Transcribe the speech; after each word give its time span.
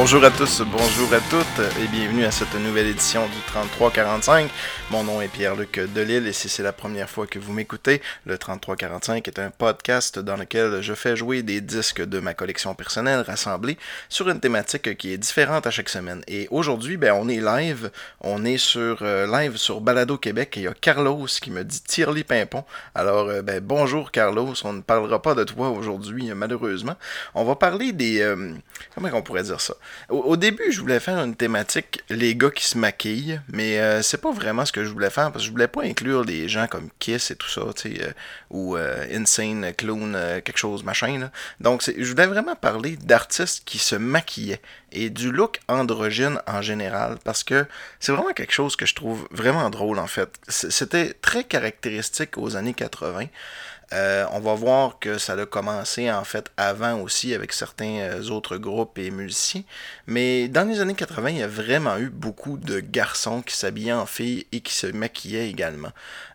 Bonjour 0.00 0.22
à 0.22 0.30
tous, 0.30 0.62
bonjour 0.62 1.12
à 1.12 1.18
toutes 1.28 1.82
et 1.82 1.88
bienvenue 1.88 2.24
à 2.24 2.30
cette 2.30 2.54
nouvelle 2.54 2.86
édition 2.86 3.26
du 3.26 3.40
3345. 3.48 4.48
Mon 4.92 5.02
nom 5.02 5.20
est 5.20 5.26
Pierre-Luc 5.26 5.80
Delille 5.92 6.28
et 6.28 6.32
si 6.32 6.48
c'est 6.48 6.62
la 6.62 6.72
première 6.72 7.10
fois 7.10 7.26
que 7.26 7.40
vous 7.40 7.52
m'écoutez, 7.52 8.00
le 8.24 8.38
3345 8.38 9.26
est 9.26 9.40
un 9.40 9.50
podcast 9.50 10.20
dans 10.20 10.36
lequel 10.36 10.82
je 10.82 10.94
fais 10.94 11.16
jouer 11.16 11.42
des 11.42 11.60
disques 11.60 12.00
de 12.00 12.20
ma 12.20 12.32
collection 12.32 12.76
personnelle 12.76 13.22
rassemblés 13.22 13.76
sur 14.08 14.28
une 14.28 14.38
thématique 14.38 14.96
qui 14.96 15.12
est 15.12 15.18
différente 15.18 15.66
à 15.66 15.72
chaque 15.72 15.88
semaine. 15.88 16.22
Et 16.28 16.46
aujourd'hui, 16.52 16.96
ben, 16.96 17.12
on 17.14 17.28
est 17.28 17.40
live, 17.40 17.90
on 18.20 18.44
est 18.44 18.56
sur 18.56 19.00
euh, 19.02 19.26
live 19.26 19.56
sur 19.56 19.80
Balado 19.80 20.16
Québec 20.16 20.56
et 20.56 20.60
il 20.60 20.62
y 20.62 20.68
a 20.68 20.74
Carlos 20.74 21.26
qui 21.26 21.50
me 21.50 21.64
dit 21.64 21.82
Tirli 21.82 22.22
Pimpon. 22.22 22.64
Alors, 22.94 23.28
euh, 23.28 23.42
ben, 23.42 23.58
bonjour 23.60 24.12
Carlos, 24.12 24.54
on 24.62 24.74
ne 24.74 24.80
parlera 24.80 25.20
pas 25.20 25.34
de 25.34 25.42
toi 25.42 25.70
aujourd'hui 25.70 26.30
malheureusement. 26.36 26.94
On 27.34 27.44
va 27.44 27.56
parler 27.56 27.90
des... 27.90 28.20
Euh, 28.20 28.54
comment 28.94 29.08
on 29.12 29.22
pourrait 29.22 29.42
dire 29.42 29.60
ça? 29.60 29.74
Au, 30.08 30.36
début, 30.36 30.72
je 30.72 30.80
voulais 30.80 31.00
faire 31.00 31.18
une 31.18 31.36
thématique 31.36 32.02
les 32.08 32.34
gars 32.34 32.50
qui 32.50 32.64
se 32.64 32.78
maquillent, 32.78 33.40
mais 33.52 33.78
euh, 33.78 34.00
c'est 34.02 34.20
pas 34.20 34.32
vraiment 34.32 34.64
ce 34.64 34.72
que 34.72 34.84
je 34.84 34.90
voulais 34.90 35.10
faire 35.10 35.30
parce 35.30 35.44
que 35.44 35.46
je 35.46 35.50
voulais 35.50 35.68
pas 35.68 35.82
inclure 35.82 36.24
des 36.24 36.48
gens 36.48 36.66
comme 36.66 36.88
Kiss 36.98 37.30
et 37.30 37.36
tout 37.36 37.48
ça, 37.48 37.60
euh, 37.60 38.12
ou 38.50 38.76
euh, 38.76 39.04
Insane 39.12 39.72
Clown, 39.74 40.16
quelque 40.44 40.56
chose 40.58 40.82
machin. 40.82 41.30
Donc, 41.60 41.82
je 41.84 42.10
voulais 42.10 42.26
vraiment 42.26 42.56
parler 42.56 42.96
d'artistes 42.96 43.62
qui 43.66 43.78
se 43.78 43.96
maquillaient 43.96 44.60
et 44.92 45.10
du 45.10 45.30
look 45.30 45.60
androgyne 45.68 46.40
en 46.46 46.62
général 46.62 47.18
parce 47.24 47.44
que 47.44 47.66
c'est 48.00 48.12
vraiment 48.12 48.32
quelque 48.32 48.52
chose 48.52 48.76
que 48.76 48.86
je 48.86 48.94
trouve 48.94 49.28
vraiment 49.30 49.68
drôle 49.70 49.98
en 49.98 50.06
fait. 50.06 50.30
C'était 50.48 51.12
très 51.20 51.44
caractéristique 51.44 52.38
aux 52.38 52.56
années 52.56 52.74
80. 52.74 53.26
Euh, 53.94 54.26
on 54.32 54.40
va 54.40 54.54
voir 54.54 54.98
que 54.98 55.16
ça 55.16 55.32
a 55.32 55.46
commencé 55.46 56.10
en 56.12 56.24
fait 56.24 56.50
avant 56.58 57.00
aussi 57.00 57.34
avec 57.34 57.54
certains 57.54 58.00
euh, 58.00 58.28
autres 58.28 58.58
groupes 58.58 58.98
et 58.98 59.10
musiciens. 59.10 59.62
Mais 60.06 60.48
dans 60.48 60.68
les 60.68 60.80
années 60.80 60.94
80, 60.94 61.30
il 61.30 61.38
y 61.38 61.42
a 61.42 61.48
vraiment 61.48 61.96
eu 61.96 62.10
beaucoup 62.10 62.58
de 62.58 62.80
garçons 62.80 63.40
qui 63.40 63.56
s'habillaient 63.56 63.92
en 63.92 64.06
filles 64.06 64.46
et 64.52 64.60
qui 64.60 64.74
se 64.74 64.86
maquillaient 64.88 65.48
également. 65.48 65.92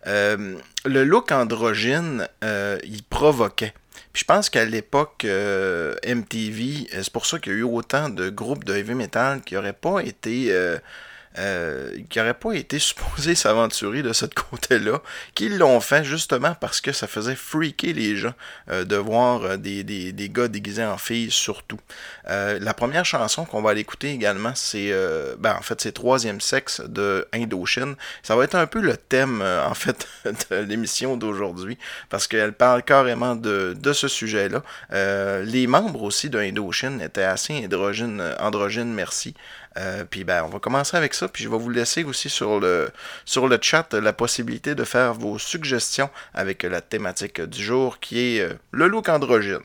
Euh, 0.08 0.58
le 0.86 1.04
look 1.04 1.32
androgyne, 1.32 2.28
il 2.84 3.04
provoquait. 3.04 3.74
Puis 4.12 4.22
je 4.22 4.26
pense 4.26 4.50
qu'à 4.50 4.66
l'époque 4.66 5.26
MTV, 5.26 6.88
c'est 6.92 7.10
pour 7.10 7.26
ça 7.26 7.40
qu'il 7.40 7.54
y 7.54 7.56
a 7.56 7.60
eu 7.60 7.64
autant 7.64 8.10
de 8.10 8.30
groupes 8.30 8.64
de 8.64 8.74
heavy 8.76 8.96
metal 8.96 9.42
qui 9.42 9.56
n'auraient 9.56 9.74
pas 9.74 10.00
été 10.00 10.52
euh, 11.40 11.98
qui 12.10 12.20
n'auraient 12.20 12.36
pas 12.36 12.54
été 12.54 12.78
supposés 12.80 13.34
s'aventurer 13.34 14.04
de 14.04 14.14
ce 14.14 14.28
côté-là, 14.28 15.02
qu'ils 15.34 15.58
l'ont 15.58 15.80
fait 15.80 16.04
justement 16.04 16.54
parce 16.54 16.80
que 16.80 16.92
ça 16.92 17.08
faisait 17.08 17.36
freaker 17.36 17.92
les 17.94 18.16
gens 18.16 18.36
euh, 18.70 18.86
de 18.86 18.96
voir 18.96 19.44
euh, 19.44 19.58
des, 19.58 20.30
gars 20.32 20.48
déguisés 20.48 20.86
en 20.86 20.98
filles 20.98 21.32
surtout. 21.32 21.80
la 22.28 22.74
première 22.74 23.06
chanson 23.06 23.46
qu'on 23.46 23.62
va 23.62 23.72
aller 23.72 23.82
écouter 23.82 24.12
également, 24.12 24.54
c'est 24.56 24.92
ben, 25.38 25.56
en 25.58 25.62
fait 25.62 25.82
c'est 25.82 25.92
Troisième 25.92 26.40
Sexe 26.40 26.82
de 26.82 27.28
Indochine. 27.34 27.96
Ça 28.24 28.36
va 28.36 28.44
être 28.44 28.56
un 28.56 28.66
peu 28.66 28.80
le 28.80 28.96
thème 28.98 29.42
en 29.42 29.74
fait 29.74 30.08
de 30.26 30.56
l'émission 30.56 31.18
d'aujourd'hui 31.18 31.78
parce 32.10 32.28
qu'elle 32.28 32.54
parle 32.54 32.84
carrément 32.84 33.36
de, 33.36 33.94
ce 33.94 34.08
sujet-là. 34.08 34.64
les 35.44 35.68
membres 35.68 36.04
aussi 36.04 36.30
de 36.30 36.40
Indochine 36.40 37.02
étaient 37.02 37.24
assez 37.24 37.66
androgynes, 37.66 38.24
androgynes 38.40 38.94
merci. 38.94 39.36
Puis 40.10 40.24
ben, 40.24 40.44
on 40.46 40.50
va 40.50 40.60
commencer 40.60 40.98
avec 40.98 41.14
ça, 41.14 41.23
puis 41.28 41.44
je 41.44 41.50
vais 41.50 41.58
vous 41.58 41.70
laisser 41.70 42.04
aussi 42.04 42.30
sur 42.30 42.60
le, 42.60 42.90
sur 43.26 43.48
le 43.48 43.58
chat 43.62 43.94
la 43.94 44.14
possibilité 44.14 44.76
de 44.76 44.84
faire 44.84 45.14
vos 45.14 45.38
suggestions 45.40 46.10
avec 46.34 46.64
la 46.64 46.82
thématique 46.82 47.42
du 47.42 47.64
jour 47.64 48.00
qui 48.00 48.20
est 48.20 48.42
euh, 48.42 48.54
le 48.72 48.88
look 48.88 49.10
androgyne. 49.10 49.62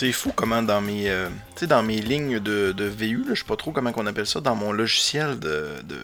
C'est 0.00 0.12
fou 0.12 0.30
comment 0.30 0.62
dans 0.62 0.80
mes, 0.80 1.10
euh, 1.10 1.28
dans 1.62 1.82
mes 1.82 2.00
lignes 2.00 2.38
de, 2.38 2.70
de 2.70 2.84
VU, 2.84 3.24
je 3.30 3.34
sais 3.34 3.44
pas 3.44 3.56
trop 3.56 3.72
comment 3.72 3.92
on 3.96 4.06
appelle 4.06 4.28
ça, 4.28 4.40
dans 4.40 4.54
mon 4.54 4.70
logiciel 4.70 5.40
de, 5.40 5.72
de, 5.82 5.98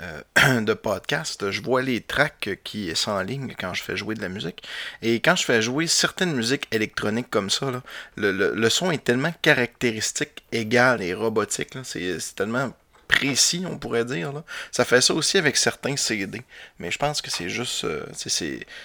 euh, 0.00 0.60
de 0.62 0.74
podcast, 0.74 1.48
je 1.52 1.62
vois 1.62 1.80
les 1.80 2.00
tracks 2.00 2.58
qui 2.64 2.90
sont 2.96 3.12
en 3.12 3.22
ligne 3.22 3.54
quand 3.56 3.72
je 3.72 3.84
fais 3.84 3.96
jouer 3.96 4.16
de 4.16 4.20
la 4.20 4.28
musique. 4.28 4.64
Et 5.00 5.20
quand 5.20 5.36
je 5.36 5.44
fais 5.44 5.62
jouer 5.62 5.86
certaines 5.86 6.34
musiques 6.34 6.66
électroniques 6.72 7.30
comme 7.30 7.50
ça, 7.50 7.70
le, 8.16 8.32
le, 8.32 8.68
son 8.68 8.90
est 8.90 9.04
tellement 9.04 9.32
caractéristique, 9.42 10.42
égal 10.50 11.00
et 11.00 11.14
robotique. 11.14 11.78
C'est 11.84 12.18
tellement 12.34 12.72
précis, 13.10 13.64
on 13.68 13.76
pourrait 13.78 14.04
dire. 14.04 14.32
Ça 14.70 14.84
fait 14.84 15.00
ça 15.00 15.14
aussi 15.14 15.36
avec 15.38 15.56
certains 15.56 15.96
CD. 15.96 16.42
Mais 16.78 16.90
je 16.90 16.98
pense 16.98 17.20
que 17.20 17.30
c'est 17.30 17.48
juste. 17.48 17.84
Euh, 17.84 18.06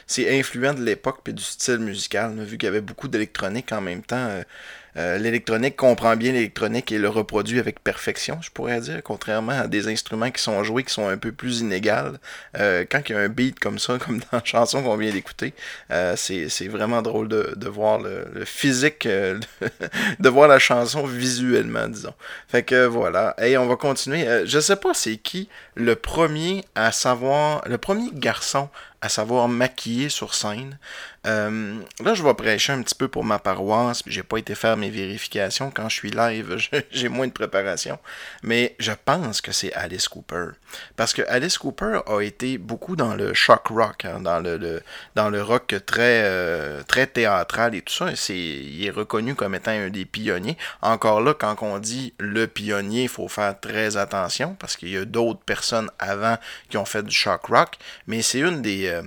c'est 0.07 0.39
influent 0.39 0.74
de 0.74 0.83
l'époque 0.83 1.19
et 1.27 1.33
du 1.33 1.44
style 1.44 1.80
musical, 1.80 2.36
vu 2.44 2.57
qu'il 2.57 2.66
y 2.66 2.68
avait 2.68 2.81
beaucoup 2.81 3.07
d'électronique 3.07 3.72
en 3.72 3.81
même 3.81 4.01
temps. 4.04 4.27
Euh, 4.30 4.44
euh, 4.98 5.18
l'électronique 5.18 5.76
comprend 5.76 6.16
bien 6.16 6.32
l'électronique 6.32 6.92
et 6.92 6.98
le 6.98 7.10
reproduit 7.10 7.60
avec 7.60 7.84
perfection, 7.84 8.40
je 8.42 8.50
pourrais 8.50 8.80
dire, 8.80 9.02
contrairement 9.04 9.52
à 9.52 9.68
des 9.68 9.88
instruments 9.88 10.32
qui 10.32 10.42
sont 10.42 10.64
joués 10.64 10.84
qui 10.84 10.94
sont 10.94 11.08
un 11.08 11.18
peu 11.18 11.32
plus 11.32 11.60
inégales. 11.60 12.18
Euh, 12.58 12.86
quand 12.90 13.02
il 13.10 13.12
y 13.14 13.16
a 13.16 13.20
un 13.20 13.28
beat 13.28 13.60
comme 13.60 13.80
ça, 13.80 13.98
comme 14.06 14.20
dans 14.20 14.28
la 14.32 14.44
chanson 14.44 14.84
qu'on 14.84 14.98
vient 14.98 15.12
d'écouter, 15.12 15.54
euh, 15.92 16.16
c'est 16.16 16.68
vraiment 16.68 17.02
drôle 17.02 17.28
de, 17.28 17.68
voir 17.68 18.00
le, 18.00 18.26
le 18.34 18.46
physique, 18.46 19.08
de 20.20 20.30
voir 20.30 20.48
la 20.48 20.60
chanson 20.60 21.06
visuellement, 21.06 21.88
disons. 21.88 22.14
Fait 22.48 22.64
que 22.64 22.86
voilà. 22.86 23.36
Et 23.42 23.58
on 23.58 23.68
va 23.68 23.76
continuer. 23.76 24.26
je 24.46 24.60
sais 24.60 24.76
pas 24.76 24.94
c'est 24.94 25.18
qui 25.18 25.50
le 25.76 25.96
premier 25.96 26.64
à 26.76 26.92
savoir, 26.92 27.62
le 27.68 27.78
premier 27.78 28.10
garçon 28.14 28.70
à 29.06 29.10
savoir 29.10 29.48
maquiller 29.48 30.10
sur 30.10 30.34
scène. 30.34 30.80
Euh, 31.28 31.80
là, 32.04 32.13
je 32.16 32.24
vais 32.24 32.34
prêcher 32.34 32.74
un 32.74 32.81
petit 32.81 32.96
peu 32.96 33.07
pour 33.07 33.24
ma 33.24 33.38
paroisse, 33.38 34.02
puis 34.02 34.12
j'ai 34.12 34.24
pas 34.24 34.38
été 34.38 34.56
faire 34.56 34.78
mes 34.78 34.90
vérifications. 34.90 35.72
Quand 35.72 35.90
je 35.90 35.96
suis 35.96 36.10
live, 36.10 36.57
j'ai 36.92 37.10
moins 37.10 37.28
de 37.28 37.31
préparation. 37.31 38.00
Mais 38.42 38.75
je 38.80 38.92
pense 39.06 39.42
que 39.42 39.52
c'est 39.52 39.72
Alice 39.74 40.07
Cooper. 40.07 40.48
Parce 40.96 41.13
que 41.13 41.22
Alice 41.28 41.60
Cooper 41.60 42.00
a 42.07 42.22
été 42.22 42.57
beaucoup 42.57 42.96
dans 42.96 43.13
le 43.13 43.36
shock 43.36 43.68
rock, 43.68 44.06
hein, 44.06 44.19
dans, 44.22 44.40
le, 44.40 44.81
dans 45.13 45.30
le 45.30 45.42
rock 45.44 45.75
très, 45.86 46.24
euh, 46.24 46.81
très 46.84 47.06
théâtral 47.06 47.75
et 47.75 47.84
tout 47.84 47.94
ça. 47.94 48.12
Il 48.30 48.86
est 48.86 48.90
reconnu 48.90 49.36
comme 49.36 49.54
étant 49.54 49.72
un 49.72 49.90
des 49.90 50.06
pionniers. 50.06 50.58
Encore 50.81 51.22
là, 51.22 51.36
quand 51.36 51.56
on 51.62 51.78
dit 51.78 52.13
le 52.18 52.48
pionnier, 52.48 53.04
il 53.04 53.10
faut 53.10 53.28
faire 53.28 53.60
très 53.60 53.98
attention 53.98 54.56
parce 54.60 54.75
qu'il 54.75 54.90
y 54.90 54.98
a 54.98 55.06
d'autres 55.06 55.42
personnes 55.42 55.92
avant 56.00 56.38
qui 56.69 56.78
ont 56.78 56.86
fait 56.86 57.04
du 57.04 57.16
shock 57.16 57.46
rock. 57.46 57.78
Mais 58.08 58.24
c'est 58.24 58.40
une 58.40 58.63
des 58.63 58.95
euh, 58.96 59.04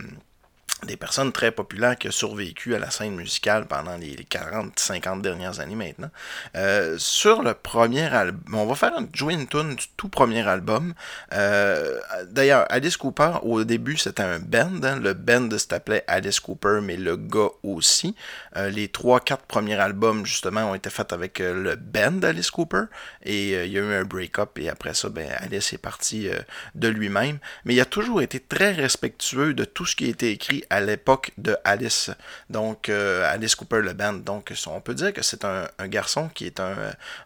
des 0.87 0.97
personnes 0.97 1.33
très 1.33 1.51
populaires 1.51 1.99
qui 1.99 2.09
ont 2.09 2.13
survécu 2.13 2.75
à 2.75 2.79
la 2.79 2.91
scène 2.91 3.17
musicale 3.17 3.67
pendant 3.67 3.97
les 3.97 4.15
40-50 4.15 5.23
dernières 5.23 5.59
années 5.59 5.75
maintenant. 5.75 6.11
Euh, 6.57 6.97
sur 6.99 7.43
le 7.43 7.55
premier 7.55 8.05
album, 8.05 8.55
on 8.55 8.67
va 8.67 8.75
faire 8.77 8.93
jouer 9.13 9.35
une 9.35 9.49
tune 9.49 9.75
du 9.75 9.87
tout 9.97 10.09
premier 10.09 10.47
album. 10.47 10.95
Euh, 11.33 11.99
d'ailleurs, 12.31 12.65
Alice 12.71 12.97
Cooper, 12.97 13.39
au 13.43 13.65
début, 13.65 13.97
c'était 13.97 14.23
un 14.23 14.39
band. 14.39 14.83
Hein. 14.85 15.01
Le 15.01 15.15
band 15.15 15.49
s'appelait 15.59 16.05
Alice 16.07 16.39
Cooper, 16.39 16.79
mais 16.83 16.97
le 16.97 17.17
gars 17.17 17.51
aussi. 17.65 18.15
Euh, 18.57 18.71
les 18.71 18.87
3-4 18.87 19.39
premiers 19.49 19.81
albums, 19.81 20.25
justement, 20.25 20.71
ont 20.71 20.75
été 20.75 20.91
faits 20.91 21.13
avec 21.13 21.41
le 21.41 21.75
band 21.75 22.23
Alice 22.23 22.53
Cooper. 22.53 22.85
Et 23.25 23.65
il 23.65 23.73
y 23.73 23.79
a 23.79 23.81
eu 23.81 23.95
un 23.95 24.05
break-up, 24.05 24.59
et 24.59 24.69
après 24.69 24.95
ça, 24.95 25.09
ben, 25.09 25.29
Alice 25.39 25.73
est 25.73 25.79
parti 25.79 26.29
de 26.77 26.89
lui-même. 26.89 27.39
Mais 27.65 27.75
il 27.75 27.81
a 27.81 27.85
toujours 27.85 28.23
été 28.23 28.39
très 28.39 28.73
respectueux 28.73 29.55
de 29.55 29.65
tout 29.65 29.85
ce 29.85 29.97
qui 29.97 30.07
a 30.07 30.09
été 30.09 30.31
écrit 30.31 30.65
à 30.71 30.81
l'époque 30.81 31.33
de 31.39 31.57
Alice. 31.65 32.11
Donc, 32.51 32.89
euh, 32.89 33.31
Alice 33.33 33.55
Cooper, 33.55 33.81
le 33.83 33.93
band. 33.93 34.15
Donc, 34.15 34.53
on 34.67 34.81
peut 34.81 34.95
dire 34.95 35.13
que 35.13 35.23
c'est 35.23 35.45
un, 35.45 35.69
garçon 35.87 36.29
qui 36.35 36.47
est 36.47 36.61
un. 36.61 36.75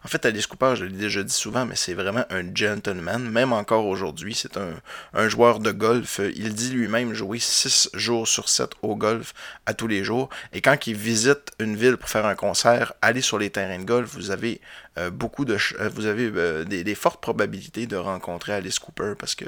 En 0.03 0.07
fait, 0.07 0.25
Alice 0.25 0.47
Cooper, 0.47 0.73
je 0.75 0.85
l'ai 0.85 0.97
déjà 0.97 1.23
dit 1.23 1.33
souvent, 1.33 1.65
mais 1.65 1.75
c'est 1.75 1.93
vraiment 1.93 2.25
un 2.29 2.43
gentleman. 2.53 3.29
Même 3.29 3.53
encore 3.53 3.85
aujourd'hui, 3.85 4.35
c'est 4.35 4.57
un, 4.57 5.29
joueur 5.29 5.59
de 5.59 5.71
golf. 5.71 6.19
Il 6.35 6.53
dit 6.53 6.71
lui-même 6.71 7.13
jouer 7.13 7.39
6 7.39 7.89
jours 7.93 8.27
sur 8.27 8.49
7 8.49 8.71
au 8.81 8.95
golf 8.95 9.33
à 9.65 9.73
tous 9.73 9.87
les 9.87 10.03
jours. 10.03 10.29
Et 10.53 10.61
quand 10.61 10.87
il 10.87 10.95
visite 10.95 11.51
une 11.59 11.75
ville 11.75 11.97
pour 11.97 12.09
faire 12.09 12.25
un 12.25 12.35
concert, 12.35 12.93
aller 13.01 13.21
sur 13.21 13.37
les 13.37 13.49
terrains 13.49 13.79
de 13.79 13.85
golf, 13.85 14.09
vous 14.13 14.31
avez 14.31 14.61
euh, 14.99 15.09
beaucoup 15.09 15.43
de 15.43 15.57
euh, 15.79 15.89
vous 15.95 16.05
avez 16.05 16.31
euh, 16.35 16.65
des, 16.65 16.93
fortes 16.93 17.19
probabilités 17.19 17.87
de 17.87 17.95
rencontrer 17.95 18.53
Alice 18.53 18.77
Cooper 18.77 19.13
parce 19.17 19.33
que 19.33 19.45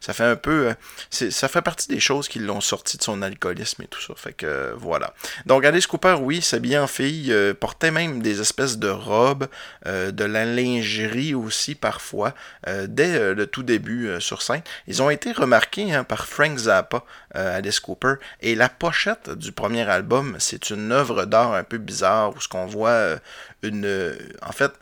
ça 0.00 0.12
fait 0.12 0.24
un 0.24 0.34
peu 0.34 0.74
ça 1.10 1.46
fait 1.46 1.62
partie 1.62 1.86
des 1.86 2.00
choses 2.00 2.26
qui 2.26 2.40
l'ont 2.40 2.60
sorti 2.60 2.96
de 2.96 3.02
son 3.04 3.22
alcoolisme 3.22 3.82
et 3.82 3.86
tout 3.86 4.00
ça. 4.00 4.14
Fait 4.16 4.32
que 4.32 4.74
voilà. 4.76 5.14
Donc 5.46 5.64
Alice 5.64 5.86
Cooper 5.86 6.16
oui 6.20 6.42
s'habillait 6.42 6.78
en 6.78 6.88
fille 6.88 7.32
portait 7.60 7.92
même 7.92 8.22
des 8.22 8.40
espèces 8.40 8.78
de 8.78 8.88
robes 8.88 9.46
de 9.86 10.24
la 10.24 10.44
lingerie 10.44 11.34
aussi 11.34 11.76
parfois 11.76 12.34
dès 12.66 13.34
le 13.34 13.46
tout 13.46 13.62
début 13.62 14.20
sur 14.20 14.42
scène. 14.42 14.62
Ils 14.88 15.00
ont 15.00 15.10
été 15.10 15.30
remarqués 15.30 15.92
hein, 15.92 16.02
par 16.02 16.26
Frank 16.26 16.58
Zappa 16.58 17.04
Alice 17.34 17.78
Cooper. 17.78 18.14
Et 18.40 18.56
la 18.56 18.68
pochette 18.68 19.30
du 19.30 19.52
premier 19.52 19.88
album 19.88 20.36
c'est 20.40 20.70
une 20.70 20.90
œuvre 20.90 21.24
d'art 21.24 21.54
un 21.54 21.64
peu 21.64 21.78
bizarre 21.78 22.34
où 22.34 22.40
ce 22.40 22.48
qu'on 22.48 22.66
voit 22.66 23.18
une 23.62 24.16
en 24.42 24.52
fait 24.52 24.72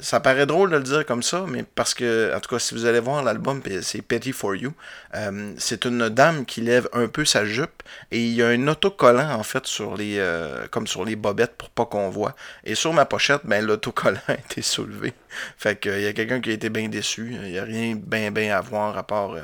ça 0.00 0.20
paraît 0.20 0.46
drôle 0.46 0.70
de 0.70 0.76
le 0.76 0.82
dire 0.82 1.06
comme 1.06 1.22
ça, 1.22 1.44
mais 1.48 1.62
parce 1.62 1.94
que, 1.94 2.34
en 2.34 2.40
tout 2.40 2.50
cas, 2.50 2.58
si 2.58 2.74
vous 2.74 2.86
allez 2.86 2.98
voir 2.98 3.22
l'album, 3.22 3.62
c'est 3.82 4.02
Petty 4.02 4.32
for 4.32 4.56
You, 4.56 4.72
euh, 5.14 5.52
c'est 5.58 5.84
une 5.84 6.08
dame 6.08 6.44
qui 6.44 6.60
lève 6.60 6.88
un 6.92 7.06
peu 7.06 7.24
sa 7.24 7.44
jupe 7.44 7.82
et 8.10 8.18
il 8.18 8.32
y 8.32 8.42
a 8.42 8.48
un 8.48 8.66
autocollant, 8.66 9.30
en 9.30 9.44
fait, 9.44 9.66
sur 9.66 9.96
les, 9.96 10.16
euh, 10.18 10.66
comme 10.70 10.88
sur 10.88 11.04
les 11.04 11.14
bobettes 11.14 11.54
pour 11.56 11.70
pas 11.70 11.86
qu'on 11.86 12.10
voit. 12.10 12.34
Et 12.64 12.74
sur 12.74 12.92
ma 12.92 13.04
pochette, 13.04 13.42
ben, 13.44 13.64
l'autocollant 13.64 14.20
a 14.28 14.34
été 14.34 14.60
soulevé. 14.60 15.12
Fait 15.56 15.78
qu'il 15.78 16.00
y 16.00 16.06
a 16.06 16.12
quelqu'un 16.12 16.40
qui 16.40 16.50
a 16.50 16.54
été 16.54 16.68
bien 16.68 16.88
déçu. 16.88 17.30
Il 17.32 17.52
n'y 17.52 17.58
a 17.58 17.64
rien 17.64 17.94
bien, 17.94 18.32
bien 18.32 18.56
à 18.56 18.60
voir 18.60 18.98
à 18.98 19.06
part. 19.06 19.34
Euh, 19.34 19.42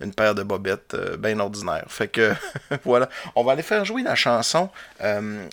une 0.00 0.12
paire 0.12 0.34
de 0.34 0.42
bobettes 0.42 0.96
bien 1.20 1.38
ordinaire. 1.38 1.84
Fait 1.86 2.08
que 2.08 2.32
voilà, 2.84 3.08
on 3.36 3.44
va 3.44 3.52
aller 3.52 3.62
faire 3.62 3.84
jouer 3.84 4.02
la 4.02 4.16
chanson. 4.16 4.68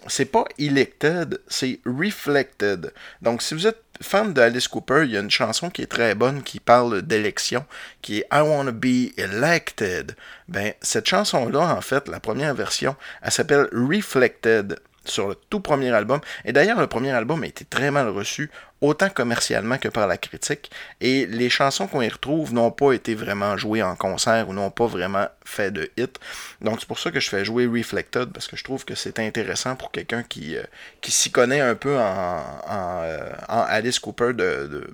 c'est 0.07 0.25
pas 0.25 0.45
Elected, 0.57 1.39
c'est 1.47 1.79
Reflected. 1.85 2.91
Donc 3.21 3.43
si 3.43 3.53
vous 3.53 3.67
êtes 3.67 3.90
fan 4.01 4.33
d'Alice 4.33 4.67
Cooper, 4.67 5.03
il 5.05 5.11
y 5.11 5.17
a 5.17 5.19
une 5.19 5.31
chanson 5.31 5.69
qui 5.69 5.81
est 5.81 5.91
très 5.91 6.15
bonne 6.15 6.43
qui 6.43 6.59
parle 6.59 7.01
d'élection, 7.01 7.65
qui 8.01 8.19
est 8.19 8.27
I 8.31 8.41
Wanna 8.41 8.71
Be 8.71 9.17
Elected. 9.17 10.15
Ben, 10.47 10.73
cette 10.81 11.07
chanson-là, 11.07 11.75
en 11.75 11.81
fait, 11.81 12.07
la 12.07 12.19
première 12.19 12.53
version, 12.53 12.95
elle 13.21 13.31
s'appelle 13.31 13.67
Reflected 13.71 14.79
sur 15.05 15.29
le 15.29 15.35
tout 15.49 15.59
premier 15.59 15.91
album. 15.91 16.19
Et 16.45 16.53
d'ailleurs, 16.53 16.79
le 16.79 16.87
premier 16.87 17.11
album 17.11 17.43
a 17.43 17.47
été 17.47 17.65
très 17.65 17.91
mal 17.91 18.09
reçu, 18.09 18.51
autant 18.81 19.09
commercialement 19.09 19.77
que 19.77 19.87
par 19.87 20.07
la 20.07 20.17
critique. 20.17 20.71
Et 20.99 21.25
les 21.25 21.49
chansons 21.49 21.87
qu'on 21.87 22.01
y 22.01 22.09
retrouve 22.09 22.53
n'ont 22.53 22.71
pas 22.71 22.93
été 22.93 23.15
vraiment 23.15 23.57
jouées 23.57 23.83
en 23.83 23.95
concert 23.95 24.49
ou 24.49 24.53
n'ont 24.53 24.71
pas 24.71 24.87
vraiment 24.87 25.27
fait 25.43 25.71
de 25.71 25.89
hit. 25.97 26.19
Donc 26.61 26.79
c'est 26.79 26.87
pour 26.87 26.99
ça 26.99 27.11
que 27.11 27.19
je 27.19 27.29
fais 27.29 27.45
jouer 27.45 27.65
Reflected, 27.65 28.31
parce 28.31 28.47
que 28.47 28.55
je 28.55 28.63
trouve 28.63 28.85
que 28.85 28.95
c'est 28.95 29.19
intéressant 29.19 29.75
pour 29.75 29.91
quelqu'un 29.91 30.23
qui, 30.23 30.55
euh, 30.55 30.63
s'y 31.03 31.31
connaît 31.31 31.61
un 31.61 31.75
peu 31.75 31.97
en, 31.97 32.43
euh, 32.69 33.31
Alice 33.47 33.99
Cooper 33.99 34.31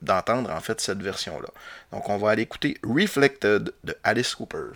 d'entendre 0.02 0.52
en 0.52 0.60
fait 0.60 0.80
cette 0.82 1.02
version-là. 1.02 1.50
Donc 1.92 2.10
on 2.10 2.18
va 2.18 2.32
aller 2.32 2.44
écouter 2.44 2.78
Reflected 2.84 3.72
de 3.84 3.96
Alice 4.04 4.36
Cooper. 4.36 4.74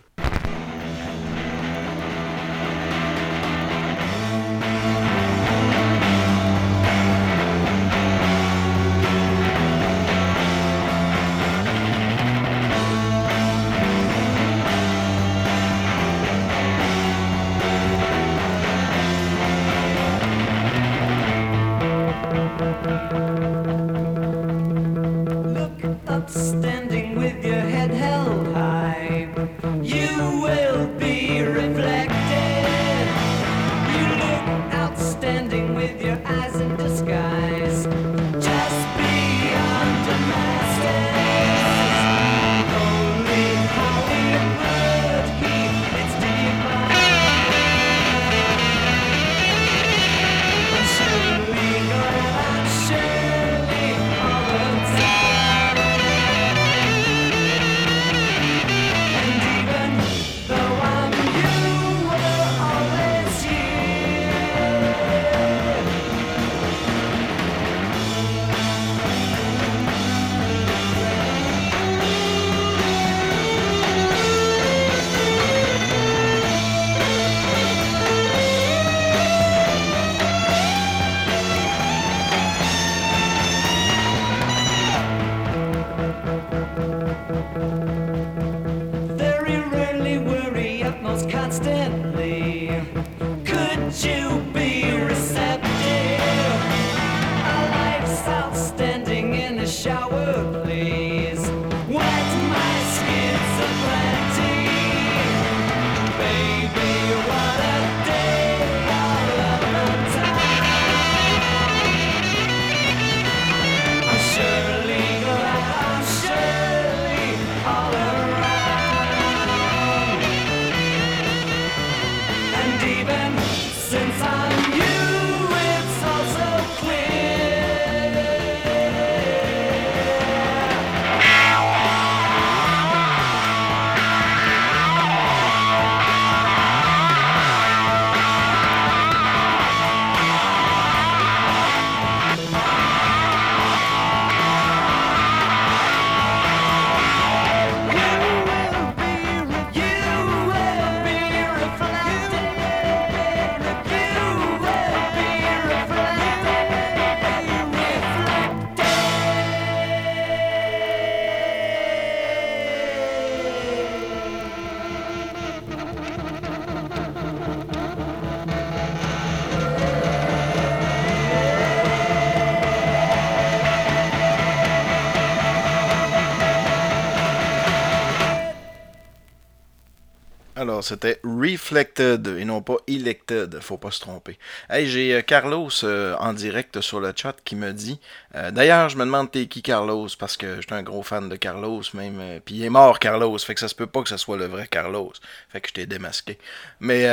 C'était 180.82 181.20
Reflected 181.24 182.28
et 182.28 182.46
non 182.46 182.62
pas 182.62 182.78
Elected, 182.88 183.60
faut 183.62 183.78
pas 183.78 183.92
se 183.92 184.00
tromper. 184.00 184.38
Hey, 184.70 184.88
j'ai 184.88 185.14
euh, 185.16 185.22
Carlos 185.22 185.70
euh, 185.84 186.16
en 186.20 186.34
direct 186.34 186.82
sur 186.82 187.00
le 187.00 187.14
chat 187.16 187.36
qui 187.44 187.56
me 187.56 187.72
dit 187.74 188.00
euh, 188.36 188.52
D'ailleurs, 188.52 188.90
je 188.90 188.98
me 188.98 189.06
demande 189.06 189.32
t'es 189.32 189.48
qui 189.48 189.62
Carlos 189.62 190.08
parce 190.20 190.38
que 190.38 190.62
j'étais 190.62 190.74
un 190.74 190.84
gros 190.84 191.04
fan 191.04 191.30
de 191.30 191.36
Carlos 191.36 191.82
même. 191.94 192.40
Puis 192.46 192.56
il 192.56 192.64
est 192.64 192.70
mort 192.70 193.00
Carlos, 193.00 193.38
fait 193.40 193.54
que 193.54 193.60
ça 193.60 193.68
se 193.68 193.76
peut 193.76 193.88
pas 193.88 194.02
que 194.04 194.10
ce 194.10 194.18
soit 194.18 194.38
le 194.38 194.46
vrai 194.46 194.68
Carlos. 194.68 195.14
Fait 195.50 195.62
que 195.62 195.70
je 195.70 195.74
t'ai 195.74 195.86
démasqué. 195.86 196.38
Mais 196.80 197.08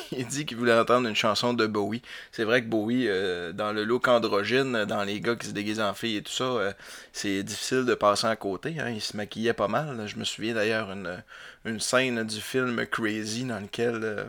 il 0.12 0.26
dit 0.26 0.46
qu'il 0.46 0.56
voulait 0.56 0.78
entendre 0.78 1.08
une 1.08 1.16
chanson 1.16 1.54
de 1.54 1.66
Bowie. 1.66 2.02
C'est 2.32 2.44
vrai 2.44 2.62
que 2.62 2.68
Bowie, 2.68 3.08
dans 3.54 3.72
le 3.72 3.84
look 3.84 4.08
androgyne, 4.08 4.84
dans 4.84 5.04
les 5.04 5.20
gars 5.20 5.36
qui 5.36 5.46
se 5.46 5.52
déguisent 5.52 5.80
en 5.80 5.94
filles 5.94 6.18
et 6.18 6.22
tout 6.22 6.32
ça, 6.32 6.74
c'est 7.12 7.42
difficile 7.42 7.84
de 7.84 7.94
passer 7.94 8.26
à 8.26 8.36
côté. 8.36 8.76
Hein. 8.78 8.90
Il 8.90 9.00
se 9.00 9.16
maquillait 9.16 9.52
pas 9.52 9.68
mal. 9.68 10.06
Je 10.06 10.16
me 10.16 10.24
souviens 10.24 10.54
d'ailleurs 10.54 10.90
une, 10.92 11.20
une 11.64 11.80
scène 11.80 12.24
du 12.24 12.40
film 12.40 12.86
Crazy 12.86 13.44
dans 13.44 13.60
lequel 13.60 14.00
euh, 14.02 14.24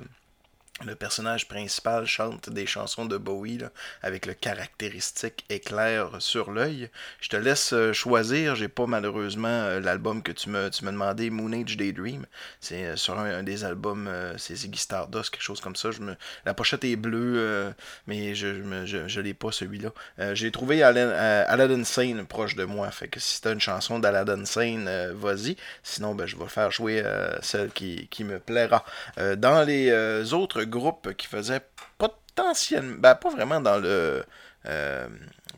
le 0.85 0.95
personnage 0.95 1.47
principal 1.47 2.05
chante 2.05 2.50
des 2.50 2.65
chansons 2.65 3.05
de 3.05 3.17
Bowie 3.17 3.59
avec 4.01 4.25
le 4.25 4.33
caractéristique 4.33 5.45
éclair 5.50 6.09
sur 6.19 6.51
l'œil. 6.51 6.89
Je 7.19 7.29
te 7.29 7.35
laisse 7.35 7.73
euh, 7.73 7.93
choisir. 7.93 8.55
J'ai 8.55 8.67
pas 8.67 8.88
malheureusement 8.88 9.47
euh, 9.47 9.79
l'album 9.79 10.23
que 10.23 10.31
tu 10.31 10.50
me, 10.50 10.69
tu 10.69 10.85
m'as 10.85 10.91
demandé, 10.91 11.29
Moon 11.29 11.51
Age 11.51 11.77
Daydream. 11.77 12.25
C'est 12.59 12.85
euh, 12.85 12.95
sur 12.95 13.19
un, 13.19 13.43
des 13.43 13.63
albums, 13.63 14.09
c'est 14.38 14.55
Ziggy 14.55 14.79
Stardust, 14.79 15.29
quelque 15.29 15.43
chose 15.43 15.61
comme 15.61 15.75
ça. 15.75 15.89
Me, 16.00 16.15
la 16.45 16.53
pochette 16.53 16.83
est 16.83 16.95
bleue, 16.95 17.73
mais 18.07 18.33
je, 18.35 19.19
l'ai 19.19 19.33
pas 19.33 19.51
celui-là. 19.51 19.91
j'ai 20.33 20.51
trouvé 20.51 20.83
Aladdin 20.83 21.83
Sane 21.83 22.25
proche 22.25 22.55
de 22.55 22.63
moi. 22.63 22.89
Fait 22.91 23.07
que 23.07 23.19
si 23.19 23.41
t'as 23.41 23.53
une 23.53 23.59
chanson 23.59 24.00
d'Aladdin 24.00 24.45
Sane, 24.45 24.89
vas-y. 25.13 25.57
Sinon, 25.83 26.15
ben, 26.15 26.25
je 26.25 26.38
vais 26.38 26.47
faire 26.47 26.71
jouer 26.71 27.03
celle 27.41 27.71
qui, 27.71 28.07
qui 28.09 28.23
me 28.23 28.39
plaira. 28.39 28.85
dans 29.17 29.65
les 29.65 30.33
autres 30.33 30.63
groupe 30.71 31.13
qui 31.13 31.27
faisait 31.27 31.61
potentiellement, 31.99 32.97
ben, 32.97 33.13
pas 33.13 33.29
vraiment 33.29 33.61
dans 33.61 33.77
le, 33.77 34.25
euh, 34.67 35.07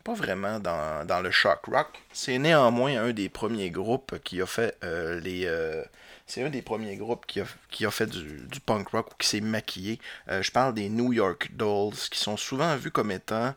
pas 0.03 0.13
vraiment 0.13 0.60
dans, 0.60 1.22
le 1.22 1.32
shock 1.32 1.65
rock. 1.67 1.88
C'est 2.12 2.38
néanmoins 2.38 3.01
un 3.01 3.12
des 3.12 3.29
premiers 3.29 3.70
groupes 3.70 4.20
qui 4.24 4.41
a 4.41 4.46
fait 4.46 4.77
euh, 4.84 5.20
les, 5.20 5.46
euh, 5.46 5.84
c'est 6.25 6.43
un 6.43 6.50
des 6.50 6.62
premiers 6.62 6.96
groupes 6.96 7.25
qui 7.25 7.41
a, 7.41 7.46
qui 7.70 7.86
a 7.86 7.91
fait 7.91 8.08
du, 8.08 8.60
punk 8.65 8.89
rock 8.89 9.12
ou 9.12 9.15
qui 9.17 9.27
s'est 9.27 9.41
maquillé. 9.41 10.00
je 10.27 10.51
parle 10.51 10.74
des 10.74 10.89
New 10.89 11.13
York 11.13 11.51
Dolls, 11.53 11.96
qui 12.12 12.20
sont 12.20 12.38
souvent 12.38 12.75
vus 12.75 12.91
comme 12.91 13.12
étant 13.12 13.53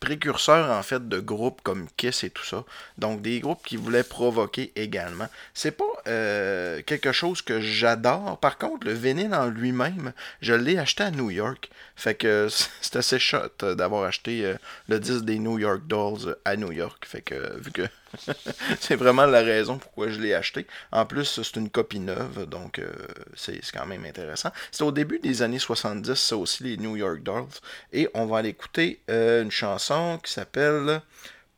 précurseurs 0.00 0.70
en 0.70 0.82
fait 0.82 1.08
de 1.08 1.18
groupes 1.18 1.62
comme 1.62 1.88
Kiss 1.96 2.24
et 2.24 2.30
tout 2.30 2.44
ça. 2.44 2.64
Donc 2.98 3.22
des 3.22 3.40
groupes 3.40 3.62
qui 3.64 3.76
voulaient 3.76 4.04
provoquer 4.04 4.72
également. 4.76 5.26
C'est 5.54 5.72
pas 5.72 5.84
quelque 6.04 7.12
chose 7.12 7.42
que 7.42 7.60
j'adore. 7.60 8.38
Par 8.38 8.58
contre, 8.58 8.86
le 8.86 8.92
vinyle 8.92 9.34
en 9.34 9.46
lui-même, 9.46 10.12
je 10.40 10.54
l'ai 10.54 10.78
acheté 10.78 11.04
à 11.04 11.10
New 11.10 11.30
York. 11.30 11.70
Fait 11.96 12.14
que 12.14 12.48
c'est 12.80 12.96
assez 12.96 13.18
shot 13.18 13.74
d'avoir 13.74 14.04
acheté 14.04 14.54
le 14.88 15.00
disque 15.00 15.24
des 15.24 15.38
New 15.38 15.58
York 15.58 15.86
Dolls 15.86 16.36
à 16.44 16.56
New 16.56 16.72
York. 16.72 17.04
Fait 17.06 17.22
que 17.22 17.58
vu 17.60 17.70
que 17.70 17.88
c'est 18.80 18.96
vraiment 18.96 19.26
la 19.26 19.40
raison 19.40 19.78
pourquoi 19.78 20.08
je 20.08 20.20
l'ai 20.20 20.34
acheté. 20.34 20.66
En 20.92 21.06
plus, 21.06 21.40
c'est 21.42 21.56
une 21.56 21.70
copie 21.70 22.00
neuve, 22.00 22.46
donc 22.46 22.78
euh, 22.78 22.90
c'est 23.34 23.60
quand 23.72 23.86
même 23.86 24.04
intéressant. 24.04 24.50
C'est 24.70 24.84
au 24.84 24.92
début 24.92 25.18
des 25.18 25.42
années 25.42 25.58
70, 25.58 26.14
ça 26.14 26.36
aussi, 26.36 26.64
les 26.64 26.76
New 26.76 26.96
York 26.96 27.22
Dolls. 27.22 27.46
Et 27.92 28.08
on 28.14 28.26
va 28.26 28.38
aller 28.38 28.50
écouter 28.50 29.00
euh, 29.10 29.42
une 29.42 29.50
chanson 29.50 30.18
qui 30.22 30.32
s'appelle 30.32 31.00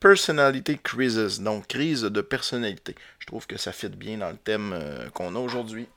Personality 0.01 0.79
Crisis, 0.83 1.43
donc 1.43 1.67
crise 1.67 2.01
de 2.05 2.23
personnalité. 2.23 2.95
Je 3.19 3.27
trouve 3.27 3.47
que 3.47 3.59
ça 3.59 3.71
fit 3.71 3.91
bien 3.91 4.17
dans 4.17 4.31
le 4.31 4.39
thème 4.39 4.73
euh, 4.73 5.11
qu'on 5.11 5.37
a 5.37 5.39
aujourd'hui. 5.39 5.89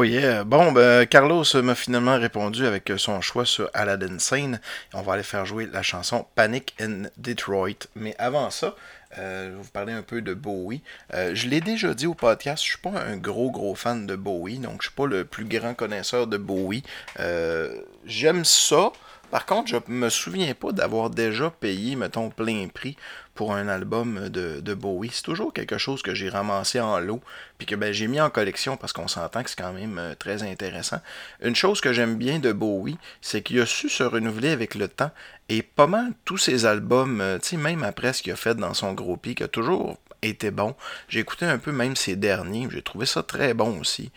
Oh 0.00 0.04
yeah. 0.04 0.44
Bon, 0.44 0.70
ben, 0.70 1.06
Carlos 1.06 1.42
m'a 1.60 1.74
finalement 1.74 2.16
répondu 2.20 2.64
avec 2.64 2.92
son 2.98 3.20
choix 3.20 3.44
sur 3.44 3.68
Aladdin 3.74 4.20
Sane. 4.20 4.60
On 4.94 5.02
va 5.02 5.14
aller 5.14 5.24
faire 5.24 5.44
jouer 5.44 5.68
la 5.72 5.82
chanson 5.82 6.24
Panic 6.36 6.76
in 6.80 7.08
Detroit. 7.16 7.88
Mais 7.96 8.14
avant 8.16 8.50
ça, 8.50 8.76
euh, 9.18 9.46
je 9.46 9.50
vais 9.50 9.56
vous 9.56 9.70
parler 9.70 9.92
un 9.92 10.02
peu 10.02 10.22
de 10.22 10.34
Bowie. 10.34 10.82
Euh, 11.14 11.34
je 11.34 11.48
l'ai 11.48 11.60
déjà 11.60 11.94
dit 11.94 12.06
au 12.06 12.14
podcast, 12.14 12.62
je 12.62 12.68
suis 12.68 12.78
pas 12.78 12.90
un 12.90 13.16
gros 13.16 13.50
gros 13.50 13.74
fan 13.74 14.06
de 14.06 14.14
Bowie, 14.14 14.60
donc 14.60 14.82
je 14.82 14.86
suis 14.86 14.94
pas 14.94 15.06
le 15.06 15.24
plus 15.24 15.46
grand 15.46 15.74
connaisseur 15.74 16.28
de 16.28 16.36
Bowie. 16.36 16.84
Euh, 17.18 17.74
j'aime 18.04 18.44
ça, 18.44 18.92
Par 19.30 19.44
contre, 19.44 19.68
je 19.68 19.76
me 19.88 20.08
souviens 20.08 20.54
pas 20.54 20.72
d'avoir 20.72 21.10
déjà 21.10 21.50
payé, 21.50 21.96
mettons, 21.96 22.30
plein 22.30 22.66
prix 22.72 22.96
pour 23.34 23.54
un 23.54 23.68
album 23.68 24.28
de, 24.30 24.60
de 24.60 24.74
Bowie. 24.74 25.10
C'est 25.12 25.22
toujours 25.22 25.52
quelque 25.52 25.76
chose 25.76 26.02
que 26.02 26.14
j'ai 26.14 26.30
ramassé 26.30 26.80
en 26.80 26.98
lot, 26.98 27.20
puis 27.58 27.66
que 27.66 27.74
ben, 27.74 27.92
j'ai 27.92 28.08
mis 28.08 28.20
en 28.20 28.30
collection 28.30 28.76
parce 28.76 28.92
qu'on 28.92 29.06
s'entend 29.06 29.42
que 29.42 29.50
c'est 29.50 29.60
quand 29.60 29.72
même 29.72 29.98
euh, 29.98 30.14
très 30.14 30.42
intéressant. 30.42 31.00
Une 31.42 31.54
chose 31.54 31.80
que 31.80 31.92
j'aime 31.92 32.16
bien 32.16 32.38
de 32.38 32.52
Bowie, 32.52 32.98
c'est 33.20 33.42
qu'il 33.42 33.60
a 33.60 33.66
su 33.66 33.90
se 33.90 34.02
renouveler 34.02 34.50
avec 34.50 34.74
le 34.74 34.88
temps, 34.88 35.10
et 35.50 35.62
pas 35.62 35.86
mal 35.86 36.12
tous 36.24 36.38
ses 36.38 36.64
albums, 36.64 37.20
euh, 37.20 37.38
tu 37.38 37.50
sais, 37.50 37.56
même 37.58 37.84
après 37.84 38.14
ce 38.14 38.22
qu'il 38.22 38.32
a 38.32 38.36
fait 38.36 38.54
dans 38.54 38.74
son 38.74 38.94
gros 38.94 39.16
pic, 39.16 39.42
a 39.42 39.48
toujours 39.48 39.98
était 40.22 40.50
bon. 40.50 40.74
J'ai 41.08 41.20
écouté 41.20 41.46
un 41.46 41.58
peu 41.58 41.72
même 41.72 41.96
ses 41.96 42.16
derniers, 42.16 42.68
j'ai 42.70 42.82
trouvé 42.82 43.06
ça 43.06 43.22
très 43.22 43.54
bon 43.54 43.80
aussi. 43.80 44.10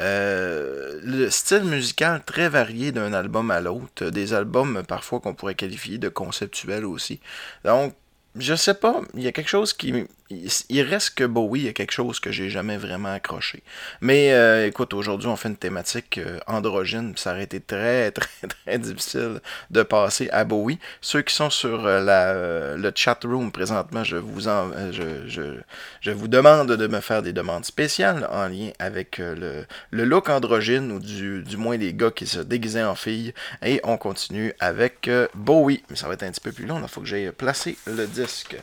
Euh, 0.00 1.00
le 1.02 1.30
style 1.30 1.64
musical 1.64 2.22
très 2.24 2.48
varié 2.48 2.92
d'un 2.92 3.12
album 3.12 3.50
à 3.50 3.60
l'autre, 3.60 4.06
des 4.10 4.34
albums 4.34 4.82
parfois 4.86 5.20
qu'on 5.20 5.34
pourrait 5.34 5.54
qualifier 5.54 5.98
de 5.98 6.08
conceptuels 6.08 6.84
aussi. 6.84 7.20
Donc, 7.64 7.94
je 8.36 8.54
sais 8.54 8.74
pas, 8.74 9.00
il 9.14 9.22
y 9.22 9.26
a 9.26 9.32
quelque 9.32 9.48
chose 9.48 9.72
qui 9.72 10.06
il 10.30 10.82
reste 10.82 11.14
que 11.14 11.24
Bowie, 11.24 11.68
a 11.68 11.72
quelque 11.72 11.92
chose 11.92 12.20
que 12.20 12.30
j'ai 12.30 12.50
jamais 12.50 12.76
vraiment 12.76 13.12
accroché. 13.12 13.62
Mais 14.00 14.32
euh, 14.32 14.66
écoute, 14.66 14.92
aujourd'hui, 14.92 15.28
on 15.28 15.36
fait 15.36 15.48
une 15.48 15.56
thématique 15.56 16.18
euh, 16.18 16.38
androgyne, 16.46 17.14
ça 17.16 17.32
aurait 17.32 17.44
été 17.44 17.60
très, 17.60 18.10
très, 18.12 18.46
très 18.46 18.78
difficile 18.78 19.40
de 19.70 19.82
passer 19.82 20.28
à 20.30 20.44
Bowie. 20.44 20.78
Ceux 21.00 21.22
qui 21.22 21.34
sont 21.34 21.50
sur 21.50 21.86
euh, 21.86 22.00
la, 22.00 22.76
le 22.76 22.92
chat 22.94 23.18
room 23.24 23.50
présentement, 23.50 24.04
je 24.04 24.16
vous, 24.16 24.48
en, 24.48 24.70
je, 24.92 25.26
je, 25.26 25.60
je, 26.00 26.10
vous 26.10 26.28
demande 26.28 26.72
de 26.72 26.86
me 26.86 27.00
faire 27.00 27.22
des 27.22 27.32
demandes 27.32 27.64
spéciales 27.64 28.28
en 28.30 28.48
lien 28.48 28.70
avec 28.78 29.18
le, 29.18 29.64
le 29.90 30.04
look 30.04 30.28
androgyne, 30.28 30.92
ou 30.92 30.98
du, 30.98 31.42
du 31.42 31.56
moins 31.56 31.76
les 31.78 31.94
gars 31.94 32.10
qui 32.10 32.26
se 32.26 32.40
déguisaient 32.40 32.84
en 32.84 32.94
filles. 32.94 33.32
Et 33.64 33.80
on 33.84 33.96
continue 33.96 34.52
avec 34.60 35.10
Bowie. 35.34 35.82
Mais 35.88 35.96
ça 35.96 36.06
va 36.06 36.14
être 36.14 36.22
un 36.22 36.30
petit 36.30 36.40
peu 36.40 36.52
plus 36.52 36.66
long, 36.66 36.80
il 36.82 36.88
faut 36.88 37.00
que 37.00 37.06
j'aille 37.06 37.32
placer 37.32 37.78
le 37.86 38.06
disque. 38.06 38.56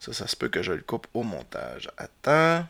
Ça, 0.00 0.12
ça 0.12 0.26
se 0.26 0.36
peut 0.36 0.48
que 0.48 0.62
je 0.62 0.72
le 0.72 0.82
coupe 0.82 1.06
au 1.14 1.22
montage. 1.22 1.90
Attends. 1.96 2.66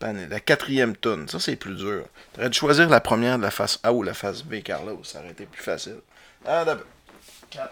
La 0.00 0.40
quatrième 0.40 0.96
tonne. 0.96 1.28
Ça, 1.28 1.38
c'est 1.38 1.54
plus 1.54 1.76
dur. 1.76 2.06
Tu 2.34 2.40
aurais 2.40 2.50
dû 2.50 2.58
choisir 2.58 2.88
la 2.88 3.00
première 3.00 3.38
de 3.38 3.42
la 3.42 3.52
face 3.52 3.78
A 3.84 3.92
ou 3.92 4.02
la 4.02 4.14
face 4.14 4.42
B, 4.42 4.60
Carlos. 4.62 5.02
Ça 5.04 5.20
aurait 5.20 5.30
été 5.30 5.46
plus 5.46 5.62
facile. 5.62 5.98
Ah, 6.44 6.64
d'abord. 6.64 6.86
4. 7.50 7.70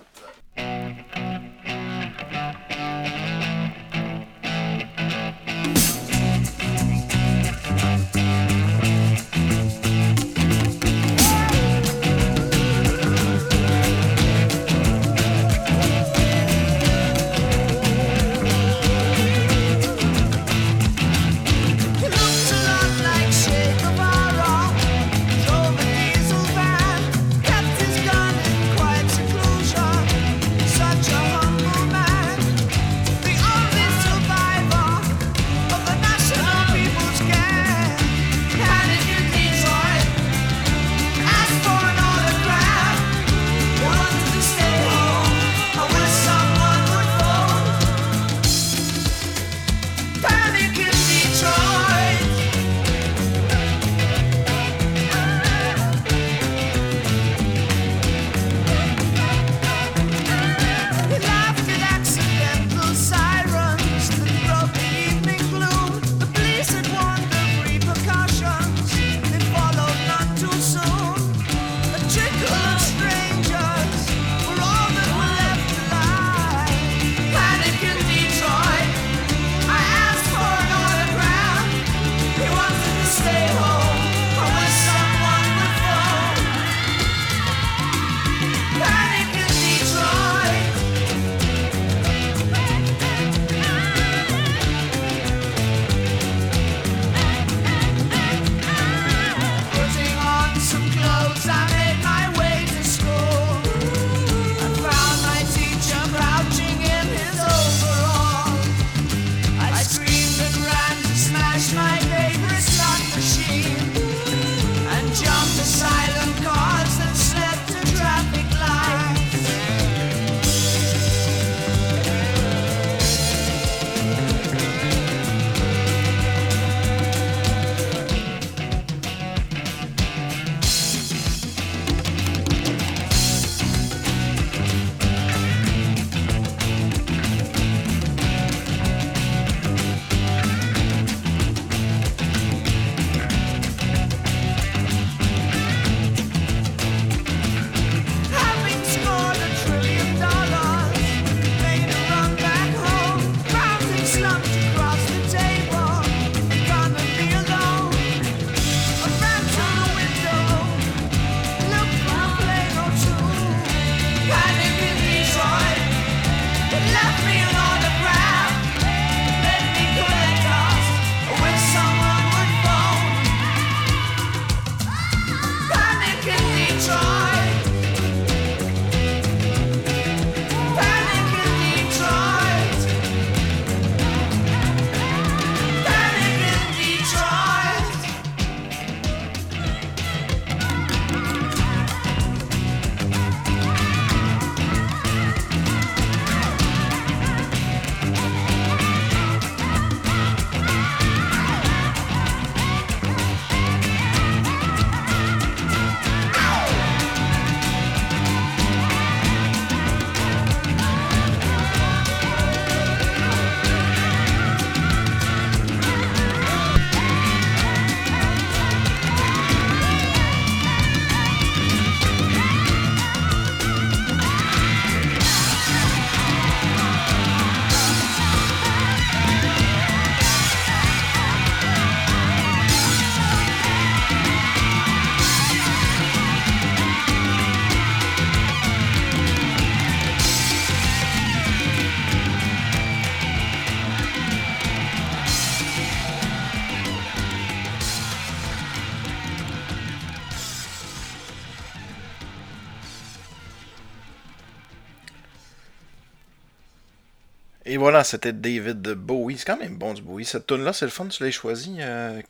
Et 257.70 257.76
voilà, 257.76 258.02
c'était 258.02 258.32
David 258.32 258.82
Bowie. 258.94 259.38
C'est 259.38 259.44
quand 259.44 259.56
même 259.56 259.76
bon 259.76 259.94
du 259.94 260.02
Bowie. 260.02 260.24
Cette 260.24 260.44
tune 260.44 260.64
là 260.64 260.72
c'est 260.72 260.86
le 260.86 260.90
fun, 260.90 261.06
tu 261.06 261.22
l'as 261.22 261.30
choisi. 261.30 261.76
Euh, 261.78 262.20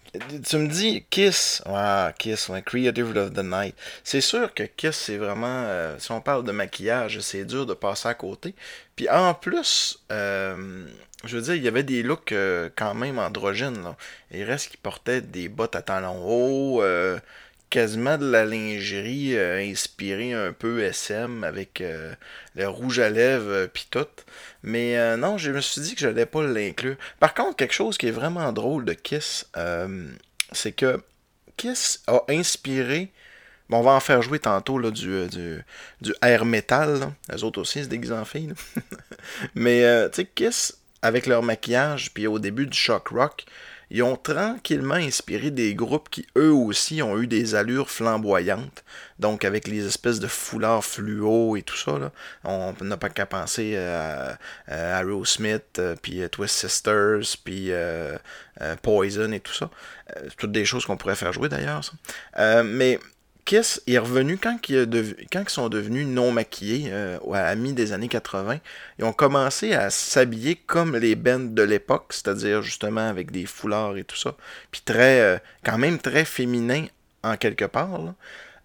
tu 0.46 0.58
me 0.58 0.68
dis 0.68 1.06
Kiss. 1.08 1.62
Ah, 1.64 2.12
Kiss, 2.18 2.50
Creative 2.66 3.16
of 3.16 3.32
the 3.32 3.42
Night. 3.42 3.74
C'est 4.04 4.20
sûr 4.20 4.52
que 4.52 4.64
Kiss, 4.64 4.96
c'est 4.96 5.16
vraiment. 5.16 5.64
Euh, 5.64 5.96
si 5.98 6.12
on 6.12 6.20
parle 6.20 6.44
de 6.44 6.52
maquillage, 6.52 7.20
c'est 7.20 7.46
dur 7.46 7.64
de 7.64 7.72
passer 7.72 8.08
à 8.08 8.12
côté. 8.12 8.54
Puis 8.96 9.08
en 9.08 9.32
plus, 9.32 10.00
euh, 10.12 10.84
je 11.24 11.36
veux 11.38 11.42
dire, 11.42 11.54
il 11.54 11.62
y 11.62 11.68
avait 11.68 11.84
des 11.84 12.02
looks 12.02 12.34
quand 12.76 12.94
même 12.94 13.18
androgynes. 13.18 13.82
Là. 13.82 13.96
Il 14.32 14.44
reste 14.44 14.68
qui 14.68 14.76
portaient 14.76 15.22
des 15.22 15.48
bottes 15.48 15.74
à 15.74 15.80
talons 15.80 16.20
hauts 16.22 16.82
quasiment 17.70 18.18
de 18.18 18.28
la 18.28 18.44
lingerie 18.44 19.38
inspirée 19.38 20.34
un 20.34 20.52
peu 20.52 20.82
SM 20.82 21.44
avec 21.44 21.80
le 22.56 22.68
rouge 22.68 22.98
à 22.98 23.10
lèvres 23.10 23.50
euh, 23.50 23.66
puis 23.66 23.86
tout. 23.90 24.06
Mais 24.62 25.16
non, 25.16 25.38
je 25.38 25.50
me 25.50 25.60
suis 25.60 25.80
dit 25.80 25.94
que 25.94 26.00
j'allais 26.00 26.26
pas 26.26 26.42
l'inclure. 26.42 26.96
Par 27.18 27.34
contre, 27.34 27.56
quelque 27.56 27.74
chose 27.74 27.96
qui 27.96 28.08
est 28.08 28.12
vraiment 28.12 28.52
drôle 28.52 28.84
de 28.84 28.92
Kiss, 28.92 29.46
c'est 30.52 30.72
que 30.72 31.02
Kiss 31.56 32.02
a 32.06 32.22
inspiré. 32.28 33.10
Bon, 33.68 33.78
on 33.78 33.82
va 33.82 33.92
en 33.92 34.00
faire 34.00 34.20
jouer 34.20 34.38
tantôt 34.38 34.78
là, 34.78 34.90
du, 34.90 35.28
du, 35.28 35.64
du 36.00 36.14
air 36.22 36.44
metal. 36.44 37.12
Les 37.32 37.44
autres 37.44 37.60
aussi 37.60 37.84
se 37.84 37.88
déguisent 37.88 38.12
en. 38.12 38.24
Mais 39.54 40.10
tu 40.10 40.16
sais, 40.16 40.24
Kiss, 40.26 40.76
avec 41.02 41.26
leur 41.26 41.42
maquillage, 41.42 42.12
puis 42.12 42.26
au 42.26 42.38
début 42.38 42.66
du 42.66 42.76
shock 42.76 43.08
rock, 43.08 43.44
ils 43.90 44.02
ont 44.02 44.16
tranquillement 44.16 44.94
inspiré 44.94 45.50
des 45.50 45.74
groupes 45.74 46.08
qui 46.10 46.26
eux 46.36 46.52
aussi 46.52 47.02
ont 47.02 47.18
eu 47.18 47.26
des 47.26 47.54
allures 47.54 47.90
flamboyantes. 47.90 48.84
Donc 49.18 49.44
avec 49.44 49.66
les 49.66 49.84
espèces 49.86 50.20
de 50.20 50.28
foulards 50.28 50.84
fluo 50.84 51.56
et 51.56 51.62
tout 51.62 51.76
ça, 51.76 51.98
là, 51.98 52.12
on 52.44 52.72
n'a 52.80 52.96
pas 52.96 53.08
qu'à 53.08 53.26
penser 53.26 53.76
à, 53.76 54.38
Aerosmith, 54.68 55.78
euh, 55.78 55.96
puis 56.00 56.22
Twist 56.30 56.56
Sisters, 56.56 57.36
puis 57.44 57.72
euh, 57.72 58.16
euh, 58.60 58.76
Poison 58.80 59.32
et 59.32 59.40
tout 59.40 59.52
ça. 59.52 59.70
toutes 60.38 60.52
des 60.52 60.64
choses 60.64 60.86
qu'on 60.86 60.96
pourrait 60.96 61.16
faire 61.16 61.32
jouer 61.32 61.48
d'ailleurs. 61.48 61.82
mais 62.64 62.98
Kiss 63.44 63.82
est 63.86 63.98
revenu 63.98 64.38
quand, 64.38 64.58
ils, 64.68 64.88
sont 65.48 65.68
devenus 65.68 66.06
non 66.06 66.32
maquillés, 66.32 66.90
euh, 66.92 67.18
à 67.32 67.54
mi 67.54 67.72
des 67.72 67.92
années 67.92 68.08
80. 68.08 68.58
Ils 68.98 69.04
ont 69.04 69.12
commencé 69.12 69.72
à 69.72 69.90
s'habiller 69.90 70.56
comme 70.56 70.96
les 70.96 71.14
bands 71.14 71.40
de 71.40 71.62
l'époque, 71.62 72.12
c'est-à-dire 72.12 72.62
justement 72.62 73.08
avec 73.08 73.30
des 73.30 73.46
foulards 73.46 73.96
et 73.96 74.04
tout 74.04 74.16
ça. 74.16 74.36
Puis 74.70 74.82
très, 74.84 75.20
euh, 75.20 75.38
quand 75.64 75.78
même 75.78 75.98
très 75.98 76.24
féminin 76.24 76.86
en 77.22 77.36
quelque 77.36 77.64
part. 77.64 78.14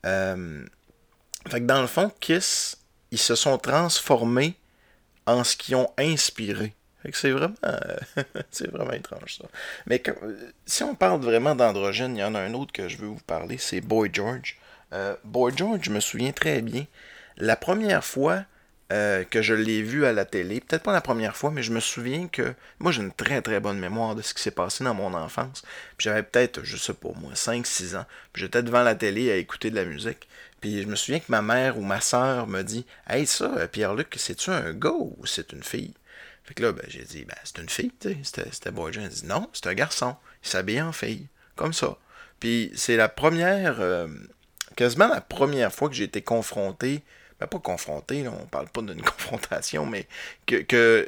Euh, 0.06 0.66
fait 1.48 1.62
que 1.62 1.66
dans 1.66 1.82
le 1.82 1.88
fond, 1.88 2.12
Kiss, 2.20 2.78
ils 3.12 3.20
se 3.20 3.36
sont 3.36 3.58
transformés 3.58 4.56
en 5.26 5.44
ce 5.44 5.56
qu'ils 5.56 5.76
ont 5.76 5.92
inspiré. 5.98 6.74
c'est 7.12 7.32
vraiment, 7.32 7.56
c'est 8.52 8.70
vraiment 8.70 8.94
étrange 8.94 9.38
ça. 9.38 9.46
Mais 9.88 10.02
si 10.66 10.84
on 10.84 10.96
parle 10.96 11.22
vraiment 11.22 11.56
d'androgyne, 11.56 12.16
il 12.16 12.20
y 12.20 12.24
en 12.24 12.36
a 12.36 12.40
un 12.40 12.54
autre 12.54 12.72
que 12.72 12.88
je 12.88 12.98
veux 12.98 13.08
vous 13.08 13.22
parler, 13.26 13.58
c'est 13.58 13.82
Boy 13.82 14.10
George. 14.12 14.58
Euh, 14.96 15.16
Boy 15.26 15.54
George, 15.56 15.82
je 15.84 15.92
me 15.92 16.00
souviens 16.00 16.32
très 16.32 16.62
bien. 16.62 16.86
La 17.38 17.58
première 17.58 18.06
fois 18.06 18.46
euh, 18.94 19.26
que 19.26 19.42
je 19.42 19.54
l'ai 19.54 19.82
vu 19.82 20.06
à 20.06 20.14
la 20.14 20.24
télé, 20.24 20.62
peut-être 20.62 20.84
pas 20.84 20.94
la 20.94 21.02
première 21.02 21.36
fois, 21.36 21.52
mais 21.52 21.64
je 21.64 21.74
me 21.74 21.82
souviens 21.82 22.30
que 22.30 22.54
moi 22.80 22.94
j'ai 22.94 23.02
une 23.02 23.12
très 23.12 23.42
très 23.42 23.60
bonne 23.60 23.78
mémoire 23.78 24.16
de 24.16 24.22
ce 24.22 24.34
qui 24.34 24.42
s'est 24.42 24.52
passé 24.52 24.86
dans 24.86 24.94
mon 24.94 25.14
enfance. 25.14 25.64
J'avais 26.00 26.24
peut-être, 26.24 26.64
je 26.64 26.78
sais 26.78 26.94
pas 26.94 27.10
moi, 27.20 27.34
5-6 27.34 27.98
ans. 27.98 28.06
J'étais 28.36 28.64
devant 28.64 28.84
la 28.84 28.96
télé 28.96 29.32
à 29.32 29.36
écouter 29.36 29.70
de 29.70 29.76
la 29.76 29.86
musique. 29.86 30.30
Puis 30.62 30.82
je 30.82 30.88
me 30.88 30.96
souviens 30.96 31.20
que 31.20 31.30
ma 31.30 31.42
mère 31.42 31.78
ou 31.78 31.82
ma 31.82 32.00
soeur 32.00 32.48
me 32.48 32.62
dit 32.62 32.86
Hey 33.08 33.26
ça, 33.26 33.54
euh, 33.58 33.68
Pierre-Luc, 33.68 34.16
c'est-tu 34.18 34.50
un 34.50 34.72
gars 34.72 34.94
ou 34.98 35.26
c'est 35.26 35.52
une 35.52 35.64
fille? 35.64 35.94
Fait 36.46 36.54
que 36.54 36.62
là, 36.62 36.72
ben, 36.72 36.86
j'ai 36.88 37.04
dit, 37.04 37.26
ben, 37.26 37.36
c'est 37.44 37.58
une 37.58 37.70
fille, 37.70 37.92
tu 38.00 38.16
sais. 38.24 38.48
C'était 38.52 38.72
Boy 38.72 38.94
George. 38.94 39.08
Elle 39.08 39.14
dit, 39.14 39.26
non, 39.26 39.50
c'est 39.52 39.66
un 39.66 39.74
garçon. 39.74 40.16
Il 40.44 40.50
s'habille 40.50 40.82
en 40.82 40.92
fille. 40.92 41.28
Comme 41.56 41.74
ça. 41.74 41.98
Puis 42.40 42.72
c'est 42.76 42.98
la 42.98 43.10
première 43.10 43.82
quasiment 44.76 45.08
la 45.08 45.22
première 45.22 45.74
fois 45.74 45.90
que 45.90 45.96
j'ai 45.96 46.04
été 46.04 46.22
confronté, 46.22 47.04
ben 47.40 47.48
pas 47.48 47.60
confronté, 47.60 48.24
là, 48.24 48.32
on 48.40 48.46
parle 48.46 48.70
pas 48.70 48.82
d'une 48.82 49.02
confrontation, 49.02 49.86
mais 49.86 50.08
que, 50.46 51.08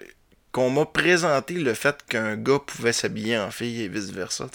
qu'on 0.51 0.69
m'a 0.71 0.85
présenté 0.85 1.53
le 1.53 1.73
fait 1.73 2.03
qu'un 2.09 2.35
gars 2.35 2.57
pouvait 2.57 2.93
s'habiller 2.93 3.37
en 3.37 3.51
fille 3.51 3.83
et 3.83 3.87
vice-versa. 3.87 4.47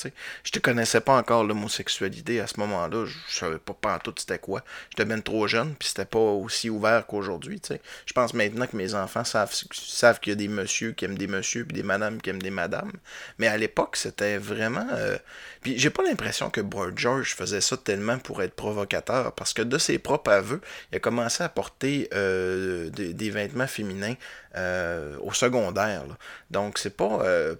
Je 0.42 0.51
te 0.51 0.59
connaissais 0.59 1.01
pas 1.01 1.16
encore 1.16 1.44
l'homosexualité 1.44 2.40
à 2.40 2.46
ce 2.46 2.59
moment-là. 2.59 3.07
Je 3.07 3.35
savais 3.35 3.59
pas, 3.59 3.98
tout 4.01 4.12
c'était 4.16 4.38
quoi. 4.38 4.64
J'étais 4.90 5.05
bien 5.05 5.20
trop 5.20 5.46
jeune, 5.46 5.75
puis 5.77 5.88
c'était 5.88 6.05
pas 6.05 6.18
aussi 6.18 6.70
ouvert 6.70 7.07
qu'aujourd'hui. 7.07 7.61
Je 8.07 8.12
pense 8.12 8.35
maintenant 8.35 8.66
que 8.66 8.77
mes 8.77 8.94
enfants 8.94 9.25
savent, 9.25 9.55
savent 9.72 10.18
qu'il 10.18 10.33
y 10.33 10.35
a 10.35 10.37
des 10.37 10.48
messieurs 10.48 10.92
qui 10.92 11.05
aiment 11.05 11.18
des 11.18 11.29
messieurs, 11.29 11.64
puis 11.64 11.77
des 11.77 11.85
madames 11.85 12.20
qui 12.20 12.31
aiment 12.31 12.42
des 12.42 12.51
madames. 12.51 12.92
Mais 13.38 13.46
à 13.46 13.57
l'époque, 13.57 13.96
c'était 13.96 14.38
vraiment... 14.38 14.88
Euh... 14.92 15.16
Puis 15.62 15.79
j'ai 15.79 15.90
pas 15.90 16.03
l'impression 16.03 16.51
que 16.51 16.61
Boy 16.61 16.92
George 16.96 17.35
faisait 17.35 17.61
ça 17.61 17.77
tellement 17.77 18.18
pour 18.18 18.42
être 18.42 18.55
provocateur, 18.55 19.33
parce 19.33 19.53
que 19.53 19.62
de 19.62 19.79
ses 19.79 19.98
propres 19.98 20.33
aveux, 20.33 20.61
il 20.90 20.96
a 20.96 20.98
commencé 20.98 21.42
à 21.44 21.48
porter 21.48 22.09
euh, 22.14 22.90
des, 22.90 23.31
vêtements 23.31 23.66
féminins 23.66 24.14
euh, 24.57 25.16
au 25.20 25.33
secondaire. 25.33 26.05
Donc, 26.51 26.79
c'est 26.79 26.96
pas. 26.96 27.22
Euh, 27.22 27.55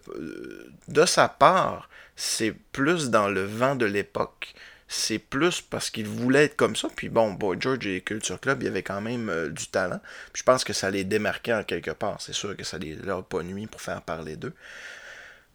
de 0.89 1.07
sa 1.07 1.29
part, 1.29 1.89
c'est 2.17 2.55
plus 2.73 3.11
dans 3.11 3.29
le 3.29 3.45
vent 3.45 3.75
de 3.77 3.87
l'époque. 3.87 4.55
C'est 4.89 5.19
plus 5.19 5.63
parce 5.63 5.89
qu'il 5.89 6.07
voulait 6.07 6.45
être 6.45 6.57
comme 6.57 6.77
ça. 6.77 6.89
Puis 6.95 7.09
bon, 7.09 7.33
Boy 7.33 7.57
George 7.59 7.87
et 7.87 8.03
Culture 8.03 8.39
Club, 8.39 8.63
il 8.63 8.67
y 8.67 8.69
avait 8.69 8.83
quand 8.83 9.01
même 9.01 9.31
euh, 9.31 9.49
du 9.49 9.67
talent. 9.69 10.01
Puis 10.33 10.41
je 10.41 10.43
pense 10.43 10.65
que 10.65 10.75
ça 10.75 10.91
les 10.91 11.05
démarquait 11.05 11.55
en 11.55 11.65
quelque 11.65 11.93
part. 11.93 12.21
C'est 12.21 12.35
sûr 12.35 12.57
que 12.57 12.65
ça 12.65 12.77
les 12.79 12.95
leur 12.97 13.25
pas 13.25 13.43
nuit 13.43 13.67
pour 13.67 13.81
faire 13.81 14.03
parler 14.03 14.37
d'eux. 14.37 14.53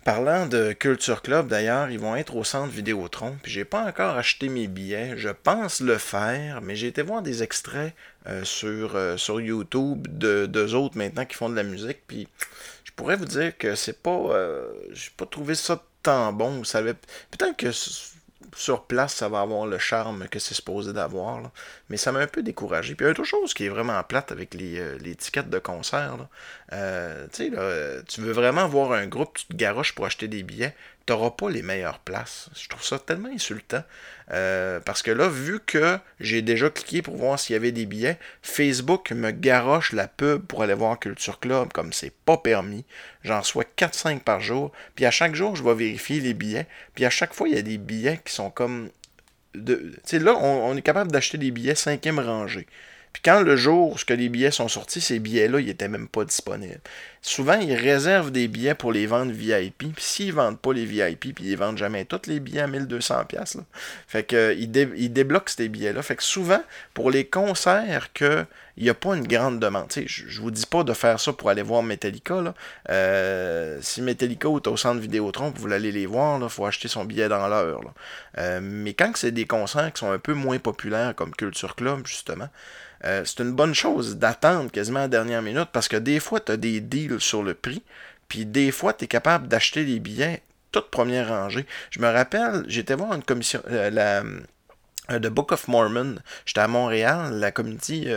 Parlant 0.07 0.45
de 0.45 0.71
Culture 0.71 1.21
Club, 1.21 1.49
d'ailleurs, 1.49 1.89
ils 1.89 1.99
vont 1.99 2.15
être 2.15 2.37
au 2.37 2.45
centre 2.45 2.71
Vidéotron. 2.71 3.35
Puis 3.43 3.51
j'ai 3.51 3.65
pas 3.65 3.83
encore 3.83 4.15
acheté 4.15 4.47
mes 4.47 4.67
billets. 4.67 5.17
Je 5.17 5.27
pense 5.27 5.81
le 5.81 5.97
faire, 5.97 6.61
mais 6.61 6.77
j'ai 6.77 6.87
été 6.87 7.01
voir 7.01 7.21
des 7.21 7.43
extraits 7.43 7.93
euh, 8.25 8.45
sur, 8.45 8.95
euh, 8.95 9.17
sur 9.17 9.41
YouTube 9.41 10.07
de 10.09 10.45
deux 10.45 10.75
autres 10.75 10.97
maintenant 10.97 11.25
qui 11.25 11.35
font 11.35 11.49
de 11.49 11.57
la 11.57 11.63
musique. 11.63 12.07
Puis 12.07 12.29
je 12.85 12.93
pourrais 12.95 13.17
vous 13.17 13.25
dire 13.25 13.57
que 13.57 13.75
c'est 13.75 14.01
pas. 14.01 14.17
Euh, 14.29 14.71
j'ai 14.93 15.11
pas 15.17 15.25
trouvé 15.25 15.55
ça 15.55 15.83
tant 16.03 16.31
bon. 16.31 16.61
Peut-être 16.61 17.57
que 17.57 17.71
sur 18.55 18.85
place, 18.85 19.13
ça 19.13 19.27
va 19.27 19.41
avoir 19.41 19.65
le 19.65 19.77
charme 19.77 20.29
que 20.29 20.39
c'est 20.39 20.55
supposé 20.55 20.93
d'avoir. 20.93 21.51
Mais 21.89 21.97
ça 21.97 22.11
m'a 22.11 22.19
un 22.19 22.27
peu 22.27 22.43
découragé. 22.43 22.95
Puis 22.95 23.05
il 23.05 23.07
y 23.07 23.09
a 23.09 23.11
autre 23.11 23.23
chose 23.23 23.53
qui 23.53 23.65
est 23.65 23.69
vraiment 23.69 24.01
plate 24.03 24.31
avec 24.31 24.53
les, 24.53 24.79
euh, 24.79 24.97
les 24.99 25.15
tickets 25.15 25.49
de 25.49 25.59
concert. 25.59 26.27
Euh, 26.73 27.27
tu 27.31 27.51
sais, 27.51 28.03
tu 28.07 28.21
veux 28.21 28.33
vraiment 28.33 28.67
voir 28.67 28.91
un 28.91 29.07
groupe, 29.07 29.37
tu 29.37 29.45
te 29.45 29.55
garoches 29.55 29.93
pour 29.93 30.05
acheter 30.05 30.27
des 30.27 30.43
billets 30.43 30.75
t'auras 31.07 31.31
pas 31.31 31.49
les 31.49 31.63
meilleures 31.63 31.99
places. 31.99 32.49
Je 32.55 32.67
trouve 32.67 32.83
ça 32.83 32.99
tellement 32.99 33.29
insultant. 33.29 33.81
Euh, 34.31 34.79
parce 34.81 35.01
que 35.01 35.09
là, 35.09 35.29
vu 35.29 35.59
que 35.65 35.97
j'ai 36.19 36.41
déjà 36.41 36.69
cliqué 36.69 37.01
pour 37.01 37.15
voir 37.15 37.39
s'il 37.39 37.53
y 37.53 37.55
avait 37.55 37.71
des 37.71 37.85
billets, 37.85 38.19
Facebook 38.43 39.11
me 39.11 39.31
garoche 39.31 39.93
la 39.93 40.07
pub 40.07 40.45
pour 40.45 40.61
aller 40.61 40.73
voir 40.73 40.99
Culture 40.99 41.39
Club 41.39 41.71
comme 41.71 41.93
c'est 41.93 42.13
pas 42.25 42.37
permis. 42.37 42.85
J'en 43.23 43.41
sois 43.41 43.63
4-5 43.77 44.19
par 44.19 44.41
jour. 44.41 44.71
Puis 44.95 45.05
à 45.05 45.11
chaque 45.11 45.33
jour, 45.33 45.55
je 45.55 45.63
vais 45.63 45.73
vérifier 45.73 46.19
les 46.19 46.33
billets. 46.33 46.67
Puis 46.93 47.05
à 47.05 47.09
chaque 47.09 47.33
fois, 47.33 47.47
il 47.47 47.55
y 47.55 47.57
a 47.59 47.63
des 47.63 47.77
billets 47.77 48.19
qui 48.23 48.33
sont 48.33 48.51
comme. 48.51 48.89
Sais, 50.03 50.19
là, 50.19 50.35
on, 50.35 50.71
on, 50.71 50.77
est 50.77 50.81
capable 50.81 51.11
d'acheter 51.11 51.37
des 51.37 51.51
billets 51.51 51.75
cinquième 51.75 52.19
rangée. 52.19 52.67
Puis 53.13 53.21
quand 53.23 53.41
le 53.41 53.55
jour 53.55 53.93
où 53.93 54.13
les 54.13 54.29
billets 54.29 54.51
sont 54.51 54.67
sortis, 54.67 55.01
ces 55.01 55.19
billets-là, 55.19 55.59
ils 55.59 55.67
n'étaient 55.67 55.87
même 55.87 56.07
pas 56.07 56.25
disponibles. 56.25 56.81
Souvent, 57.21 57.59
ils 57.59 57.73
réservent 57.73 58.31
des 58.31 58.47
billets 58.47 58.75
pour 58.75 58.91
les 58.91 59.07
vendre 59.07 59.31
VIP. 59.31 59.93
Puis 59.93 60.03
s'ils 60.03 60.33
vendent 60.33 60.59
pas 60.59 60.73
les 60.73 60.85
VIP, 60.85 61.35
puis 61.35 61.45
ils 61.45 61.57
vendent 61.57 61.77
jamais 61.77 62.05
tous 62.05 62.27
les 62.27 62.39
billets 62.39 62.61
à 62.61 62.67
1200$. 62.67 63.57
Là. 63.57 63.63
Fait 64.07 64.23
que, 64.23 64.55
ils, 64.57 64.69
débloquent 65.11 65.51
ces 65.51 65.69
billets-là. 65.69 66.01
Fait 66.01 66.15
que 66.15 66.23
souvent, 66.23 66.63
pour 66.93 67.11
les 67.11 67.25
concerts 67.25 68.13
que 68.13 68.45
il 68.77 68.83
n'y 68.83 68.89
a 68.91 68.93
pas 68.93 69.15
une 69.15 69.25
grande 69.25 69.59
demande. 69.59 69.91
je 69.91 70.23
ne 70.23 70.41
vous 70.41 70.51
dis 70.51 70.67
pas 70.67 70.83
de 70.83 70.93
faire 70.93 71.19
ça 71.19 71.33
pour 71.33 71.49
aller 71.49 71.63
voir 71.63 71.81
Metallica. 71.81 72.41
Là. 72.41 72.53
Euh, 72.89 73.79
si 73.81 74.03
Metallica 74.03 74.49
est 74.49 74.67
au 74.67 74.77
centre 74.77 75.01
Vidéotron, 75.01 75.51
vous 75.55 75.73
aller 75.73 75.91
les 75.91 76.05
voir, 76.05 76.39
il 76.39 76.47
faut 76.47 76.65
acheter 76.65 76.87
son 76.87 77.03
billet 77.03 77.27
dans 77.27 77.47
l'heure. 77.47 77.81
Euh, 78.37 78.59
mais 78.61 78.93
quand 78.93 79.11
c'est 79.15 79.31
des 79.31 79.47
concerts 79.47 79.91
qui 79.93 80.01
sont 80.01 80.11
un 80.11 80.19
peu 80.19 80.33
moins 80.33 80.59
populaires, 80.59 81.15
comme 81.15 81.33
Culture 81.33 81.75
Club, 81.75 82.05
justement, 82.05 82.49
euh, 83.05 83.23
c'est 83.25 83.41
une 83.43 83.51
bonne 83.51 83.73
chose 83.73 84.17
d'attendre 84.17 84.71
quasiment 84.71 84.99
à 84.99 85.03
la 85.03 85.07
dernière 85.07 85.41
minute 85.41 85.69
parce 85.71 85.87
que 85.87 85.97
des 85.97 86.19
fois, 86.19 86.39
tu 86.39 86.51
as 86.51 86.57
des 86.57 86.79
sur 87.19 87.43
le 87.43 87.53
prix, 87.53 87.83
puis 88.27 88.45
des 88.45 88.71
fois, 88.71 88.93
tu 88.93 89.05
es 89.05 89.07
capable 89.07 89.47
d'acheter 89.47 89.83
les 89.83 89.99
billets 89.99 90.41
toute 90.71 90.89
première 90.91 91.29
rangée. 91.29 91.65
Je 91.91 91.99
me 91.99 92.07
rappelle, 92.07 92.65
j'étais 92.67 92.95
voir 92.95 93.13
une 93.13 93.23
commission, 93.23 93.61
euh, 93.69 93.89
la, 93.89 94.23
euh, 95.09 95.19
The 95.19 95.27
Book 95.27 95.53
of 95.53 95.67
Mormon. 95.69 96.15
J'étais 96.45 96.59
à 96.59 96.67
Montréal, 96.67 97.35
la 97.35 97.51
comédie, 97.51 98.07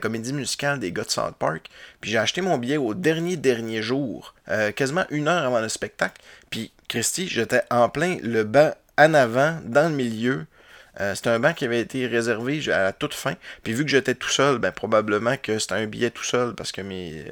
comédie 0.00 0.32
musicale 0.32 0.78
des 0.78 0.92
gars 0.92 1.04
South 1.08 1.34
Park. 1.36 1.68
Puis 2.00 2.12
j'ai 2.12 2.18
acheté 2.18 2.40
mon 2.40 2.58
billet 2.58 2.76
au 2.76 2.94
dernier 2.94 3.36
dernier 3.36 3.82
jour, 3.82 4.34
quasiment 4.76 5.04
une 5.10 5.26
heure 5.26 5.44
avant 5.44 5.60
le 5.60 5.68
spectacle. 5.68 6.22
Puis 6.50 6.70
Christy, 6.88 7.26
j'étais 7.28 7.62
en 7.70 7.88
plein 7.88 8.18
le 8.22 8.44
banc 8.44 8.72
en 8.98 9.14
avant, 9.14 9.58
dans 9.64 9.88
le 9.88 9.94
milieu, 9.94 10.46
Euh, 11.00 11.14
c'était 11.14 11.30
un 11.30 11.38
banc 11.38 11.54
qui 11.54 11.64
avait 11.64 11.80
été 11.80 12.06
réservé 12.06 12.60
à 12.70 12.84
la 12.84 12.92
toute 12.92 13.14
fin. 13.14 13.34
Puis 13.62 13.72
vu 13.72 13.84
que 13.84 13.90
j'étais 13.90 14.14
tout 14.14 14.28
seul, 14.28 14.58
ben 14.58 14.72
probablement 14.72 15.36
que 15.36 15.58
c'était 15.58 15.74
un 15.74 15.86
billet 15.86 16.10
tout 16.10 16.24
seul 16.24 16.54
parce 16.54 16.72
que 16.72 16.82
mes, 16.82 17.24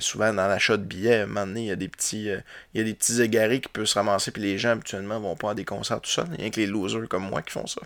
souvent 0.00 0.32
dans 0.32 0.46
l'achat 0.46 0.76
de 0.76 0.82
billets, 0.82 1.20
à 1.20 1.22
un 1.22 1.26
moment 1.26 1.46
donné, 1.46 1.62
il 1.62 1.66
y 1.66 1.72
a 1.72 1.76
des 1.76 1.88
petits, 1.88 2.28
il 2.74 2.78
y 2.78 2.80
a 2.80 2.84
des 2.84 2.94
petits 2.94 3.22
égarés 3.22 3.60
qui 3.60 3.68
peuvent 3.68 3.86
se 3.86 3.94
ramasser. 3.94 4.30
Puis 4.30 4.42
les 4.42 4.58
gens 4.58 4.70
habituellement 4.70 5.18
vont 5.18 5.36
pas 5.36 5.52
à 5.52 5.54
des 5.54 5.64
concerts 5.64 6.00
tout 6.00 6.10
seuls. 6.10 6.28
Il 6.38 6.44
y 6.44 6.46
a 6.46 6.50
que 6.50 6.60
les 6.60 6.66
losers 6.66 7.08
comme 7.08 7.28
moi 7.28 7.42
qui 7.42 7.52
font 7.52 7.66
ça. 7.66 7.80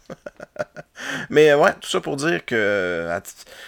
Mais 1.30 1.54
ouais, 1.54 1.72
tout 1.80 1.88
ça 1.88 2.00
pour 2.00 2.16
dire 2.16 2.44
que 2.44 3.08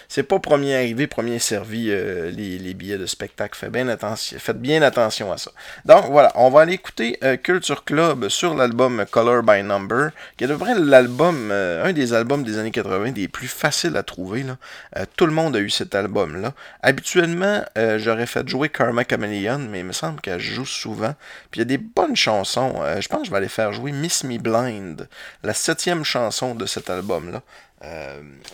c'est 0.09 0.23
pas 0.23 0.39
premier 0.39 0.75
arrivé, 0.75 1.07
premier 1.07 1.39
servi 1.39 1.87
les, 1.87 2.75
billets 2.75 2.99
de 2.99 3.07
spectacle. 3.07 3.57
Faites 3.57 3.73
bien 3.73 3.89
attention, 3.89 4.39
faites 4.39 4.61
bien 4.61 4.83
attention 4.83 5.33
à 5.33 5.39
ça. 5.39 5.51
Donc 5.85 6.07
voilà, 6.07 6.33
on 6.35 6.51
va 6.51 6.63
aller 6.63 6.75
écouter 6.75 7.19
Culture 7.43 7.85
Club 7.85 8.29
sur 8.29 8.55
l'album 8.55 9.05
Color 9.11 9.43
by 9.43 9.63
Number, 9.63 10.11
qui 10.37 10.45
est 10.45 10.49
de 10.49 10.55
près 10.55 10.75
l'album, 10.75 11.36
euh, 11.51 11.85
un 11.85 11.92
des 11.92 12.12
albums 12.12 12.42
des 12.42 12.59
années 12.59 12.70
80 12.70 13.12
des 13.12 13.29
plus 13.29 13.49
faciles 13.49 13.96
à 13.96 14.03
trouver. 14.03 14.42
Là. 14.42 14.57
Euh, 14.96 15.05
tout 15.16 15.27
le 15.27 15.33
monde 15.33 15.57
a 15.57 15.61
eu 15.61 15.70
cet 15.70 15.94
album-là. 15.94 16.53
Habituellement, 16.83 17.64
euh, 17.79 17.99
j'aurais 17.99 18.27
fait 18.27 18.49
jouer 18.49 18.68
Karma 18.68 19.05
Chameleon, 19.09 19.59
mais 19.59 19.81
il 19.81 19.85
me 19.85 19.92
semble 19.92 20.20
qu'elle 20.20 20.40
joue 20.40 20.66
souvent. 20.66 21.14
Puis 21.51 21.59
il 21.59 21.62
y 21.62 21.62
a 21.62 21.64
des 21.64 21.79
bonnes 21.79 22.16
chansons. 22.16 22.75
je 23.01 23.09
pense 23.09 23.20
que 23.20 23.27
je 23.27 23.31
vais 23.31 23.37
aller 23.37 23.49
faire 23.49 23.72
jouer 23.72 23.92
Miss 23.92 24.25
Me 24.25 24.38
Blind, 24.38 25.09
la 25.42 25.55
septième 25.55 26.05
chanson 26.05 26.55
de 26.55 26.66
cet 26.66 26.90
album-là. 26.90 27.42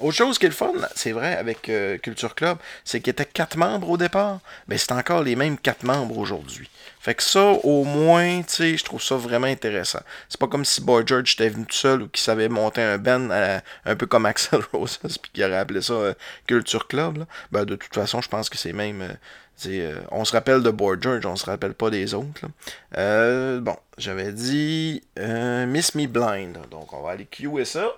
Autre 0.00 0.16
chose 0.16 0.38
qui 0.38 0.46
est 0.46 0.50
le 0.50 0.54
fun, 0.54 0.72
c'est 0.94 1.12
vrai, 1.12 1.36
avec 1.36 1.70
Culture 2.02 2.34
Club, 2.34 2.58
c'est 2.84 3.00
qu'il 3.00 3.12
était 3.12 3.24
quatre 3.24 3.56
membres 3.56 3.88
au 3.88 3.96
départ, 3.96 4.40
mais 4.68 4.76
c'est 4.76 4.92
encore 4.92 5.22
les 5.22 5.36
mêmes 5.36 5.56
quatre 5.56 5.84
membres 5.84 6.18
aujourd'hui. 6.18 6.68
Fait 7.02 7.16
que 7.16 7.22
ça, 7.24 7.44
au 7.64 7.82
moins, 7.82 8.42
tu 8.42 8.54
sais, 8.54 8.76
je 8.76 8.84
trouve 8.84 9.02
ça 9.02 9.16
vraiment 9.16 9.48
intéressant. 9.48 9.98
C'est 10.28 10.38
pas 10.38 10.46
comme 10.46 10.64
si 10.64 10.80
Boy 10.80 11.02
George 11.04 11.32
était 11.32 11.48
venu 11.48 11.66
tout 11.66 11.74
seul 11.74 12.02
ou 12.02 12.08
qu'il 12.08 12.22
savait 12.22 12.48
monter 12.48 12.80
un 12.80 12.96
band 12.96 13.28
un 13.84 13.96
peu 13.96 14.06
comme 14.06 14.24
Axel 14.24 14.60
Roses 14.72 15.00
puis 15.20 15.32
qu'il 15.32 15.42
aurait 15.42 15.58
appelé 15.58 15.82
ça 15.82 15.94
euh, 15.94 16.14
Culture 16.46 16.86
Club. 16.86 17.16
Là. 17.16 17.26
Ben, 17.50 17.64
de 17.64 17.74
toute 17.74 17.92
façon, 17.92 18.20
je 18.20 18.28
pense 18.28 18.48
que 18.48 18.56
c'est 18.56 18.72
même. 18.72 19.02
Euh, 19.02 19.14
euh, 19.66 20.00
on 20.12 20.24
se 20.24 20.30
rappelle 20.30 20.62
de 20.62 20.70
Boy 20.70 20.96
George, 21.00 21.26
on 21.26 21.34
se 21.34 21.44
rappelle 21.44 21.74
pas 21.74 21.90
des 21.90 22.14
autres. 22.14 22.42
bon, 22.94 23.76
j'avais 23.98 24.30
dit 24.30 25.02
Miss 25.16 25.96
Me 25.96 26.06
Blind. 26.06 26.56
Donc, 26.70 26.92
on 26.92 27.02
va 27.02 27.10
aller 27.10 27.26
cuer 27.26 27.64
ça. 27.64 27.96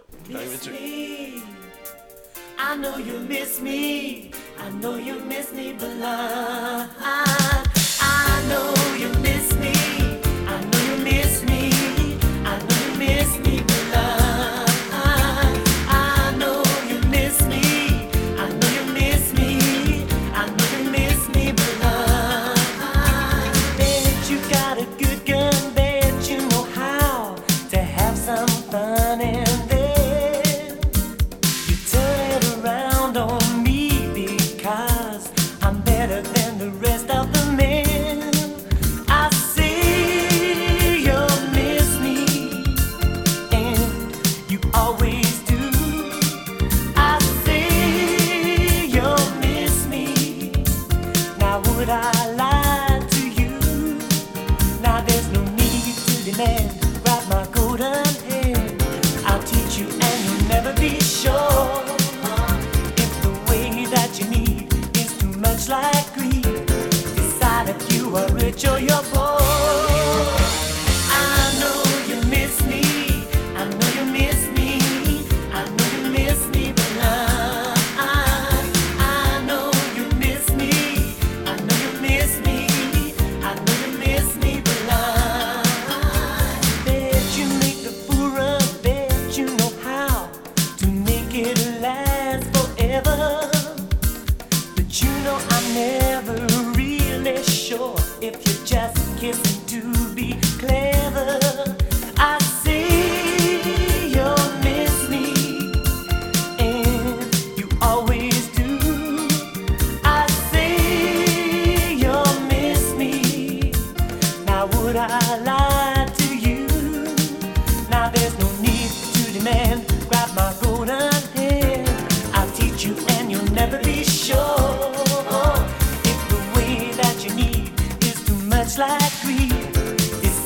I 2.57 2.77
know 2.77 2.97
you 2.97 3.19
miss 3.29 3.61
me. 3.61 4.31
I 4.59 4.71
know 4.81 4.97
you 4.97 5.21
miss 5.27 5.53
me 5.53 5.75
blind. 5.75 6.89
I 8.01 8.47
know. 8.49 8.74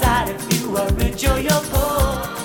matter 0.08 0.32
if 0.32 0.62
you 0.62 0.74
are 0.74 0.90
rich 0.94 1.28
or 1.28 1.38
you're 1.38 1.64
poor. 1.70 2.37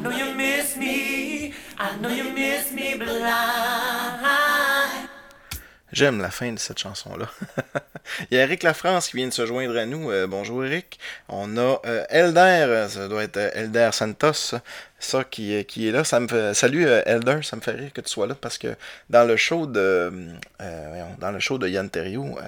I 0.00 0.02
know 0.02 0.16
you 0.16 0.34
miss 0.34 0.78
me. 0.78 1.52
I 1.76 1.94
know 1.98 2.08
you 2.08 2.32
miss 2.32 2.72
me 2.72 2.96
blind. 2.96 4.79
J'aime 6.00 6.22
la 6.22 6.30
fin 6.30 6.50
de 6.50 6.58
cette 6.58 6.78
chanson-là. 6.78 7.26
Il 8.30 8.38
y 8.38 8.40
a 8.40 8.44
Eric 8.44 8.62
Lafrance 8.62 9.08
qui 9.08 9.18
vient 9.18 9.28
de 9.28 9.34
se 9.34 9.44
joindre 9.44 9.76
à 9.76 9.84
nous. 9.84 10.10
Euh, 10.10 10.26
bonjour 10.26 10.64
Eric. 10.64 10.98
On 11.28 11.58
a 11.58 11.78
euh, 11.84 12.06
Elder, 12.08 12.86
ça 12.88 13.06
doit 13.06 13.22
être 13.22 13.36
euh, 13.36 13.50
Elder 13.52 13.90
Santos, 13.92 14.54
ça 14.98 15.24
qui, 15.24 15.52
est 15.52 15.90
là. 15.90 16.02
Salut 16.54 16.86
Elder, 17.04 17.40
ça 17.42 17.56
me 17.56 17.60
fait 17.60 17.72
rire 17.72 17.92
que 17.92 18.00
tu 18.00 18.08
sois 18.08 18.26
là 18.26 18.34
parce 18.34 18.56
que 18.56 18.76
dans 19.10 19.28
le 19.28 19.36
show 19.36 19.66
de 19.66 20.10
dans 21.18 21.38
show 21.38 21.58
de 21.58 21.68
Yann 21.68 21.90
Terriot, 21.90 22.38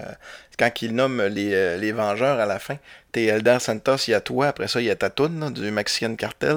quand 0.59 0.81
il 0.81 0.95
nomme 0.95 1.21
les, 1.21 1.93
Vengeurs 1.93 2.41
à 2.41 2.47
la 2.47 2.59
fin, 2.59 2.79
t'es 3.13 3.25
Elder 3.27 3.59
Santos, 3.61 3.97
il 4.09 4.13
y 4.13 4.15
a 4.15 4.23
toi, 4.23 4.47
après 4.47 4.67
ça 4.67 4.81
il 4.81 4.87
y 4.87 4.91
a 4.91 4.97
ta 4.97 5.11
du 5.11 5.71
Mexican 5.71 6.15
Cartel. 6.15 6.57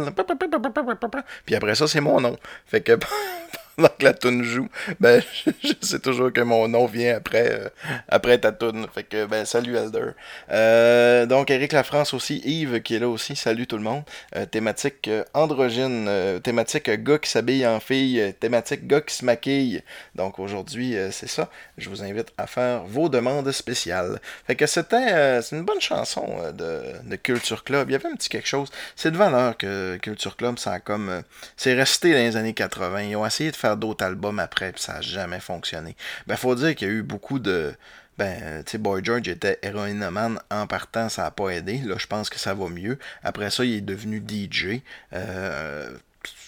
Puis 1.46 1.56
après 1.56 1.76
ça 1.76 1.90
c'est 1.90 2.00
mon 2.00 2.22
nom. 2.22 2.38
Fait 2.66 2.80
que 2.80 2.98
pendant 3.86 3.90
que 3.90 4.06
la 4.06 4.14
tune 4.14 4.44
joue, 4.44 4.70
ben, 5.00 5.22
je, 5.64 5.74
sais 5.82 6.00
toujours 6.00 6.32
que 6.32 6.42
mon 6.42 6.68
nom 6.68 6.86
vient 6.86 7.18
après, 7.18 7.52
euh, 7.52 7.70
après 8.08 8.38
ta 8.38 8.52
tune. 8.52 8.88
Fait 8.94 9.04
que, 9.04 9.26
ben, 9.26 9.46
salut 9.46 9.76
Elder. 9.76 10.12
Euh, 10.52 11.26
donc, 11.26 11.50
Eric 11.50 11.74
Lafrance 11.74 12.14
aussi, 12.14 12.42
Yves 12.46 12.82
qui 12.82 12.96
est 12.96 13.00
là 13.00 13.10
aussi, 13.10 13.36
salut 13.36 13.68
tout 13.68 13.78
le 13.78 13.84
monde. 13.84 14.04
Euh, 14.36 14.46
thématique 14.46 15.10
androgyne, 15.34 16.10
thématique 16.42 16.90
gars 17.04 17.18
qui 17.18 17.30
s'habille 17.30 17.68
en 17.68 17.80
fille, 17.80 18.34
thématique 18.40 18.88
gars 18.88 19.02
qui 19.02 19.16
se 19.16 19.26
maquille. 19.26 19.82
Donc, 20.16 20.40
aujourd'hui, 20.40 20.96
c'est 21.12 21.30
ça. 21.30 21.50
Je 21.78 21.90
vous 21.90 22.04
invite 22.04 22.32
à 22.38 22.48
faire 22.48 22.84
vos 22.86 23.10
demandes 23.10 23.52
spéciales. 23.52 24.20
Fait 24.48 24.56
que 24.56 24.66
c'était 24.66 25.42
une 25.52 25.64
bonne 25.64 25.82
chanson 25.82 26.26
de, 26.54 27.16
Culture 27.16 27.64
Club. 27.64 27.90
Il 27.90 27.94
y 27.94 27.96
avait 27.96 28.10
un 28.10 28.16
petit 28.16 28.30
quelque 28.30 28.48
chose. 28.48 28.70
C'est 28.96 29.12
de 29.12 29.18
valeur 29.18 29.58
que 29.58 29.98
Culture 29.98 30.36
Club, 30.36 30.60
ça 30.60 30.80
comme. 30.80 31.24
c'est 31.58 31.74
resté 31.74 32.12
dans 32.12 32.20
les 32.20 32.38
années 32.38 32.54
80. 32.54 33.02
Ils 33.02 33.16
ont 33.16 33.26
essayé 33.26 33.52
de 33.52 33.56
faire 33.56 33.65
d'autres 33.74 34.06
albums 34.06 34.40
après, 34.40 34.72
puis 34.72 34.82
ça 34.82 34.96
n'a 34.96 35.02
jamais 35.02 35.40
fonctionné. 35.40 35.96
Ben, 36.28 36.36
faut 36.36 36.54
dire 36.56 36.76
qu'il 36.76 36.88
y 36.88 36.92
a 36.92 36.94
eu 36.94 37.04
beaucoup 37.04 37.40
de. 37.40 37.74
Ben, 38.18 38.64
tu 38.64 38.72
sais, 38.72 38.78
Boy 38.78 39.04
George 39.04 39.28
était 39.28 39.60
héroïnomane 39.62 40.40
en 40.50 40.68
partant, 40.68 41.10
ça 41.10 41.24
n'a 41.24 41.32
pas 41.32 41.50
aidé. 41.50 41.80
Là, 41.80 41.96
je 41.98 42.08
pense 42.08 42.30
que 42.30 42.40
ça 42.40 42.54
va 42.54 42.70
mieux. 42.70 42.98
Après 43.24 43.50
ça, 43.50 43.66
il 43.66 43.74
est 43.74 43.82
devenu 43.82 44.24
DJ. 44.26 44.82
Euh, 45.14 45.98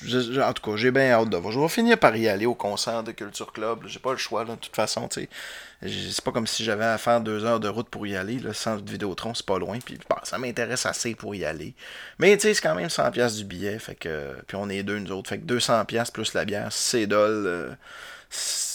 en 0.03 0.53
tout 0.53 0.71
cas, 0.71 0.77
j'ai 0.77 0.91
bien 0.91 1.11
hâte 1.11 1.29
de 1.29 1.37
voir. 1.37 1.51
Je 1.51 1.59
vais 1.59 1.67
finir 1.67 1.97
par 1.97 2.15
y 2.15 2.27
aller 2.27 2.45
au 2.45 2.53
concert 2.53 3.03
de 3.03 3.11
Culture 3.11 3.51
Club. 3.51 3.85
J'ai 3.87 3.99
pas 3.99 4.11
le 4.11 4.17
choix, 4.17 4.45
de 4.45 4.55
toute 4.55 4.75
façon. 4.75 5.09
C'est 5.11 6.21
pas 6.23 6.31
comme 6.31 6.47
si 6.47 6.63
j'avais 6.63 6.85
à 6.85 6.97
faire 6.97 7.21
deux 7.21 7.43
heures 7.45 7.59
de 7.59 7.67
route 7.67 7.89
pour 7.89 8.05
y 8.05 8.15
aller. 8.15 8.39
Le 8.39 8.53
centre 8.53 8.83
de 8.83 8.91
Vidéotron, 8.91 9.33
c'est 9.33 9.45
pas 9.45 9.57
loin. 9.57 9.79
Puis 9.83 9.97
bah, 10.09 10.21
ça 10.23 10.37
m'intéresse 10.37 10.85
assez 10.85 11.15
pour 11.15 11.33
y 11.33 11.45
aller. 11.45 11.73
Mais 12.19 12.35
tu 12.37 12.43
sais, 12.43 12.53
c'est 12.53 12.61
quand 12.61 12.75
même 12.75 12.87
100$ 12.87 13.37
du 13.37 13.43
billet. 13.45 13.79
Fait 13.79 13.95
que, 13.95 14.35
puis 14.47 14.55
on 14.55 14.69
est 14.69 14.83
deux, 14.83 14.99
nous 14.99 15.11
autres. 15.11 15.29
Fait 15.29 15.39
que 15.39 15.45
200$ 15.45 16.11
plus 16.11 16.33
la 16.33 16.45
bière, 16.45 16.71
c'est 16.71 17.07
dol. 17.07 17.45
Euh, 17.47 17.69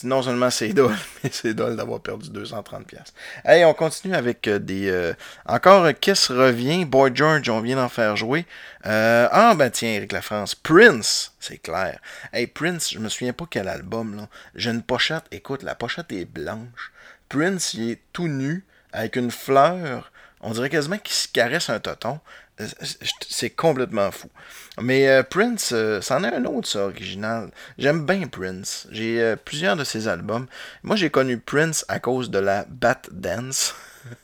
non 0.05 0.22
seulement 0.22 0.50
c'est 0.50 0.68
dole, 0.72 0.96
mais 1.22 1.30
c'est 1.32 1.55
dole 1.55 1.76
d'avoir 1.76 2.00
perdu 2.00 2.30
230$. 2.30 2.82
Hey, 3.44 3.64
on 3.64 3.74
continue 3.74 4.14
avec 4.14 4.48
euh, 4.48 4.59
des. 4.59 4.90
Euh, 4.90 5.12
encore 5.46 5.88
Kiss 6.00 6.30
revient. 6.30 6.84
Boy 6.84 7.12
George, 7.14 7.48
on 7.48 7.61
vient 7.61 7.76
d'en 7.76 7.88
faire 7.88 8.16
jouer. 8.16 8.46
Euh, 8.86 9.28
ah, 9.30 9.55
ben 9.55 9.70
tiens, 9.70 9.90
Eric 9.90 10.12
La 10.12 10.22
France. 10.22 10.55
Prince, 10.55 11.34
c'est 11.40 11.59
clair. 11.59 11.98
Hey, 12.32 12.46
Prince, 12.46 12.92
je 12.92 12.98
me 12.98 13.09
souviens 13.09 13.32
pas 13.32 13.46
quel 13.48 13.68
album, 13.68 14.16
là. 14.16 14.28
J'ai 14.55 14.70
une 14.70 14.82
pochette. 14.82 15.24
Écoute, 15.30 15.62
la 15.62 15.74
pochette 15.74 16.12
est 16.12 16.24
blanche. 16.24 16.92
Prince, 17.28 17.74
il 17.74 17.90
est 17.90 18.00
tout 18.12 18.28
nu, 18.28 18.64
avec 18.92 19.16
une 19.16 19.30
fleur. 19.30 20.12
On 20.40 20.50
dirait 20.50 20.70
quasiment 20.70 20.98
qu'il 20.98 21.14
se 21.14 21.28
caresse 21.28 21.70
un 21.70 21.78
toton. 21.78 22.18
C'est 23.28 23.50
complètement 23.50 24.11
fou. 24.11 24.28
Mais 24.80 25.09
euh, 25.09 25.22
Prince, 25.22 25.70
euh, 25.72 26.00
c'en 26.00 26.22
est 26.24 26.34
un 26.34 26.44
autre, 26.44 26.68
ça, 26.68 26.84
original. 26.84 27.50
J'aime 27.78 28.05
bien 28.05 28.26
Prince. 28.28 28.86
J'ai 28.90 29.20
euh, 29.20 29.36
plusieurs 29.36 29.76
de 29.76 29.84
ses 29.84 30.07
albums. 30.09 30.46
Moi, 30.82 30.96
j'ai 30.96 31.11
connu 31.11 31.38
Prince 31.38 31.84
à 31.88 31.98
cause 31.98 32.30
de 32.30 32.38
la 32.38 32.66
Bat 32.68 33.03
Dance. 33.11 33.74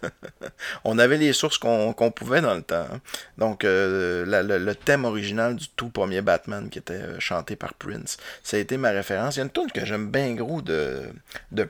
on 0.85 0.99
avait 0.99 1.17
les 1.17 1.33
sources 1.33 1.59
qu'on 1.59 2.13
pouvait 2.15 2.41
dans 2.41 2.55
le 2.55 2.63
temps. 2.63 2.87
Hein. 2.93 3.01
Donc, 3.37 3.65
euh, 3.65 4.25
le, 4.27 4.75
thème 4.75 5.05
original 5.05 5.57
du 5.57 5.69
tout 5.69 5.89
premier 5.89 6.21
Batman 6.21 6.69
qui 6.71 6.79
était 6.79 6.95
euh, 6.95 7.21
chanté 7.21 7.57
par 7.57 7.75
Prince, 7.75 8.17
ça 8.43 8.57
a 8.57 8.61
été 8.61 8.77
ma 8.77 8.91
référence. 8.91 9.37
Il 9.37 9.39
y 9.39 9.43
a 9.43 9.45
une 9.45 9.51
tune 9.51 9.71
que 9.73 9.85
j'aime 9.85 10.11
bien 10.11 10.35
gros 10.35 10.63
de, 10.63 11.11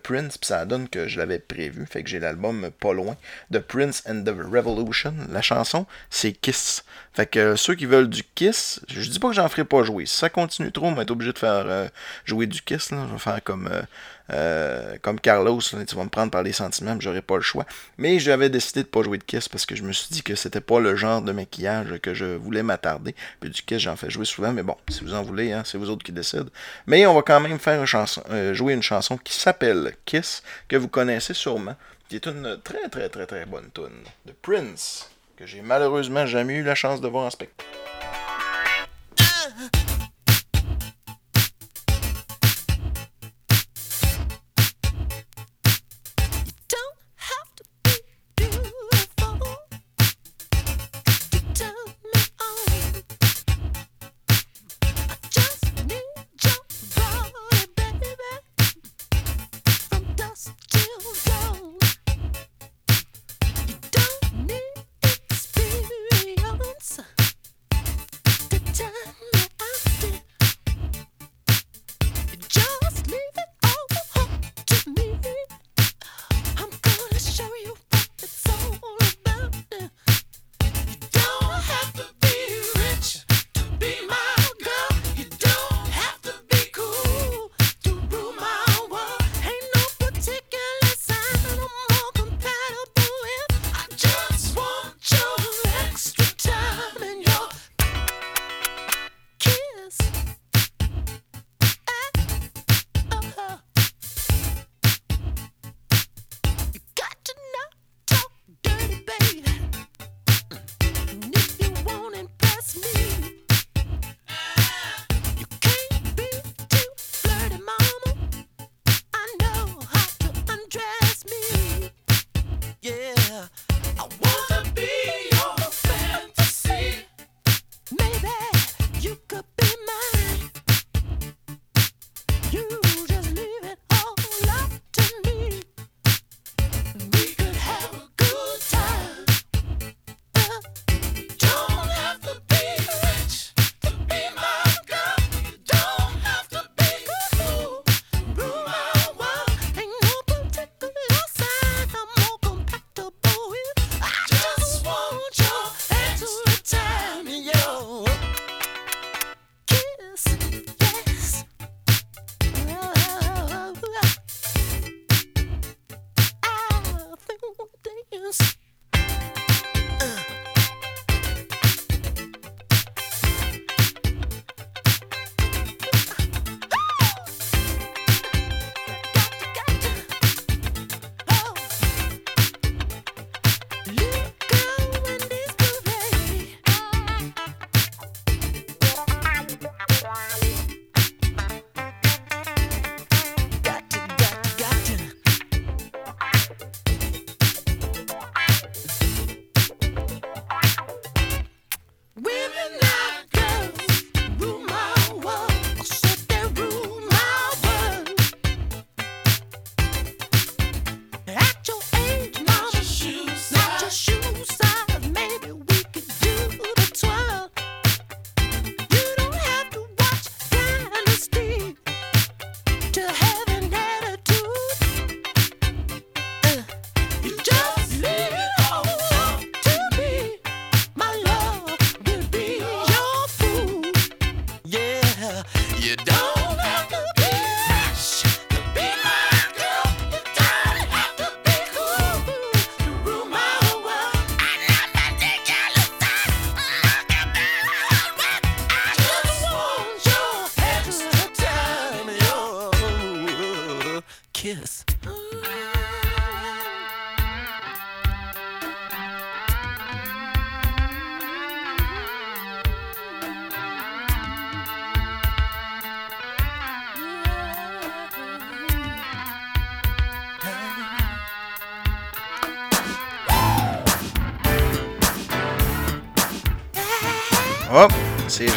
Prince, 0.02 0.38
puis 0.38 0.48
ça 0.48 0.64
donne 0.64 0.88
que 0.88 1.08
je 1.08 1.18
l'avais 1.18 1.38
prévu, 1.38 1.86
fait 1.86 2.02
que 2.02 2.08
j'ai 2.08 2.20
l'album 2.20 2.70
pas 2.80 2.92
loin, 2.92 3.16
de 3.50 3.58
Prince 3.58 4.02
and 4.08 4.22
the 4.24 4.30
Revolution. 4.30 5.14
La 5.30 5.42
chanson, 5.42 5.86
c'est 6.10 6.32
Kiss. 6.32 6.84
Fait 7.12 7.26
que 7.26 7.38
euh, 7.38 7.56
ceux 7.56 7.74
qui 7.74 7.86
veulent 7.86 8.08
du 8.08 8.22
Kiss, 8.34 8.80
je 8.88 9.08
dis 9.08 9.18
pas 9.18 9.28
que 9.28 9.34
j'en 9.34 9.48
ferai 9.48 9.64
pas 9.64 9.82
jouer. 9.82 10.06
Si 10.06 10.16
ça 10.16 10.28
continue 10.28 10.72
trop, 10.72 10.86
on 10.86 10.92
va 10.92 11.02
être 11.02 11.10
obligé 11.10 11.32
de 11.32 11.38
faire 11.38 11.90
jouer 12.24 12.46
du 12.46 12.62
Kiss. 12.62 12.90
Là. 12.90 13.06
Je 13.08 13.12
vais 13.12 13.18
faire 13.18 13.42
comme 13.42 13.68
euh, 14.30 14.96
comme 15.02 15.20
Carlos, 15.20 15.60
tu 15.60 15.76
vas 15.76 16.04
me 16.04 16.08
prendre 16.08 16.30
par 16.30 16.42
les 16.42 16.52
sentiments, 16.52 16.96
j'aurais 17.00 17.22
pas 17.22 17.36
le 17.36 17.42
choix. 17.42 17.64
Mais 17.96 18.18
j'avais 18.18 18.50
décidé 18.50 18.82
de 18.82 18.88
pas 18.88 19.02
jouer 19.02 19.18
de 19.18 19.24
Kiss 19.24 19.48
parce 19.48 19.66
que 19.66 19.74
je 19.74 19.82
me 19.82 19.92
suis 19.92 20.08
dit 20.10 20.22
que 20.22 20.34
c'était 20.34 20.60
pas 20.60 20.80
le 20.80 20.96
genre 20.96 21.22
de 21.22 21.32
maquillage 21.32 21.98
que 22.00 22.14
je 22.14 22.24
voulais 22.24 22.62
m'attarder. 22.62 23.14
Puis 23.40 23.50
du 23.50 23.62
Kiss, 23.62 23.78
j'en 23.78 23.96
fais 23.96 24.10
jouer 24.10 24.24
souvent, 24.24 24.52
mais 24.52 24.62
bon, 24.62 24.76
si 24.88 25.02
vous 25.02 25.14
en 25.14 25.22
voulez, 25.22 25.52
hein, 25.52 25.62
c'est 25.64 25.78
vous 25.78 25.90
autres 25.90 26.04
qui 26.04 26.12
décident. 26.12 26.50
Mais 26.86 27.06
on 27.06 27.14
va 27.14 27.22
quand 27.22 27.40
même 27.40 27.58
faire 27.58 27.84
euh, 28.30 28.54
jouer 28.54 28.74
une 28.74 28.82
chanson 28.82 29.16
qui 29.16 29.34
s'appelle 29.34 29.94
Kiss, 30.04 30.42
que 30.68 30.76
vous 30.76 30.88
connaissez 30.88 31.34
sûrement, 31.34 31.76
qui 32.08 32.16
est 32.16 32.26
une 32.26 32.58
très 32.62 32.88
très 32.88 33.08
très 33.08 33.26
très 33.26 33.46
bonne 33.46 33.70
tune 33.74 34.04
de 34.26 34.32
Prince, 34.42 35.10
que 35.36 35.46
j'ai 35.46 35.62
malheureusement 35.62 36.26
jamais 36.26 36.54
eu 36.54 36.62
la 36.62 36.74
chance 36.74 37.00
de 37.00 37.08
voir 37.08 37.26
en 37.26 37.30
spectacle. 37.30 37.87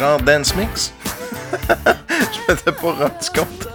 Genre 0.02 0.20
dance 0.20 0.56
mix? 0.56 0.92
je 1.52 2.52
m'étais 2.52 2.72
pas 2.72 2.92
rendu 2.92 3.30
compte 3.36 3.68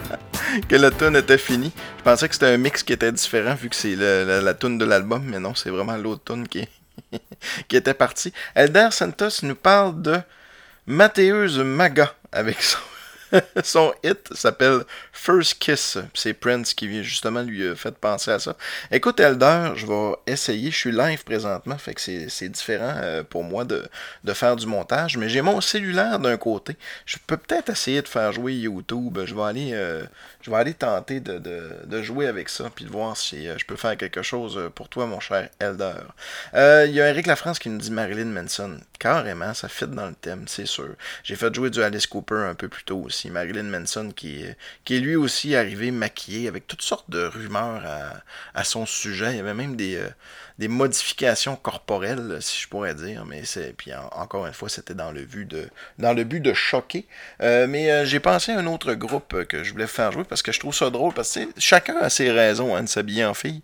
que 0.68 0.76
la 0.76 0.90
tune 0.90 1.14
était 1.14 1.36
finie. 1.36 1.72
Je 1.98 2.02
pensais 2.02 2.26
que 2.26 2.32
c'était 2.32 2.46
un 2.46 2.56
mix 2.56 2.82
qui 2.82 2.94
était 2.94 3.12
différent 3.12 3.54
vu 3.54 3.68
que 3.68 3.76
c'est 3.76 3.94
la, 3.94 4.40
la 4.40 4.54
tune 4.54 4.78
de 4.78 4.86
l'album, 4.86 5.22
mais 5.22 5.38
non, 5.38 5.54
c'est 5.54 5.68
vraiment 5.68 5.98
l'autre 5.98 6.24
tune 6.24 6.48
qui, 6.48 6.66
était 7.70 7.92
partie. 7.92 8.32
Elder 8.54 8.88
Santos 8.92 9.42
nous 9.42 9.56
parle 9.56 10.00
de 10.00 10.16
Mathéus 10.86 11.58
Maga 11.58 12.14
avec 12.32 12.62
son 12.62 12.78
son 13.62 13.92
hit 14.02 14.32
s'appelle 14.32 14.84
First 15.14 15.60
Kiss. 15.60 15.96
C'est 16.12 16.34
Prince 16.34 16.74
qui 16.74 16.88
vient 16.88 17.02
justement 17.02 17.42
lui 17.42 17.66
a 17.66 17.74
fait 17.74 17.96
penser 17.96 18.32
à 18.32 18.38
ça. 18.38 18.56
Écoute, 18.90 19.20
Elder, 19.20 19.72
je 19.76 19.86
vais 19.86 20.16
essayer. 20.26 20.70
Je 20.70 20.76
suis 20.76 20.92
live 20.92 21.24
présentement, 21.24 21.78
fait 21.78 21.94
que 21.94 22.00
c'est 22.00 22.48
différent 22.48 22.94
euh, 22.96 23.22
pour 23.22 23.44
moi 23.44 23.64
de, 23.64 23.84
de, 24.24 24.32
faire 24.32 24.56
du 24.56 24.66
montage. 24.66 25.16
Mais 25.16 25.28
j'ai 25.28 25.40
mon 25.40 25.60
cellulaire 25.60 26.18
d'un 26.18 26.36
côté. 26.36 26.76
Je 27.06 27.16
peux 27.26 27.36
peut-être 27.36 27.70
essayer 27.70 28.02
de 28.02 28.08
faire 28.08 28.32
jouer 28.32 28.54
YouTube. 28.54 29.18
Je 29.24 29.34
vais 29.34 29.42
aller, 29.42 29.70
euh, 29.72 30.04
je 30.42 30.50
vais 30.50 30.56
aller 30.56 30.74
tenter 30.74 31.20
de, 31.20 31.38
de, 31.38 31.70
de, 31.84 32.02
jouer 32.02 32.26
avec 32.26 32.48
ça, 32.48 32.70
puis 32.74 32.84
de 32.84 32.90
voir 32.90 33.16
si 33.16 33.48
euh, 33.48 33.56
je 33.56 33.64
peux 33.64 33.76
faire 33.76 33.96
quelque 33.96 34.22
chose 34.22 34.60
pour 34.74 34.88
toi, 34.88 35.06
mon 35.06 35.20
cher 35.20 35.48
Elder. 35.60 35.94
Il 36.54 36.92
y 36.92 37.00
a 37.00 37.08
Eric 37.08 37.26
Lafrance 37.26 37.58
qui 37.58 37.70
nous 37.70 37.78
dit 37.78 37.92
Marilyn 37.92 38.26
Manson. 38.26 38.78
Carrément, 38.98 39.54
ça 39.54 39.68
fit 39.68 39.86
dans 39.86 40.06
le 40.06 40.14
thème, 40.14 40.44
c'est 40.48 40.66
sûr. 40.66 40.94
J'ai 41.22 41.36
fait 41.36 41.54
jouer 41.54 41.70
du 41.70 41.82
Alice 41.82 42.06
Cooper 42.06 42.46
un 42.48 42.54
peu 42.54 42.68
plus 42.68 42.84
tôt 42.84 43.02
aussi. 43.04 43.30
Marilyn 43.30 43.64
Manson 43.64 44.10
qui, 44.14 44.44
qui 44.84 44.96
est 44.96 45.03
lui 45.04 45.16
aussi 45.16 45.54
arrivé 45.54 45.90
maquillé 45.90 46.48
avec 46.48 46.66
toutes 46.66 46.82
sortes 46.82 47.08
de 47.10 47.24
rumeurs 47.24 47.82
à, 48.54 48.64
son 48.64 48.86
sujet. 48.86 49.32
Il 49.32 49.36
y 49.36 49.40
avait 49.40 49.54
même 49.54 49.76
des, 49.76 49.96
euh, 49.96 50.08
des 50.58 50.68
modifications 50.68 51.56
corporelles, 51.56 52.38
si 52.40 52.60
je 52.60 52.68
pourrais 52.68 52.94
dire. 52.94 53.24
Mais 53.26 53.44
c'est 53.44 53.74
puis 53.76 53.92
encore 53.94 54.46
une 54.46 54.52
fois, 54.52 54.68
c'était 54.68 54.94
dans 54.94 55.12
le 55.12 55.24
but 55.24 55.46
de 55.46 55.68
dans 55.98 56.12
le 56.12 56.24
but 56.24 56.40
de 56.40 56.54
choquer. 56.54 57.06
Euh, 57.42 57.66
mais 57.66 57.90
euh, 57.90 58.04
j'ai 58.04 58.20
pensé 58.20 58.52
à 58.52 58.58
un 58.58 58.66
autre 58.66 58.94
groupe 58.94 59.44
que 59.44 59.62
je 59.62 59.72
voulais 59.72 59.86
faire 59.86 60.12
jouer 60.12 60.24
parce 60.24 60.42
que 60.42 60.52
je 60.52 60.60
trouve 60.60 60.74
ça 60.74 60.90
drôle 60.90 61.12
parce 61.12 61.34
que 61.34 61.40
chacun 61.58 61.96
a 61.96 62.08
ses 62.08 62.30
raisons 62.30 62.74
hein, 62.74 62.82
de 62.82 62.88
s'habiller 62.88 63.24
en 63.24 63.34
fille. 63.34 63.62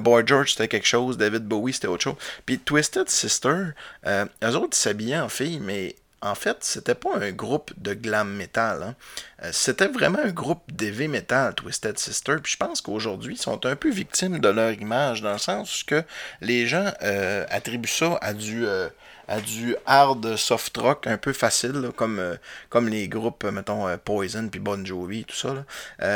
Boy 0.00 0.24
George 0.26 0.52
c'était 0.52 0.68
quelque 0.68 0.86
chose, 0.86 1.16
David 1.16 1.44
Bowie 1.44 1.72
c'était 1.72 1.88
autre 1.88 2.02
chose. 2.02 2.16
Puis 2.46 2.58
Twisted 2.58 3.08
Sister, 3.08 3.72
eux 4.06 4.56
autres 4.56 4.76
s'habillaient 4.76 5.18
en 5.18 5.28
fille, 5.28 5.60
mais 5.60 5.96
en 6.22 6.36
fait, 6.36 6.58
c'était 6.60 6.94
pas 6.94 7.16
un 7.16 7.32
groupe 7.32 7.72
de 7.76 7.94
glam 7.94 8.32
metal. 8.32 8.82
Hein. 8.82 8.94
Euh, 9.42 9.50
c'était 9.52 9.88
vraiment 9.88 10.20
un 10.20 10.30
groupe 10.30 10.62
d'heavy 10.70 11.08
metal, 11.08 11.54
Twisted 11.54 11.98
Sister. 11.98 12.36
Puis 12.42 12.52
je 12.52 12.56
pense 12.56 12.80
qu'aujourd'hui, 12.80 13.34
ils 13.34 13.42
sont 13.42 13.66
un 13.66 13.74
peu 13.74 13.90
victimes 13.90 14.38
de 14.38 14.48
leur 14.48 14.72
image, 14.72 15.20
dans 15.20 15.32
le 15.32 15.38
sens 15.38 15.82
que 15.82 16.02
les 16.40 16.66
gens 16.66 16.92
euh, 17.02 17.44
attribuent 17.50 17.88
ça 17.88 18.18
à 18.22 18.34
du, 18.34 18.64
euh, 18.64 18.88
à 19.26 19.40
du 19.40 19.74
hard 19.84 20.36
soft 20.36 20.76
rock 20.76 21.06
un 21.08 21.18
peu 21.18 21.32
facile, 21.32 21.90
comme, 21.96 22.38
comme 22.68 22.88
les 22.88 23.08
groupes, 23.08 23.44
mettons, 23.44 23.86
Poison 23.98 24.48
puis 24.48 24.60
Bon 24.60 24.86
Jovi, 24.86 25.24
tout 25.24 25.36
ça. 25.36 25.64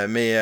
mais 0.07 0.37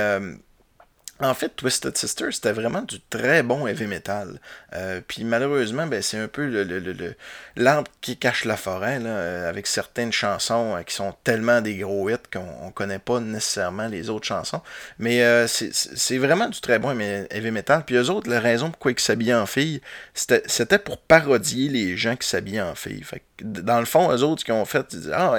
en 1.25 1.35
fait, 1.35 1.51
Twisted 1.57 1.97
Sister, 1.97 2.27
c'était 2.33 2.53
vraiment 2.53 2.83
du 2.83 3.01
très 3.01 3.43
bon 3.43 3.67
heavy 3.67 3.87
metal. 3.87 4.41
Euh, 4.75 5.01
puis 5.07 5.25
malheureusement, 5.25 5.87
ben, 5.87 6.03
c'est 6.03 6.19
un 6.19 6.29
peu 6.29 6.47
le, 6.47 6.65
le, 6.65 7.15
l'arbre 7.57 7.91
qui 8.01 8.17
cache 8.17 8.45
la 8.45 8.57
forêt, 8.57 8.99
là, 8.99 9.11
euh, 9.11 9.49
avec 9.49 9.67
certaines 9.67 10.13
chansons 10.13 10.77
euh, 10.77 10.83
qui 10.83 10.95
sont 10.95 11.15
tellement 11.25 11.61
des 11.61 11.77
gros 11.77 12.09
hits 12.11 12.17
qu'on 12.33 12.67
ne 12.67 12.71
connaît 12.73 12.99
pas 12.99 13.21
nécessairement 13.21 13.89
les 13.89 14.11
autres 14.11 14.27
chansons. 14.27 14.61
Mais 14.99 15.23
c'est, 15.47 16.19
vraiment 16.19 16.49
du 16.49 16.61
très 16.61 16.79
bon 16.79 16.99
heavy 16.99 17.51
metal. 17.51 17.85
Puis 17.85 17.97
eux 17.97 18.11
autres, 18.11 18.31
la 18.31 18.41
raison 18.41 18.71
pourquoi 18.71 18.93
ils 18.93 19.01
s'habillaient 19.01 19.35
en 19.35 19.47
filles, 19.47 19.81
c'était, 20.15 20.79
pour 20.79 20.99
parodier 20.99 21.69
les 21.69 21.97
gens 21.97 22.17
qui 22.17 22.29
s'habillaient 22.29 22.61
en 22.61 22.75
filles. 22.75 23.03
Fait 23.03 23.23
dans 23.43 23.81
le 23.81 23.87
fond, 23.87 24.13
eux 24.13 24.23
autres, 24.23 24.41
ce 24.41 24.45
qu'ils 24.45 24.55
ont 24.55 24.65
fait, 24.65 24.87
ils 24.93 25.01
disent 25.01 25.13
Ah, 25.13 25.35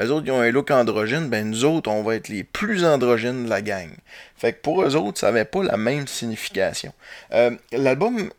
eux 0.00 0.10
autres, 0.10 0.26
ils 0.26 0.32
ont 0.32 0.40
un 0.40 0.50
look 0.50 0.70
androgyne, 0.70 1.28
ben 1.28 1.48
nous 1.48 1.64
autres, 1.64 1.90
on 1.90 2.02
va 2.02 2.16
être 2.16 2.28
les 2.28 2.42
plus 2.42 2.84
androgynes 2.84 3.44
de 3.44 3.50
la 3.50 3.62
gang. 3.62 3.90
Fait 4.36 4.52
que 4.52 4.60
pour 4.60 4.82
eux 4.82 4.96
autres, 4.96 5.20
ça 5.20 5.26
n'avait 5.26 5.44
pas 5.44 5.62
la 5.62 5.76
même 5.76 6.06
signification. 6.06 6.92
Euh, 7.32 7.50
l'album, 7.72 8.30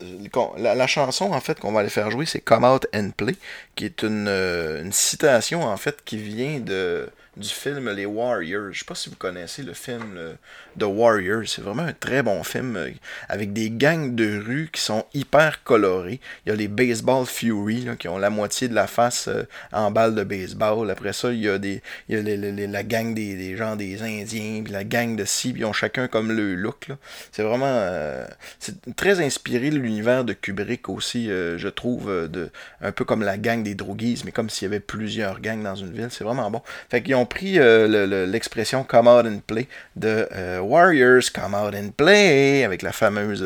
la, 0.58 0.88
chanson 0.88 1.32
en 1.32 1.40
fait 1.40 1.60
qu'on 1.60 1.72
va 1.72 1.82
aller 1.82 1.90
faire 1.90 2.12
jouer, 2.12 2.26
c'est 2.26 2.42
Come 2.42 2.66
Out 2.66 2.88
and 2.94 3.12
Play, 3.16 3.36
qui 3.76 3.86
est 3.86 4.04
une, 4.04 4.28
euh, 4.28 4.84
une 4.84 4.94
citation 4.94 5.64
en 5.64 5.78
fait 5.78 6.04
qui 6.04 6.18
vient 6.18 6.60
de 6.60 7.10
du 7.40 7.50
film 7.50 7.90
Les 7.92 8.06
Warriors. 8.06 8.72
Je 8.72 8.80
sais 8.80 8.86
pas 8.86 8.96
si 8.96 9.10
vous 9.10 9.16
connaissez 9.16 9.64
le 9.64 9.74
film 9.74 10.36
The 10.78 10.84
Warriors. 10.84 11.48
C'est 11.48 11.62
vraiment 11.62 11.84
un 11.84 11.94
très 11.94 12.24
bon 12.24 12.44
film 12.44 12.76
euh, 12.76 12.90
avec 13.28 13.54
des 13.54 13.70
gangs 13.70 14.16
de 14.16 14.40
rue 14.40 14.70
qui 14.72 14.82
sont 14.82 15.06
hyper 15.14 15.64
colorés. 15.64 16.20
Il 16.46 16.50
y 16.50 16.52
a 16.52 16.56
les 16.56 16.68
Baseball 16.68 17.26
Fury 17.26 17.88
qui 17.98 18.08
ont 18.08 18.18
la 18.18 18.30
moitié 18.30 18.68
de 18.68 18.76
la 18.76 18.88
face 18.88 19.28
euh, 19.28 19.44
en 19.72 19.92
balle 19.92 20.16
de 20.16 20.24
baseball. 20.24 20.90
Après 20.90 21.14
ça, 21.14 21.32
il 21.32 21.40
y 21.40 21.50
a, 21.50 21.58
des, 21.58 21.82
il 22.08 22.16
y 22.16 22.64
a 22.64 22.68
la 22.68 22.84
gang 22.84 23.14
des, 23.14 23.56
gens 23.56 23.76
des 23.76 24.02
Indiens, 24.02 24.62
puis 24.64 24.74
la 24.74 24.84
gang 24.84 25.16
de 25.16 25.26
ci, 25.26 25.54
ils 25.56 25.66
ont 25.66 25.74
chacun 25.74 26.08
comme 26.08 26.32
le 26.32 26.56
look. 26.56 26.88
C'est 27.32 27.44
vraiment 27.44 27.66
euh, 27.68 28.26
c'est 28.60 28.96
très 28.96 29.22
inspiré 29.22 29.70
de 29.70 29.78
l'univers 29.78 30.24
de 30.24 30.34
Kubrick 30.34 30.90
aussi, 30.90 31.28
je 31.28 31.68
trouve, 31.68 32.28
de, 32.28 32.52
un 32.82 32.92
peu 32.92 33.06
comme 33.06 33.24
la 33.24 33.38
gang 33.38 33.64
des 33.64 33.76
droguises, 33.76 34.24
mais 34.24 34.32
comme 34.32 34.50
s'il 34.50 34.66
y 34.66 34.70
avait 34.70 34.80
plusieurs 34.80 35.40
gangs 35.40 35.64
dans 35.64 35.76
une 35.76 35.92
ville. 35.92 36.10
C'est 36.10 36.24
vraiment 36.24 36.50
bon. 36.52 36.62
Fait 36.90 37.02
qu'ils 37.02 37.16
ont 37.16 37.26
pris 37.30 37.60
l'expression 37.60 38.84
come 38.84 39.08
out 39.08 39.26
and 39.26 39.40
play 39.48 39.68
de 39.96 40.28
Warriors 40.60 41.32
Come 41.34 41.54
Out 41.54 41.76
and 41.76 41.92
Play, 41.96 42.64
avec 42.64 42.82
la 42.82 42.92
fameuse. 42.92 43.44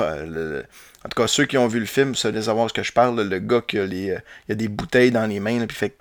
Euh, 0.00 0.62
en 1.04 1.08
tout 1.08 1.20
cas, 1.20 1.26
ceux 1.26 1.44
qui 1.44 1.58
ont 1.58 1.68
vu 1.68 1.80
le 1.80 1.86
film, 1.86 2.10
vous 2.10 2.14
savez 2.14 2.42
savoir 2.42 2.68
ce 2.68 2.74
que 2.74 2.82
je 2.82 2.92
parle. 2.92 3.20
Le 3.20 3.38
gars 3.38 3.60
qui 3.66 3.78
a, 3.78 3.86
les, 3.86 4.10
euh, 4.10 4.54
des 4.54 4.68
bouteilles 4.68 5.10
dans 5.10 5.26
les 5.26 5.40
mains, 5.40 5.66
puis 5.66 5.76
fait. 5.76 5.94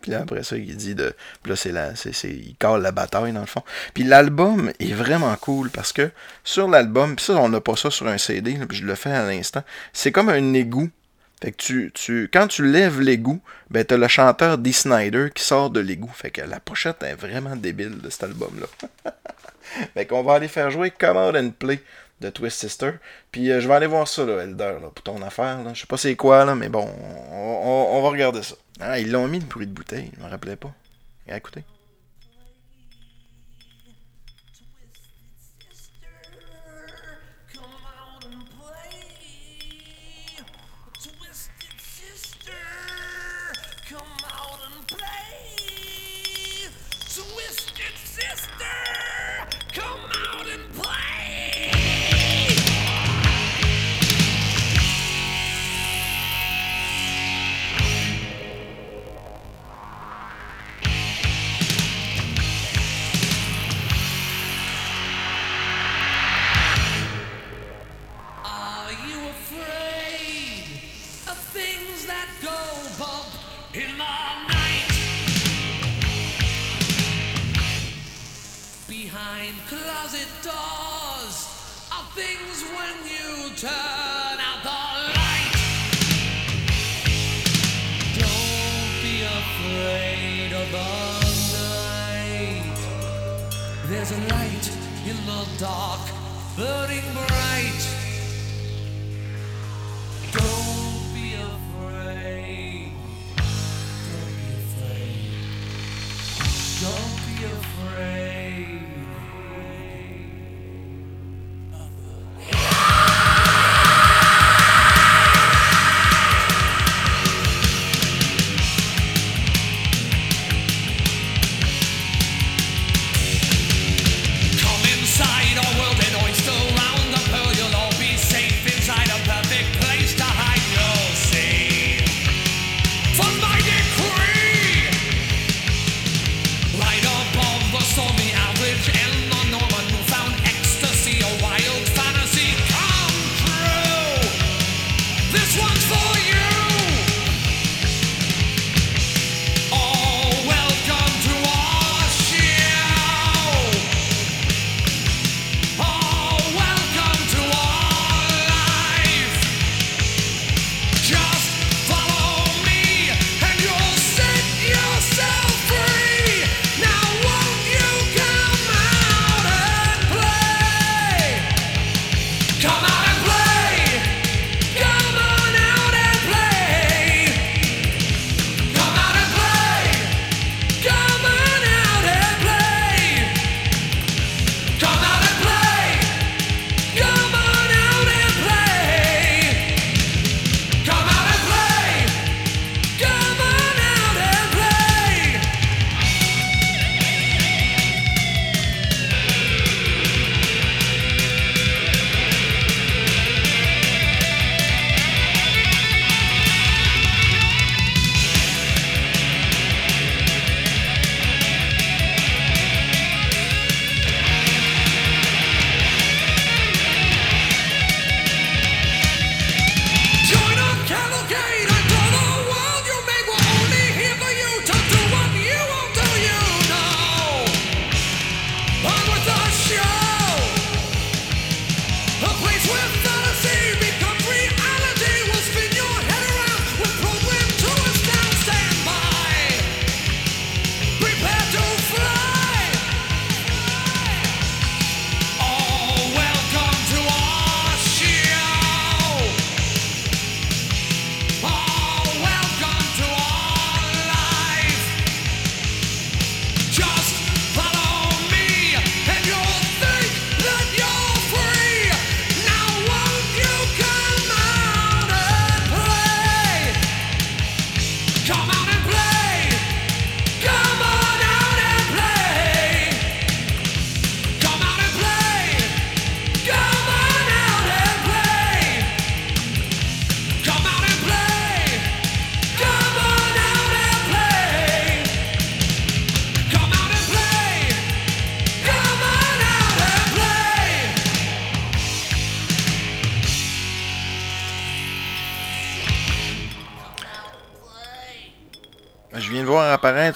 Puis 0.00 0.14
après 0.14 0.42
ça, 0.42 0.56
il 0.56 0.76
dit 0.76 0.94
de. 0.94 1.14
Puis 1.42 1.50
là, 1.50 1.56
c'est 1.56 2.12
c'est, 2.12 2.28
il 2.28 2.56
cale 2.58 2.80
la 2.80 2.92
bataille, 2.92 3.32
dans 3.32 3.40
le 3.40 3.46
fond. 3.46 3.62
Puis 3.92 4.04
l'album 4.04 4.72
est 4.78 4.94
vraiment 4.94 5.34
cool 5.36 5.70
parce 5.70 5.92
que 5.92 6.10
sur 6.44 6.68
l'album, 6.68 7.16
puis 7.16 7.26
ça, 7.26 7.34
on 7.34 7.48
n'a 7.48 7.60
pas 7.60 7.76
ça 7.76 7.90
sur 7.90 8.06
un 8.06 8.18
CD, 8.18 8.58
puis 8.66 8.78
je 8.78 8.84
le 8.84 8.94
fais 8.94 9.12
à 9.12 9.26
l'instant. 9.26 9.62
C'est 9.92 10.12
comme 10.12 10.28
un 10.28 10.54
égout 10.54 10.90
fait 11.40 11.52
que 11.52 11.88
tu, 11.90 12.30
quand 12.32 12.48
tu 12.48 12.66
lèves 12.66 13.00
l'égout, 13.00 13.40
ben 13.70 13.84
t'as 13.84 13.96
le 13.96 14.08
chanteur 14.08 14.58
Dee 14.58 14.72
Snyder 14.72 15.28
qui 15.32 15.44
sort 15.44 15.70
de 15.70 15.78
l'égout. 15.78 16.10
Fait 16.12 16.30
que 16.30 16.40
la 16.40 16.58
pochette 16.58 17.02
est 17.04 17.14
vraiment 17.14 17.54
débile 17.54 18.00
de 18.00 18.10
cet 18.10 18.24
album-là. 18.24 18.66
fait 19.94 20.06
qu'on 20.06 20.24
va 20.24 20.34
aller 20.34 20.48
faire 20.48 20.70
jouer 20.70 20.92
Out 21.00 21.36
and 21.36 21.50
Play 21.56 21.80
de 22.20 22.30
Twist 22.30 22.58
Sister. 22.58 22.94
Puis 23.30 23.52
euh, 23.52 23.60
je 23.60 23.68
vais 23.68 23.74
aller 23.74 23.86
voir 23.86 24.08
ça, 24.08 24.24
là, 24.24 24.42
Elder, 24.42 24.78
là, 24.82 24.90
pour 24.92 25.02
ton 25.04 25.22
affaire. 25.22 25.62
Là. 25.62 25.74
Je 25.74 25.80
sais 25.80 25.86
pas 25.86 25.96
c'est 25.96 26.16
quoi, 26.16 26.44
là, 26.44 26.56
mais 26.56 26.68
bon, 26.68 26.88
on, 27.30 27.88
on, 27.92 28.02
va 28.02 28.08
regarder 28.08 28.42
ça. 28.42 28.56
Ah, 28.80 28.98
ils 28.98 29.10
l'ont 29.10 29.28
mis 29.28 29.38
le 29.38 29.46
bruit 29.46 29.66
de 29.66 29.72
bouteille, 29.72 30.10
je 30.16 30.24
me 30.24 30.28
rappelais 30.28 30.56
pas. 30.56 30.72
Écoutez. 31.28 31.62
Dark, 95.58 95.97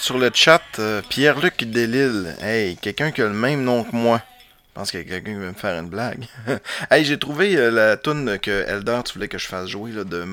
sur 0.01 0.19
le 0.19 0.31
chat 0.33 0.63
euh, 0.79 1.03
Pierre-Luc 1.09 1.65
Delille. 1.65 2.35
Hey, 2.41 2.77
quelqu'un 2.77 3.11
qui 3.11 3.23
a 3.23 3.27
le 3.27 3.35
même 3.35 3.63
nom 3.63 3.85
que 3.85 3.95
moi. 3.95 4.21
Je 4.75 4.81
pense 4.81 4.91
qu'il 4.91 5.01
y 5.01 5.03
a 5.03 5.07
quelqu'un 5.07 5.33
qui 5.33 5.39
veut 5.39 5.49
me 5.49 5.53
faire 5.53 5.79
une 5.79 5.91
blague. 5.91 6.25
hey, 6.91 7.05
j'ai 7.05 7.19
trouvé 7.19 7.57
euh, 7.57 7.71
la 7.71 7.99
tune 7.99 8.39
que 8.39 8.65
Elder, 8.67 9.01
tu 9.05 9.15
voulais 9.15 9.29
que 9.29 9.37
je 9.37 9.47
fasse 9.47 9.69
jouer 9.69 9.93
là, 9.93 10.05
de 10.05 10.25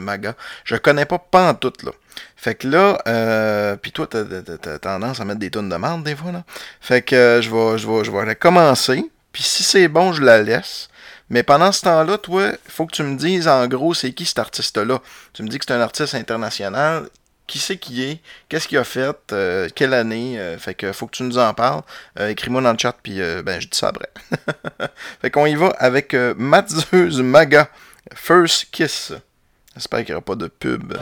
Maga. 0.00 0.34
Je 0.64 0.76
connais 0.76 1.06
pas 1.06 1.18
pas 1.18 1.50
en 1.50 1.58
là. 1.84 1.92
Fait 2.36 2.54
que 2.54 2.68
là, 2.68 3.00
euh, 3.08 3.76
puis 3.76 3.92
toi, 3.92 4.06
t'as, 4.06 4.78
tendance 4.78 5.20
à 5.20 5.24
mettre 5.24 5.40
des 5.40 5.50
tunes 5.50 5.70
de 5.70 5.76
merde 5.76 6.02
des 6.04 6.14
fois 6.14 6.32
là. 6.32 6.44
Fait 6.80 7.00
que 7.00 7.14
euh, 7.14 7.40
je 7.40 7.50
vais, 7.50 7.78
je 7.78 7.86
vais, 7.86 8.04
je 8.04 8.32
commencer. 8.34 9.10
Puis 9.32 9.42
si 9.42 9.62
c'est 9.62 9.88
bon, 9.88 10.12
je 10.12 10.22
la 10.22 10.42
laisse. 10.42 10.90
Mais 11.30 11.42
pendant 11.42 11.70
ce 11.72 11.82
temps-là, 11.82 12.18
toi, 12.18 12.48
il 12.48 12.70
faut 12.70 12.84
que 12.84 12.92
tu 12.92 13.02
me 13.02 13.16
dises 13.16 13.48
en 13.48 13.66
gros 13.66 13.94
c'est 13.94 14.12
qui 14.12 14.26
cet 14.26 14.40
artiste-là? 14.40 15.00
Tu 15.32 15.42
me 15.42 15.48
dis 15.48 15.58
que 15.58 15.64
c'est 15.66 15.74
un 15.74 15.80
artiste 15.80 16.14
international. 16.14 17.08
Qui 17.50 17.58
c'est 17.58 17.78
qui 17.78 18.04
est, 18.04 18.20
qu'est-ce 18.48 18.68
qu'il 18.68 18.78
a 18.78 18.84
fait, 18.84 19.32
euh, 19.32 19.68
quelle 19.74 19.92
année, 19.92 20.38
euh, 20.38 20.56
fait 20.56 20.72
que 20.72 20.92
faut 20.92 21.08
que 21.08 21.16
tu 21.16 21.24
nous 21.24 21.36
en 21.36 21.52
parles. 21.52 21.82
Euh, 22.20 22.28
Écris-moi 22.28 22.62
dans 22.62 22.70
le 22.70 22.78
chat, 22.78 22.94
puis 23.02 23.20
euh, 23.20 23.42
ben 23.42 23.60
je 23.60 23.66
dis 23.66 23.76
ça 23.76 23.88
après. 23.88 24.08
fait 25.20 25.32
qu'on 25.32 25.46
y 25.46 25.56
va 25.56 25.70
avec 25.80 26.14
euh, 26.14 26.32
Matzeuse 26.38 27.20
Maga, 27.22 27.68
First 28.14 28.68
Kiss. 28.70 29.14
J'espère 29.74 30.04
qu'il 30.04 30.10
n'y 30.10 30.14
aura 30.14 30.24
pas 30.24 30.36
de 30.36 30.46
pub. 30.46 30.96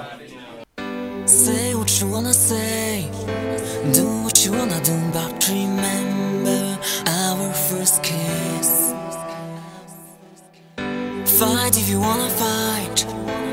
Say 1.26 1.74
what 1.74 2.00
you 2.00 2.10
wanna 2.10 2.32
say, 2.32 3.04
do 3.92 4.06
what 4.24 4.42
you 4.42 4.52
wanna 4.52 4.80
do, 4.80 4.94
but 5.12 5.48
remember 5.50 6.78
our 7.06 7.52
first 7.52 8.02
kiss. 8.02 8.94
Fight 11.26 11.76
if 11.76 11.90
you 11.90 12.00
wanna 12.00 12.30
fight, 12.30 13.04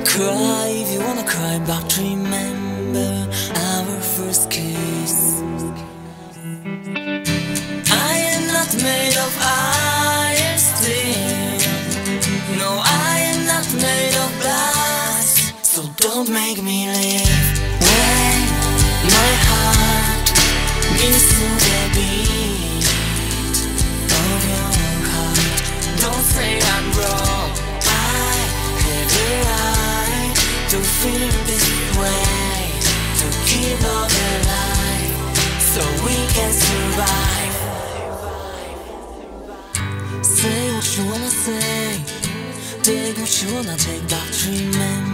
cry 0.06 0.70
if 0.70 0.94
you 0.94 1.02
wanna 1.02 1.26
cry, 1.26 1.60
but 1.68 1.98
remember 1.98 2.55
made 8.86 9.18
of 9.18 9.34
iron 9.42 10.60
steel. 10.60 11.58
No, 12.62 12.70
I 13.10 13.14
am 13.32 13.40
not 13.52 13.66
made 13.86 14.16
of 14.24 14.32
glass. 14.42 15.54
So 15.74 15.82
don't 15.98 16.30
make 16.30 16.60
me 16.70 16.80
leave. 16.96 17.48
When 17.86 18.42
my 19.16 19.32
heart 19.50 20.28
beats 20.96 21.26
to 21.34 21.46
the 21.66 21.82
beat 21.96 22.86
of 24.22 24.40
your 24.54 24.72
heart, 25.12 25.58
don't 26.04 26.26
say 26.36 26.52
I'm 26.74 26.88
wrong. 26.98 27.50
I 27.82 28.38
have 28.86 29.10
the 29.18 29.28
right 29.50 30.36
to 30.72 30.78
feel 31.00 31.34
this 31.50 31.68
way, 32.02 32.26
to 33.20 33.28
keep 33.50 33.78
love 33.88 34.14
alive, 34.30 35.14
so 35.74 35.82
we 36.06 36.18
can 36.36 36.52
survive. 36.54 37.25
Say 40.46 40.72
what 40.76 40.98
you 40.98 41.06
wanna 41.08 41.32
say, 41.32 42.02
take 42.84 43.18
what 43.18 43.42
you 43.42 43.56
wanna 43.56 43.76
take, 43.78 44.08
but 44.08 44.46
remember. 44.46 45.05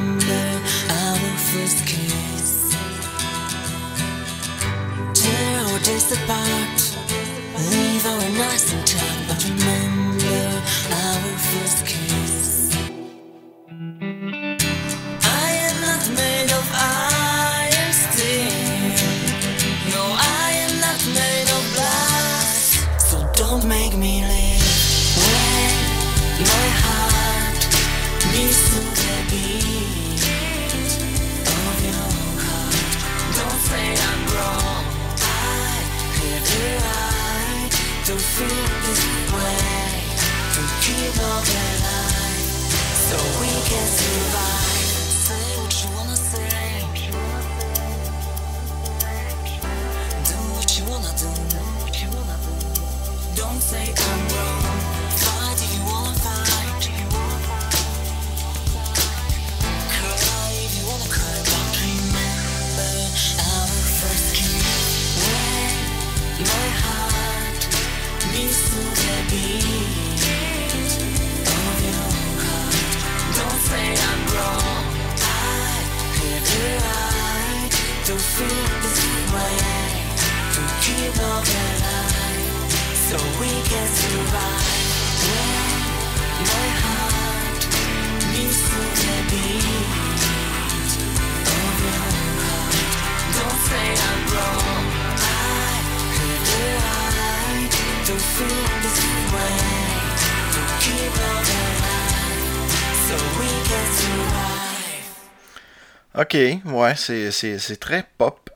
Ok, 106.33 106.39
ouais, 106.65 106.95
c'est, 106.95 107.77
très 107.77 108.05
pop. 108.17 108.49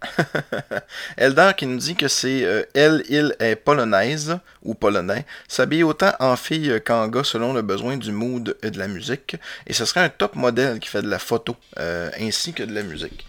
Eldar 1.17 1.57
qui 1.57 1.65
nous 1.65 1.77
dit 1.77 1.95
que 1.95 2.07
c'est 2.07 2.45
euh, 2.45 2.63
elle, 2.73 3.03
il 3.09 3.35
est 3.39 3.57
polonaise 3.57 4.37
ou 4.63 4.75
polonais, 4.75 5.25
s'habille 5.49 5.83
autant 5.83 6.13
en 6.21 6.37
fille 6.37 6.79
qu'en 6.85 7.09
gars 7.09 7.25
selon 7.25 7.51
le 7.51 7.63
besoin 7.63 7.97
du 7.97 8.13
mood 8.13 8.55
et 8.63 8.71
de 8.71 8.79
la 8.79 8.87
musique, 8.87 9.35
et 9.67 9.73
ce 9.73 9.83
serait 9.83 9.99
un 9.99 10.09
top 10.09 10.35
modèle 10.35 10.79
qui 10.79 10.87
fait 10.87 11.01
de 11.01 11.09
la 11.09 11.19
photo 11.19 11.57
euh, 11.77 12.09
ainsi 12.17 12.53
que 12.53 12.63
de 12.63 12.73
la 12.73 12.81
musique. 12.81 13.25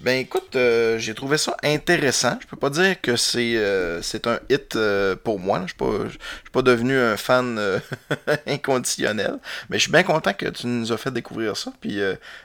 Ben 0.00 0.18
écoute, 0.18 0.56
euh, 0.56 0.96
j'ai 0.98 1.14
trouvé 1.14 1.36
ça 1.36 1.54
intéressant. 1.62 2.38
Je 2.40 2.46
peux 2.46 2.56
pas 2.56 2.70
dire 2.70 2.98
que 3.02 3.16
c'est 3.16 3.56
euh, 3.58 4.00
c'est 4.00 4.26
un 4.26 4.38
hit 4.48 4.74
euh, 4.74 5.14
pour 5.14 5.38
moi. 5.38 5.60
Je 5.62 5.66
suis 5.68 5.76
pas, 5.76 6.06
je 6.06 6.10
suis 6.12 6.50
pas 6.52 6.62
devenu 6.62 6.96
un 6.98 7.18
fan 7.18 7.60
inconditionnel. 8.46 9.38
Mais 9.68 9.76
je 9.76 9.82
suis 9.82 9.92
bien 9.92 10.02
content 10.02 10.32
que 10.32 10.46
tu 10.46 10.66
nous 10.68 10.90
as 10.92 10.96
fait 10.96 11.10
découvrir 11.10 11.54
ça. 11.56 11.72
Puis 11.82 12.00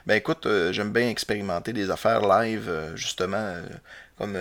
ben 0.06 0.16
écoute, 0.16 0.46
j'aime 0.72 0.92
bien 0.92 1.08
expérimenter 1.08 1.72
des 1.72 1.90
affaires 1.90 2.20
live, 2.28 2.70
justement, 2.94 3.54
comme 4.18 4.36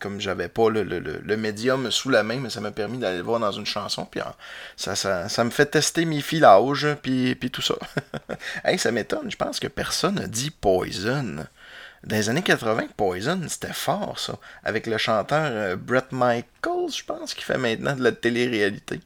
comme 0.00 0.20
j'avais 0.20 0.48
pas 0.48 0.70
le, 0.70 0.84
le, 0.84 1.00
le- 1.00 1.36
médium 1.36 1.90
sous 1.90 2.08
la 2.08 2.22
main, 2.22 2.38
mais 2.38 2.50
ça 2.50 2.60
m'a 2.60 2.70
permis 2.70 2.98
d'aller 2.98 3.16
le 3.18 3.24
voir 3.24 3.40
dans 3.40 3.50
une 3.50 3.66
chanson. 3.66 4.04
Puis 4.04 4.20
ça, 4.76 4.94
ça, 4.94 5.28
ça 5.28 5.44
me 5.44 5.50
fait 5.50 5.66
tester 5.66 6.04
mes 6.04 6.20
filages, 6.20 6.86
puis, 7.02 7.34
puis 7.34 7.50
tout 7.50 7.62
ça. 7.62 7.74
hey, 8.64 8.78
ça 8.78 8.92
m'étonne. 8.92 9.30
Je 9.30 9.36
pense 9.36 9.58
que 9.58 9.66
personne 9.66 10.16
n'a 10.16 10.26
dit 10.28 10.50
Poison. 10.50 11.46
Dans 12.04 12.16
les 12.16 12.30
années 12.30 12.42
80, 12.42 12.88
Poison, 12.96 13.40
c'était 13.48 13.72
fort, 13.72 14.18
ça. 14.18 14.38
Avec 14.64 14.86
le 14.86 14.98
chanteur 14.98 15.50
euh, 15.52 15.76
Brett 15.76 16.12
Michaels, 16.12 16.92
je 16.96 17.04
pense, 17.04 17.34
qui 17.34 17.42
fait 17.42 17.58
maintenant 17.58 17.94
de 17.96 18.02
la 18.02 18.12
télé-réalité. 18.12 19.00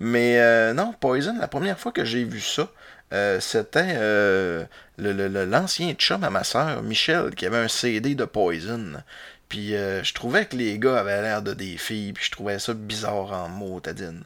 Mais 0.00 0.38
euh, 0.38 0.72
non, 0.72 0.94
Poison, 0.98 1.36
la 1.38 1.48
première 1.48 1.78
fois 1.78 1.92
que 1.92 2.04
j'ai 2.04 2.24
vu 2.24 2.40
ça, 2.40 2.68
euh, 3.12 3.40
c'était 3.40 3.94
euh, 3.96 4.64
l'ancien 4.98 5.94
chum 5.94 6.24
à 6.24 6.30
ma 6.30 6.44
soeur, 6.44 6.82
Michel, 6.82 7.34
qui 7.34 7.46
avait 7.46 7.58
un 7.58 7.68
CD 7.68 8.14
de 8.14 8.24
Poison. 8.24 9.02
Puis 9.48 9.74
euh, 9.74 10.02
je 10.04 10.12
trouvais 10.12 10.44
que 10.44 10.56
les 10.56 10.78
gars 10.78 10.98
avaient 10.98 11.22
l'air 11.22 11.42
de 11.42 11.54
des 11.54 11.78
filles, 11.78 12.12
puis 12.12 12.24
je 12.26 12.30
trouvais 12.30 12.58
ça 12.58 12.74
bizarre 12.74 13.32
en 13.32 13.48
mots, 13.48 13.80
Tadine. 13.80 14.24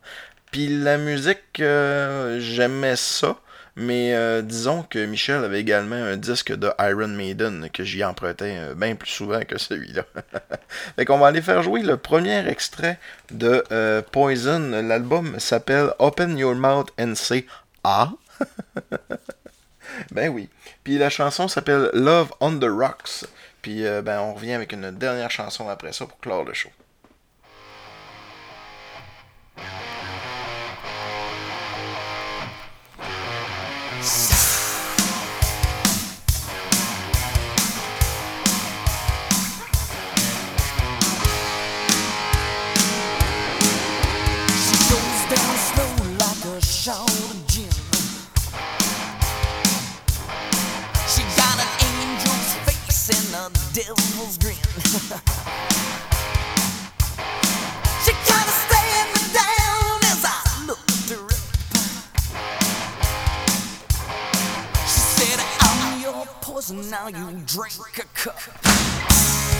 Puis 0.50 0.68
la 0.68 0.98
musique, 0.98 1.58
j'aimais 1.58 2.96
ça. 2.96 3.38
Mais 3.74 4.12
euh, 4.14 4.42
disons 4.42 4.82
que 4.82 5.04
Michel 5.06 5.44
avait 5.44 5.60
également 5.60 5.96
un 5.96 6.18
disque 6.18 6.52
de 6.52 6.70
Iron 6.78 7.08
Maiden 7.08 7.70
que 7.72 7.84
j'y 7.84 8.04
empruntais 8.04 8.56
euh, 8.58 8.74
bien 8.74 8.94
plus 8.96 9.10
souvent 9.10 9.40
que 9.42 9.56
celui-là. 9.56 10.04
fait 10.96 11.06
qu'on 11.06 11.18
va 11.18 11.28
aller 11.28 11.40
faire 11.40 11.62
jouer 11.62 11.82
le 11.82 11.96
premier 11.96 12.46
extrait 12.46 12.98
de 13.30 13.64
euh, 13.72 14.02
Poison. 14.02 14.82
L'album 14.82 15.40
s'appelle 15.40 15.94
Open 15.98 16.36
Your 16.36 16.54
Mouth 16.54 16.90
and 17.00 17.14
Say 17.14 17.46
Ah. 17.82 18.12
ben 20.10 20.28
oui. 20.28 20.50
Puis 20.84 20.98
la 20.98 21.08
chanson 21.08 21.48
s'appelle 21.48 21.88
Love 21.94 22.30
on 22.40 22.58
the 22.58 22.68
Rocks. 22.68 23.24
Puis 23.62 23.84
ben 24.02 24.18
on 24.18 24.34
revient 24.34 24.54
avec 24.54 24.72
une 24.72 24.90
dernière 24.90 25.30
chanson 25.30 25.68
après 25.68 25.92
ça 25.92 26.04
pour 26.04 26.18
clore 26.18 26.44
le 26.44 26.52
show. 26.52 26.70
Devil's 53.84 54.38
grin. 54.38 54.54
she 58.04 58.12
kinda 58.12 58.52
stared 58.62 59.08
me 59.14 59.22
down 59.34 59.98
as 60.12 60.22
I 60.24 60.38
looked 60.66 61.08
her 61.10 61.24
up. 61.24 61.44
She 64.86 65.00
said, 65.00 65.40
I'm 65.60 66.00
your 66.00 66.26
poison, 66.40 66.90
now 66.90 67.08
you 67.08 67.42
drink 67.46 67.98
a 67.98 68.04
cup. 68.14 69.51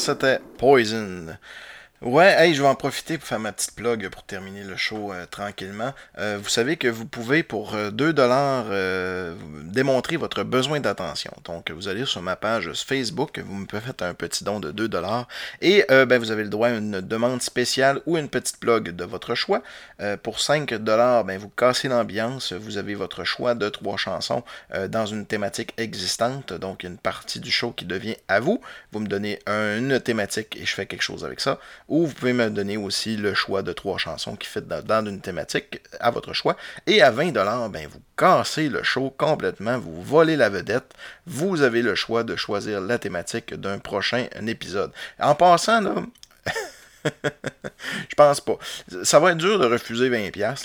C'était 0.00 0.40
Poison. 0.58 1.36
Ouais, 2.02 2.34
hey, 2.38 2.54
je 2.54 2.62
vais 2.62 2.68
en 2.68 2.74
profiter 2.74 3.18
pour 3.18 3.28
faire 3.28 3.38
ma 3.40 3.52
petite 3.52 3.74
plug 3.74 4.08
pour 4.08 4.22
terminer 4.22 4.62
le 4.64 4.74
show 4.74 5.12
euh, 5.12 5.26
tranquillement. 5.26 5.92
Euh, 6.16 6.38
vous 6.42 6.48
savez 6.48 6.78
que 6.78 6.88
vous 6.88 7.04
pouvez 7.04 7.42
pour 7.42 7.74
euh, 7.74 7.90
2 7.90 8.14
dollars 8.14 8.64
euh, 8.70 9.34
démontrer 9.64 10.16
votre 10.16 10.42
besoin 10.42 10.80
d'attention. 10.80 11.30
Donc 11.44 11.70
vous 11.70 11.88
allez 11.88 12.06
sur 12.06 12.22
ma 12.22 12.36
page 12.36 12.72
Facebook, 12.72 13.38
vous 13.40 13.54
me 13.54 13.66
faites 13.68 14.00
un 14.00 14.14
petit 14.14 14.44
don 14.44 14.60
de 14.60 14.70
2 14.70 14.88
dollars 14.88 15.28
et 15.60 15.84
ben, 15.90 16.18
vous 16.18 16.30
avez 16.30 16.42
le 16.42 16.48
droit 16.48 16.68
à 16.68 16.70
une 16.70 17.02
demande 17.02 17.42
spéciale 17.42 18.00
ou 18.06 18.16
une 18.16 18.30
petite 18.30 18.58
plug 18.58 18.96
de 18.96 19.04
votre 19.04 19.34
choix. 19.34 19.62
Pour 20.22 20.40
5 20.40 20.72
dollars, 20.76 21.24
ben, 21.24 21.38
vous 21.38 21.50
cassez 21.50 21.88
l'ambiance, 21.88 22.54
vous 22.54 22.78
avez 22.78 22.94
votre 22.94 23.24
choix 23.24 23.54
de 23.54 23.68
trois 23.68 23.98
chansons 23.98 24.42
dans 24.88 25.04
une 25.04 25.26
thématique 25.26 25.74
existante, 25.76 26.54
donc 26.54 26.82
une 26.82 26.96
partie 26.96 27.40
du 27.40 27.50
show 27.50 27.72
qui 27.72 27.84
devient 27.84 28.16
à 28.28 28.40
vous. 28.40 28.60
Vous 28.92 29.00
me 29.00 29.06
donnez 29.06 29.38
un- 29.46 29.76
une 29.78 30.00
thématique 30.00 30.56
et 30.56 30.64
je 30.64 30.74
fais 30.74 30.86
quelque 30.86 31.02
chose 31.02 31.24
avec 31.26 31.40
ça. 31.40 31.58
Ou 31.90 32.06
vous 32.06 32.14
pouvez 32.14 32.32
me 32.32 32.48
donner 32.50 32.76
aussi 32.76 33.16
le 33.16 33.34
choix 33.34 33.62
de 33.62 33.72
trois 33.72 33.98
chansons 33.98 34.36
qui 34.36 34.48
fit 34.48 34.62
dans, 34.62 35.04
une 35.04 35.20
thématique 35.20 35.82
à 35.98 36.12
votre 36.12 36.32
choix. 36.32 36.56
Et 36.86 37.02
à 37.02 37.10
20$, 37.10 37.70
ben, 37.70 37.88
vous 37.88 38.00
cassez 38.16 38.68
le 38.68 38.84
show 38.84 39.12
complètement, 39.18 39.76
vous 39.76 40.00
volez 40.00 40.36
la 40.36 40.48
vedette. 40.48 40.94
Vous 41.26 41.62
avez 41.62 41.82
le 41.82 41.96
choix 41.96 42.22
de 42.22 42.36
choisir 42.36 42.80
la 42.80 42.98
thématique 42.98 43.54
d'un 43.54 43.80
prochain 43.80 44.26
épisode. 44.46 44.92
En 45.18 45.34
passant, 45.34 45.80
là, 45.80 45.94
je 47.04 48.14
pense 48.16 48.40
pas. 48.40 48.58
Ça 49.02 49.18
va 49.18 49.32
être 49.32 49.38
dur 49.38 49.58
de 49.58 49.66
refuser 49.66 50.10
20$, 50.10 50.38
là. 50.38 50.56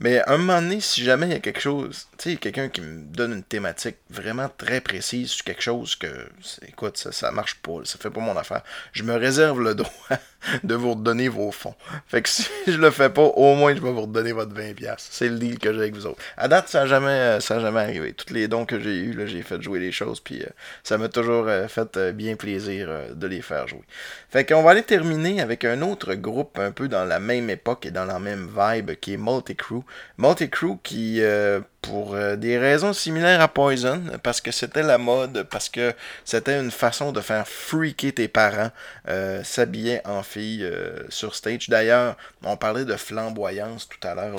mais 0.00 0.18
à 0.20 0.32
un 0.32 0.38
moment 0.38 0.60
donné, 0.60 0.80
si 0.80 1.04
jamais 1.04 1.26
il 1.26 1.32
y 1.32 1.36
a 1.36 1.40
quelque 1.40 1.60
chose, 1.60 2.08
tu 2.18 2.32
sais, 2.32 2.36
quelqu'un 2.36 2.68
qui 2.68 2.80
me 2.80 3.02
donne 3.02 3.32
une 3.32 3.42
thématique 3.42 3.96
vraiment 4.10 4.48
très 4.48 4.80
précise 4.80 5.30
sur 5.30 5.44
quelque 5.44 5.62
chose 5.62 5.94
que, 5.96 6.28
écoute, 6.66 6.96
ça, 6.96 7.12
ça 7.12 7.30
marche 7.30 7.56
pas, 7.56 7.84
ça 7.84 7.98
fait 7.98 8.10
pas 8.10 8.20
mon 8.20 8.36
affaire, 8.36 8.62
je 8.92 9.02
me 9.02 9.14
réserve 9.14 9.60
le 9.60 9.74
droit 9.76 10.18
de 10.64 10.74
vous 10.74 10.94
redonner 10.94 11.28
vos 11.28 11.50
fonds. 11.50 11.74
Fait 12.06 12.22
que 12.22 12.28
si 12.28 12.46
je 12.66 12.78
le 12.78 12.90
fais 12.90 13.10
pas, 13.10 13.22
au 13.22 13.54
moins 13.54 13.74
je 13.74 13.80
vais 13.80 13.90
vous 13.90 14.02
redonner 14.02 14.32
votre 14.32 14.52
20$. 14.52 14.94
C'est 14.98 15.28
le 15.28 15.38
deal 15.38 15.58
que 15.58 15.72
j'ai 15.72 15.80
avec 15.80 15.94
vous 15.94 16.06
autres. 16.06 16.20
À 16.36 16.48
date, 16.48 16.68
ça 16.68 16.80
n'a 16.80 16.86
jamais, 16.86 17.08
euh, 17.08 17.40
ça 17.40 17.60
jamais 17.60 17.80
arrivé. 17.80 18.12
Tous 18.12 18.32
les 18.32 18.48
dons 18.48 18.64
que 18.64 18.80
j'ai 18.80 18.96
eus, 18.96 19.16
j'ai 19.26 19.42
fait 19.42 19.60
jouer 19.60 19.78
les 19.78 19.92
choses, 19.92 20.20
puis 20.20 20.42
euh, 20.42 20.48
ça 20.82 20.98
m'a 20.98 21.08
toujours 21.08 21.46
euh, 21.48 21.68
fait 21.68 21.98
bien 22.12 22.36
plaisir 22.36 22.88
de 23.14 23.26
les 23.26 23.42
faire 23.42 23.68
jouer. 23.68 23.82
Fait 24.30 24.44
qu'on 24.44 24.62
va 24.62 24.70
aller 24.70 24.82
terminer 24.82 25.40
avec 25.40 25.64
un 25.64 25.82
autre 25.82 26.14
groupe 26.14 26.58
un 26.58 26.70
peu 26.70 26.88
dans 26.88 27.04
la 27.04 27.20
même 27.20 27.50
époque 27.50 27.86
et 27.86 27.90
dans 27.90 28.04
la 28.04 28.18
même 28.18 28.48
vibe 28.56 28.92
qui 29.00 29.14
est 29.14 29.16
Multicrew. 29.16 29.84
Multicrew 30.18 30.78
qui, 30.82 31.20
pour 31.82 32.14
euh, 32.14 32.36
des 32.36 32.58
raisons 32.58 32.92
similaires 32.92 33.40
à 33.40 33.48
Poison, 33.48 34.00
parce 34.22 34.40
que 34.40 34.52
c'était 34.52 34.84
la 34.84 34.98
mode, 34.98 35.42
parce 35.50 35.68
que 35.68 35.92
c'était 36.24 36.58
une 36.58 36.70
façon 36.70 37.10
de 37.10 37.20
faire 37.20 37.46
freaker 37.46 38.12
tes 38.12 38.28
parents, 38.28 38.70
euh, 39.08 39.42
s'habiller 39.42 40.00
en 40.06 40.22
fille 40.22 40.64
euh, 40.64 41.02
sur 41.08 41.34
stage. 41.34 41.68
D'ailleurs, 41.68 42.16
on 42.44 42.56
parlait 42.56 42.84
de 42.84 42.96
flamboyance 42.96 43.88
tout 43.88 44.06
à 44.06 44.14
l'heure. 44.14 44.36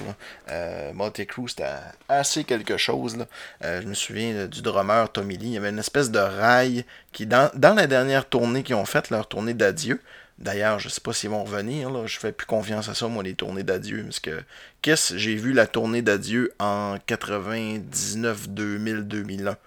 Euh, 0.50 0.92
Multicrew, 0.94 1.50
c'était 1.50 1.68
assez 2.08 2.46
quelque 2.46 2.78
chose. 2.78 3.18
Euh, 3.64 3.82
je 3.82 3.88
me 3.88 3.94
souviens 3.94 4.46
du 4.48 4.62
drummer 4.62 5.12
Tommy 5.12 5.38
Lee. 5.38 5.48
Il 5.48 5.54
y 5.54 5.58
avait 5.58 5.70
une 5.70 5.80
espèce 5.80 6.12
de 6.12 6.20
rail 6.20 6.86
qui, 7.12 7.26
dans, 7.26 7.52
dans 7.56 7.74
la 7.76 7.88
dernière 7.88 8.26
tournée 8.26 8.64
qu'ils 8.64 8.76
ont 8.76 8.86
faite, 8.86 9.10
leur 9.10 9.28
tournée 9.28 9.54
d'adieu, 9.54 10.00
D'ailleurs, 10.40 10.80
je 10.80 10.90
sais 10.90 11.02
pas 11.02 11.14
s'ils 11.14 11.30
vont 11.30 11.44
revenir. 11.44 11.90
Là. 11.90 12.06
Je 12.06 12.18
fais 12.20 12.32
plus 12.32 12.48
confiance 12.48 12.90
à 12.90 12.94
ça, 12.96 13.08
moi, 13.08 13.24
les 13.24 13.36
tournées 13.36 13.64
d'adieu. 13.64 14.04
Parce 14.04 14.20
que 14.20 14.42
Kiss, 14.82 15.14
j'ai 15.16 15.36
vu 15.36 15.54
la 15.54 15.68
tournée 15.68 16.02
d'adieu 16.02 16.52
en 16.60 16.98
99, 17.06 18.50
2000, 18.50 19.08
2001. 19.08 19.58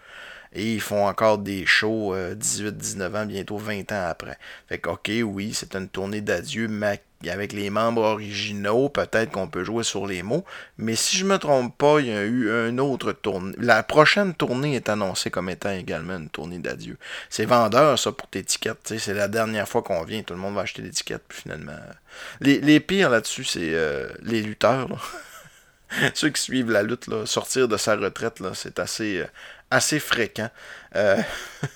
Et 0.53 0.75
ils 0.75 0.81
font 0.81 1.07
encore 1.07 1.39
des 1.39 1.67
shows 1.67 2.15
euh, 2.15 2.35
18-19 2.35 3.17
ans, 3.17 3.27
bientôt 3.27 3.59
20 3.59 3.93
ans 3.93 4.07
après. 4.09 4.39
Fait 4.69 4.79
que, 4.79 4.89
ok, 4.89 5.11
oui, 5.25 5.53
c'est 5.55 5.75
une 5.75 5.89
tournée 5.89 6.23
d'adieu, 6.23 6.67
mais 6.69 7.03
avec 7.27 7.53
les 7.53 7.71
membres 7.71 8.03
originaux, 8.03 8.89
peut-être 8.89 9.33
qu'on 9.33 9.49
peut 9.49 9.65
jouer 9.65 9.85
sur 9.85 10.07
les 10.07 10.23
mots. 10.23 10.45
Mais 10.79 10.95
si 10.95 11.17
je 11.17 11.25
me 11.25 11.39
trompe 11.39 11.77
pas, 11.77 12.01
il 12.01 12.07
y 12.07 12.13
a 12.13 12.23
eu 12.23 12.69
une 12.69 12.79
autre 12.79 13.13
tournée. 13.13 13.55
La 13.59 13.83
prochaine 13.83 14.35
tournée 14.35 14.77
est 14.77 14.89
annoncée 14.89 15.31
comme 15.31 15.49
étant 15.49 15.73
également 15.73 16.17
une 16.17 16.29
tournée 16.29 16.59
d'adieu. 16.59 16.99
C'est 17.31 17.47
vendeur, 17.47 17.99
ça, 17.99 18.13
pour 18.13 18.29
tes 18.29 18.45
tickets. 18.45 18.95
C'est 18.99 19.15
la 19.15 19.29
dernière 19.29 19.69
fois 19.69 19.83
qu'on 19.83 20.05
vient, 20.05 20.23
tout 20.23 20.35
le 20.35 20.41
monde 20.41 20.55
va 20.55 20.63
acheter 20.63 20.83
des 20.83 20.91
tickets, 20.91 21.23
puis 21.27 21.43
finalement. 21.43 21.73
Les, 22.41 22.81
pires 22.81 23.11
là-dessus, 23.11 23.45
c'est 23.45 23.75
euh, 23.75 24.09
les 24.23 24.43
lutteurs. 24.43 24.89
Ceux 26.15 26.31
qui 26.31 26.43
suivent 26.43 26.71
la 26.71 26.83
lutte, 26.83 27.07
là, 27.07 27.27
sortir 27.27 27.69
de 27.69 27.77
sa 27.77 27.97
retraite, 27.97 28.43
c'est 28.55 28.79
assez, 28.79 29.21
euh, 29.21 29.27
assez 29.71 29.99
fréquent. 29.99 30.51
Euh, 30.95 31.21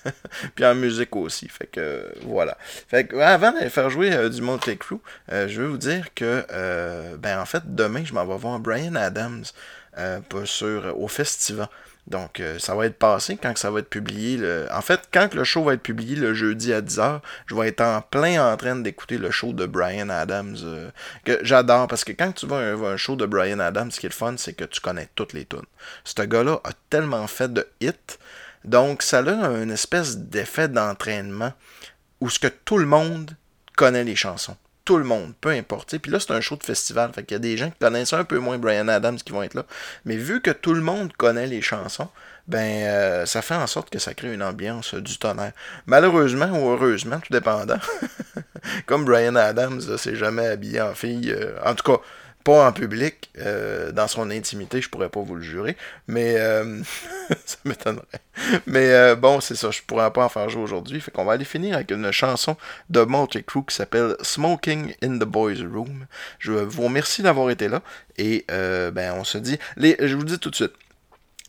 puis 0.55 0.65
en 0.65 0.75
musique 0.75 1.15
aussi. 1.17 1.49
Fait 1.49 1.67
que 1.67 2.13
voilà. 2.23 2.57
Fait 2.89 3.07
que 3.07 3.17
avant 3.17 3.53
d'aller 3.53 3.71
faire 3.71 3.91
jouer 3.91 4.13
euh, 4.13 4.29
du 4.29 4.43
Motley 4.43 4.77
Crue, 4.77 4.99
euh, 5.33 5.49
je 5.49 5.63
veux 5.63 5.69
vous 5.69 5.79
dire 5.79 6.15
que 6.15 6.45
euh, 6.53 7.17
ben 7.17 7.41
en 7.41 7.47
fait 7.47 7.75
demain 7.75 8.05
je 8.05 8.15
m'en 8.15 8.27
vais 8.27 8.37
voir 8.37 8.59
Brian 8.61 8.95
Adams 8.95 9.45
sur 10.45 10.95
au 10.99 11.09
festival. 11.09 11.69
Donc 12.07 12.41
euh, 12.41 12.59
ça 12.59 12.75
va 12.75 12.87
être 12.87 12.99
passé 12.99 13.39
quand 13.41 13.57
ça 13.57 13.71
va 13.71 13.81
être 13.81 13.89
publié. 13.91 14.41
En 14.73 14.81
fait, 14.81 15.01
quand 15.13 15.35
le 15.35 15.45
show 15.45 15.63
va 15.65 15.75
être 15.75 15.83
publié 15.83 16.17
le 16.17 16.35
jeudi 16.35 16.73
à 16.73 16.81
10h, 16.81 17.21
je 17.47 17.55
vais 17.55 17.69
être 17.69 17.81
en 17.81 18.01
plein 18.01 18.53
en 18.53 18.57
train 18.57 18.77
d'écouter 18.77 19.19
le 19.19 19.31
show 19.31 19.53
de 19.53 19.67
Brian 19.67 20.09
Adams. 20.09 20.57
euh, 20.65 20.91
que 21.25 21.39
j'adore 21.43 21.87
parce 21.89 22.05
que 22.05 22.13
quand 22.13 22.33
tu 22.33 22.47
vois 22.47 22.59
un, 22.59 22.83
un 22.83 22.97
show 22.97 23.17
de 23.17 23.27
Brian 23.27 23.61
Adams, 23.61 23.91
ce 23.91 24.01
qui 24.01 24.07
est 24.07 24.11
le 24.11 24.15
fun, 24.15 24.35
c'est 24.37 24.55
que 24.55 24.65
tu 24.65 24.81
connais 24.81 25.09
toutes 25.15 25.33
les 25.33 25.45
tunes. 25.45 25.61
Ce 26.05 26.23
gars-là 26.23 26.61
a 26.65 26.71
tellement 26.89 27.27
fait 27.27 27.53
de 27.53 27.67
hits. 27.81 27.93
Donc, 28.65 29.03
ça 29.03 29.21
a 29.21 29.63
une 29.63 29.71
espèce 29.71 30.19
d'effet 30.19 30.69
d'entraînement 30.69 31.53
où 32.21 32.29
ce 32.29 32.39
que 32.39 32.49
tout 32.49 32.77
le 32.77 32.87
monde 32.87 33.37
connaît 33.77 34.05
les 34.05 34.17
chansons. 34.17 34.57
Tout 34.91 34.99
le 34.99 35.05
monde, 35.05 35.35
peu 35.41 35.51
importe. 35.51 35.97
Puis 35.99 36.11
là, 36.11 36.19
c'est 36.19 36.33
un 36.33 36.41
show 36.41 36.57
de 36.57 36.65
festival. 36.65 37.13
Fait 37.15 37.23
qu'il 37.23 37.37
y 37.37 37.37
a 37.37 37.39
des 37.39 37.57
gens 37.57 37.71
qui 37.71 37.79
connaissent 37.79 38.13
un 38.13 38.25
peu 38.25 38.41
moins 38.41 38.59
Brian 38.59 38.89
Adams 38.89 39.19
qui 39.19 39.31
vont 39.31 39.45
être 39.45 39.55
là. 39.55 39.65
Mais 40.05 40.17
vu 40.17 40.41
que 40.41 40.51
tout 40.51 40.75
le 40.75 40.81
monde 40.81 41.13
connaît 41.13 41.47
les 41.47 41.63
chansons, 41.63 42.09
ben 42.49 42.83
euh, 42.89 43.25
ça 43.25 43.41
fait 43.41 43.55
en 43.55 43.69
sorte 43.69 43.89
que 43.89 44.01
ça 44.01 44.15
crée 44.15 44.35
une 44.35 44.43
ambiance 44.43 44.95
euh, 44.95 45.01
du 45.01 45.17
tonnerre. 45.17 45.53
Malheureusement 45.87 46.47
ou 46.47 46.71
heureusement, 46.71 47.21
tout 47.21 47.33
dépendant. 47.33 47.79
Comme 48.87 49.05
Brian 49.05 49.37
Adams, 49.37 49.81
là, 49.89 49.97
s'est 49.97 50.17
jamais 50.17 50.49
habillé 50.49 50.81
en 50.81 50.93
fille. 50.93 51.31
euh, 51.31 51.57
en 51.65 51.77
tout 51.77 51.89
cas, 51.89 52.01
pas 52.45 52.67
en 52.67 52.73
public, 52.73 53.31
euh, 53.39 53.93
dans 53.93 54.09
son 54.09 54.31
intimité, 54.31 54.81
je 54.81 54.89
pourrais 54.89 55.09
pas 55.09 55.21
vous 55.21 55.35
le 55.35 55.43
jurer, 55.43 55.77
mais 56.09 56.37
euh, 56.39 56.83
ça 57.45 57.57
m'étonnerait. 57.65 58.07
Mais 58.67 58.91
euh, 58.91 59.15
bon, 59.15 59.41
c'est 59.41 59.55
ça, 59.55 59.71
je 59.71 59.83
pourrais 59.83 60.11
pas 60.13 60.25
en 60.25 60.29
faire 60.29 60.49
jouer 60.49 60.63
aujourd'hui, 60.63 61.01
fait 61.01 61.11
qu'on 61.11 61.25
va 61.25 61.33
aller 61.33 61.45
finir 61.45 61.75
avec 61.77 61.91
une 61.91 62.11
chanson 62.13 62.57
de 62.89 63.03
Motley 63.03 63.43
Crue 63.43 63.65
qui 63.65 63.75
s'appelle 63.75 64.17
Smoking 64.23 64.95
in 65.03 65.19
the 65.19 65.25
Boys 65.25 65.63
Room. 65.63 66.07
Je 66.39 66.53
vous 66.53 66.83
remercie 66.83 67.23
d'avoir 67.23 67.51
été 67.51 67.69
là, 67.69 67.83
et 68.17 68.45
euh, 68.51 68.91
ben 68.91 69.15
on 69.17 69.25
se 69.25 69.39
dit, 69.39 69.59
je 69.77 70.15
vous 70.15 70.25
dis 70.25 70.39
tout 70.39 70.51
de 70.51 70.57
suite, 70.57 70.73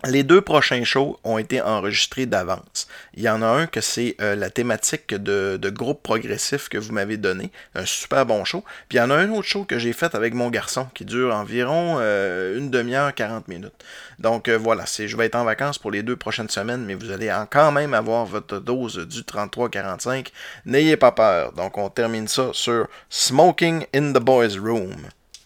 les 0.05 0.23
deux 0.23 0.41
prochains 0.41 0.83
shows 0.83 1.19
ont 1.23 1.37
été 1.37 1.61
enregistrés 1.61 2.25
d'avance. 2.25 2.87
Il 3.13 3.23
y 3.23 3.29
en 3.29 3.41
a 3.41 3.45
un 3.45 3.67
que 3.67 3.81
c'est 3.81 4.15
euh, 4.21 4.35
la 4.35 4.49
thématique 4.49 5.13
de, 5.13 5.59
groupe 5.69 6.01
progressif 6.01 6.69
que 6.69 6.77
vous 6.77 6.91
m'avez 6.91 7.17
donné. 7.17 7.51
Un 7.75 7.85
super 7.85 8.25
bon 8.25 8.43
show. 8.43 8.63
Puis 8.89 8.97
il 8.97 9.01
y 9.01 9.01
en 9.01 9.09
a 9.11 9.15
un 9.15 9.29
autre 9.31 9.47
show 9.47 9.63
que 9.63 9.79
j'ai 9.79 9.93
fait 9.93 10.15
avec 10.15 10.33
mon 10.33 10.49
garçon 10.49 10.87
qui 10.93 11.05
dure 11.05 11.33
environ 11.35 11.97
euh, 11.99 12.57
une 12.57 12.69
demi-heure, 12.69 13.13
40 13.13 13.47
minutes. 13.47 13.73
Donc 14.19 14.47
euh, 14.47 14.57
voilà, 14.57 14.85
c'est, 14.85 15.07
je 15.07 15.15
vais 15.15 15.27
être 15.27 15.35
en 15.35 15.43
vacances 15.43 15.77
pour 15.77 15.91
les 15.91 16.03
deux 16.03 16.15
prochaines 16.15 16.49
semaines, 16.49 16.83
mais 16.83 16.95
vous 16.95 17.11
allez 17.11 17.31
en- 17.31 17.45
quand 17.45 17.71
même 17.71 17.93
avoir 17.93 18.25
votre 18.25 18.59
dose 18.59 19.07
du 19.07 19.21
33-45. 19.21 20.27
N'ayez 20.65 20.97
pas 20.97 21.11
peur. 21.11 21.53
Donc 21.53 21.77
on 21.77 21.89
termine 21.89 22.27
ça 22.27 22.49
sur 22.53 22.87
Smoking 23.09 23.85
in 23.93 24.13
the 24.13 24.19
Boys 24.19 24.57
Room. 24.59 24.95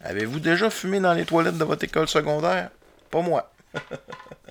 Avez-vous 0.02 0.40
déjà 0.40 0.70
fumé 0.70 1.00
dans 1.00 1.14
les 1.14 1.26
toilettes 1.26 1.58
de 1.58 1.64
votre 1.64 1.84
école 1.84 2.08
secondaire? 2.08 2.70
Pas 3.10 3.22
moi. 3.22 3.52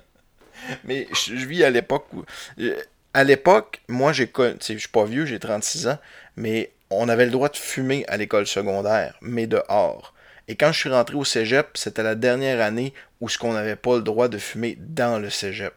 Mais 0.83 1.07
je, 1.13 1.33
vis 1.35 1.63
à 1.63 1.69
l'époque 1.69 2.05
où. 2.13 2.23
euh, 2.59 2.75
À 3.13 3.23
l'époque, 3.23 3.81
moi, 3.87 4.13
j'ai 4.13 4.31
Je 4.35 4.77
suis 4.77 4.87
pas 4.89 5.05
vieux, 5.05 5.25
j'ai 5.25 5.39
36 5.39 5.87
ans, 5.87 5.97
mais 6.35 6.71
on 6.89 7.07
avait 7.09 7.25
le 7.25 7.31
droit 7.31 7.49
de 7.49 7.55
fumer 7.57 8.05
à 8.07 8.17
l'école 8.17 8.45
secondaire, 8.47 9.15
mais 9.21 9.47
dehors. 9.47 10.13
Et 10.47 10.55
quand 10.55 10.71
je 10.71 10.79
suis 10.79 10.89
rentré 10.89 11.15
au 11.15 11.23
cégep, 11.25 11.69
c'était 11.75 12.03
la 12.03 12.13
dernière 12.15 12.61
année 12.61 12.93
où 13.21 13.29
ce 13.29 13.37
qu'on 13.37 13.53
n'avait 13.53 13.75
pas 13.75 13.95
le 13.95 14.01
droit 14.03 14.27
de 14.27 14.37
fumer 14.37 14.77
dans 14.79 15.17
le 15.17 15.29
cégep. 15.29 15.73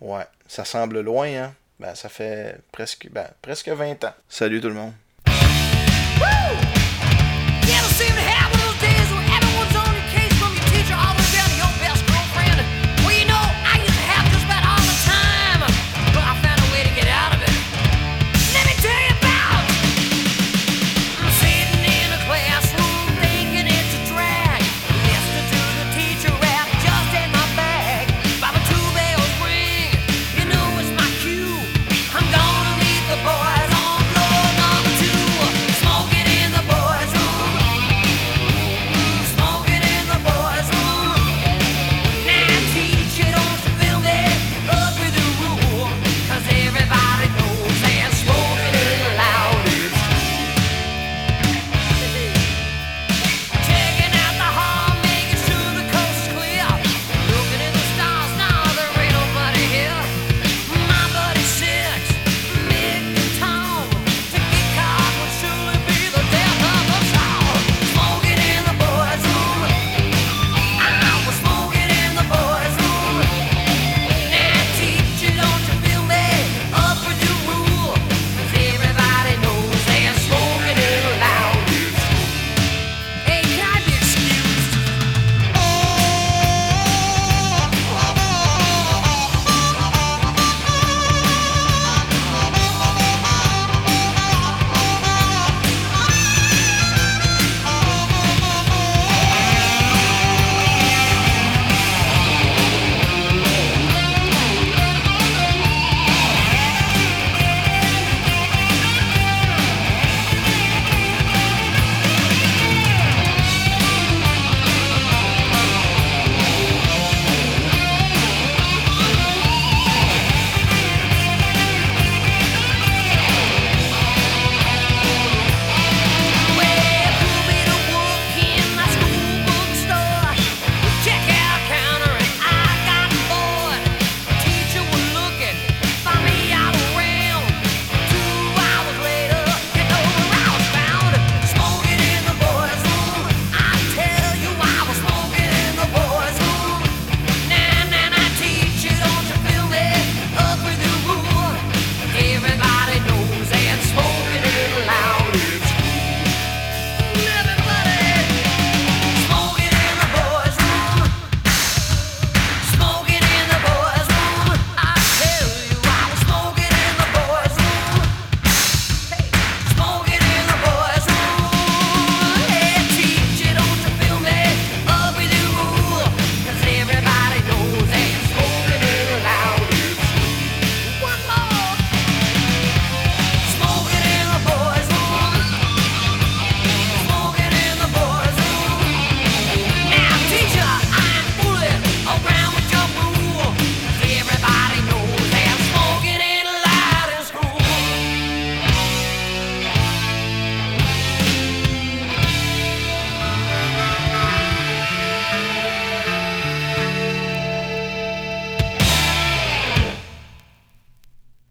Ouais, 0.00 0.24
ça 0.46 0.64
semble 0.64 1.00
loin, 1.00 1.26
hein? 1.28 1.54
Ben, 1.78 1.94
ça 1.94 2.08
fait 2.08 2.56
presque, 2.72 3.08
ben, 3.10 3.26
presque 3.42 3.68
20 3.68 4.04
ans. 4.04 4.14
Salut 4.28 4.60
tout 4.60 4.68
le 4.68 4.74
monde. 4.74 4.92
Woo! 5.26 6.69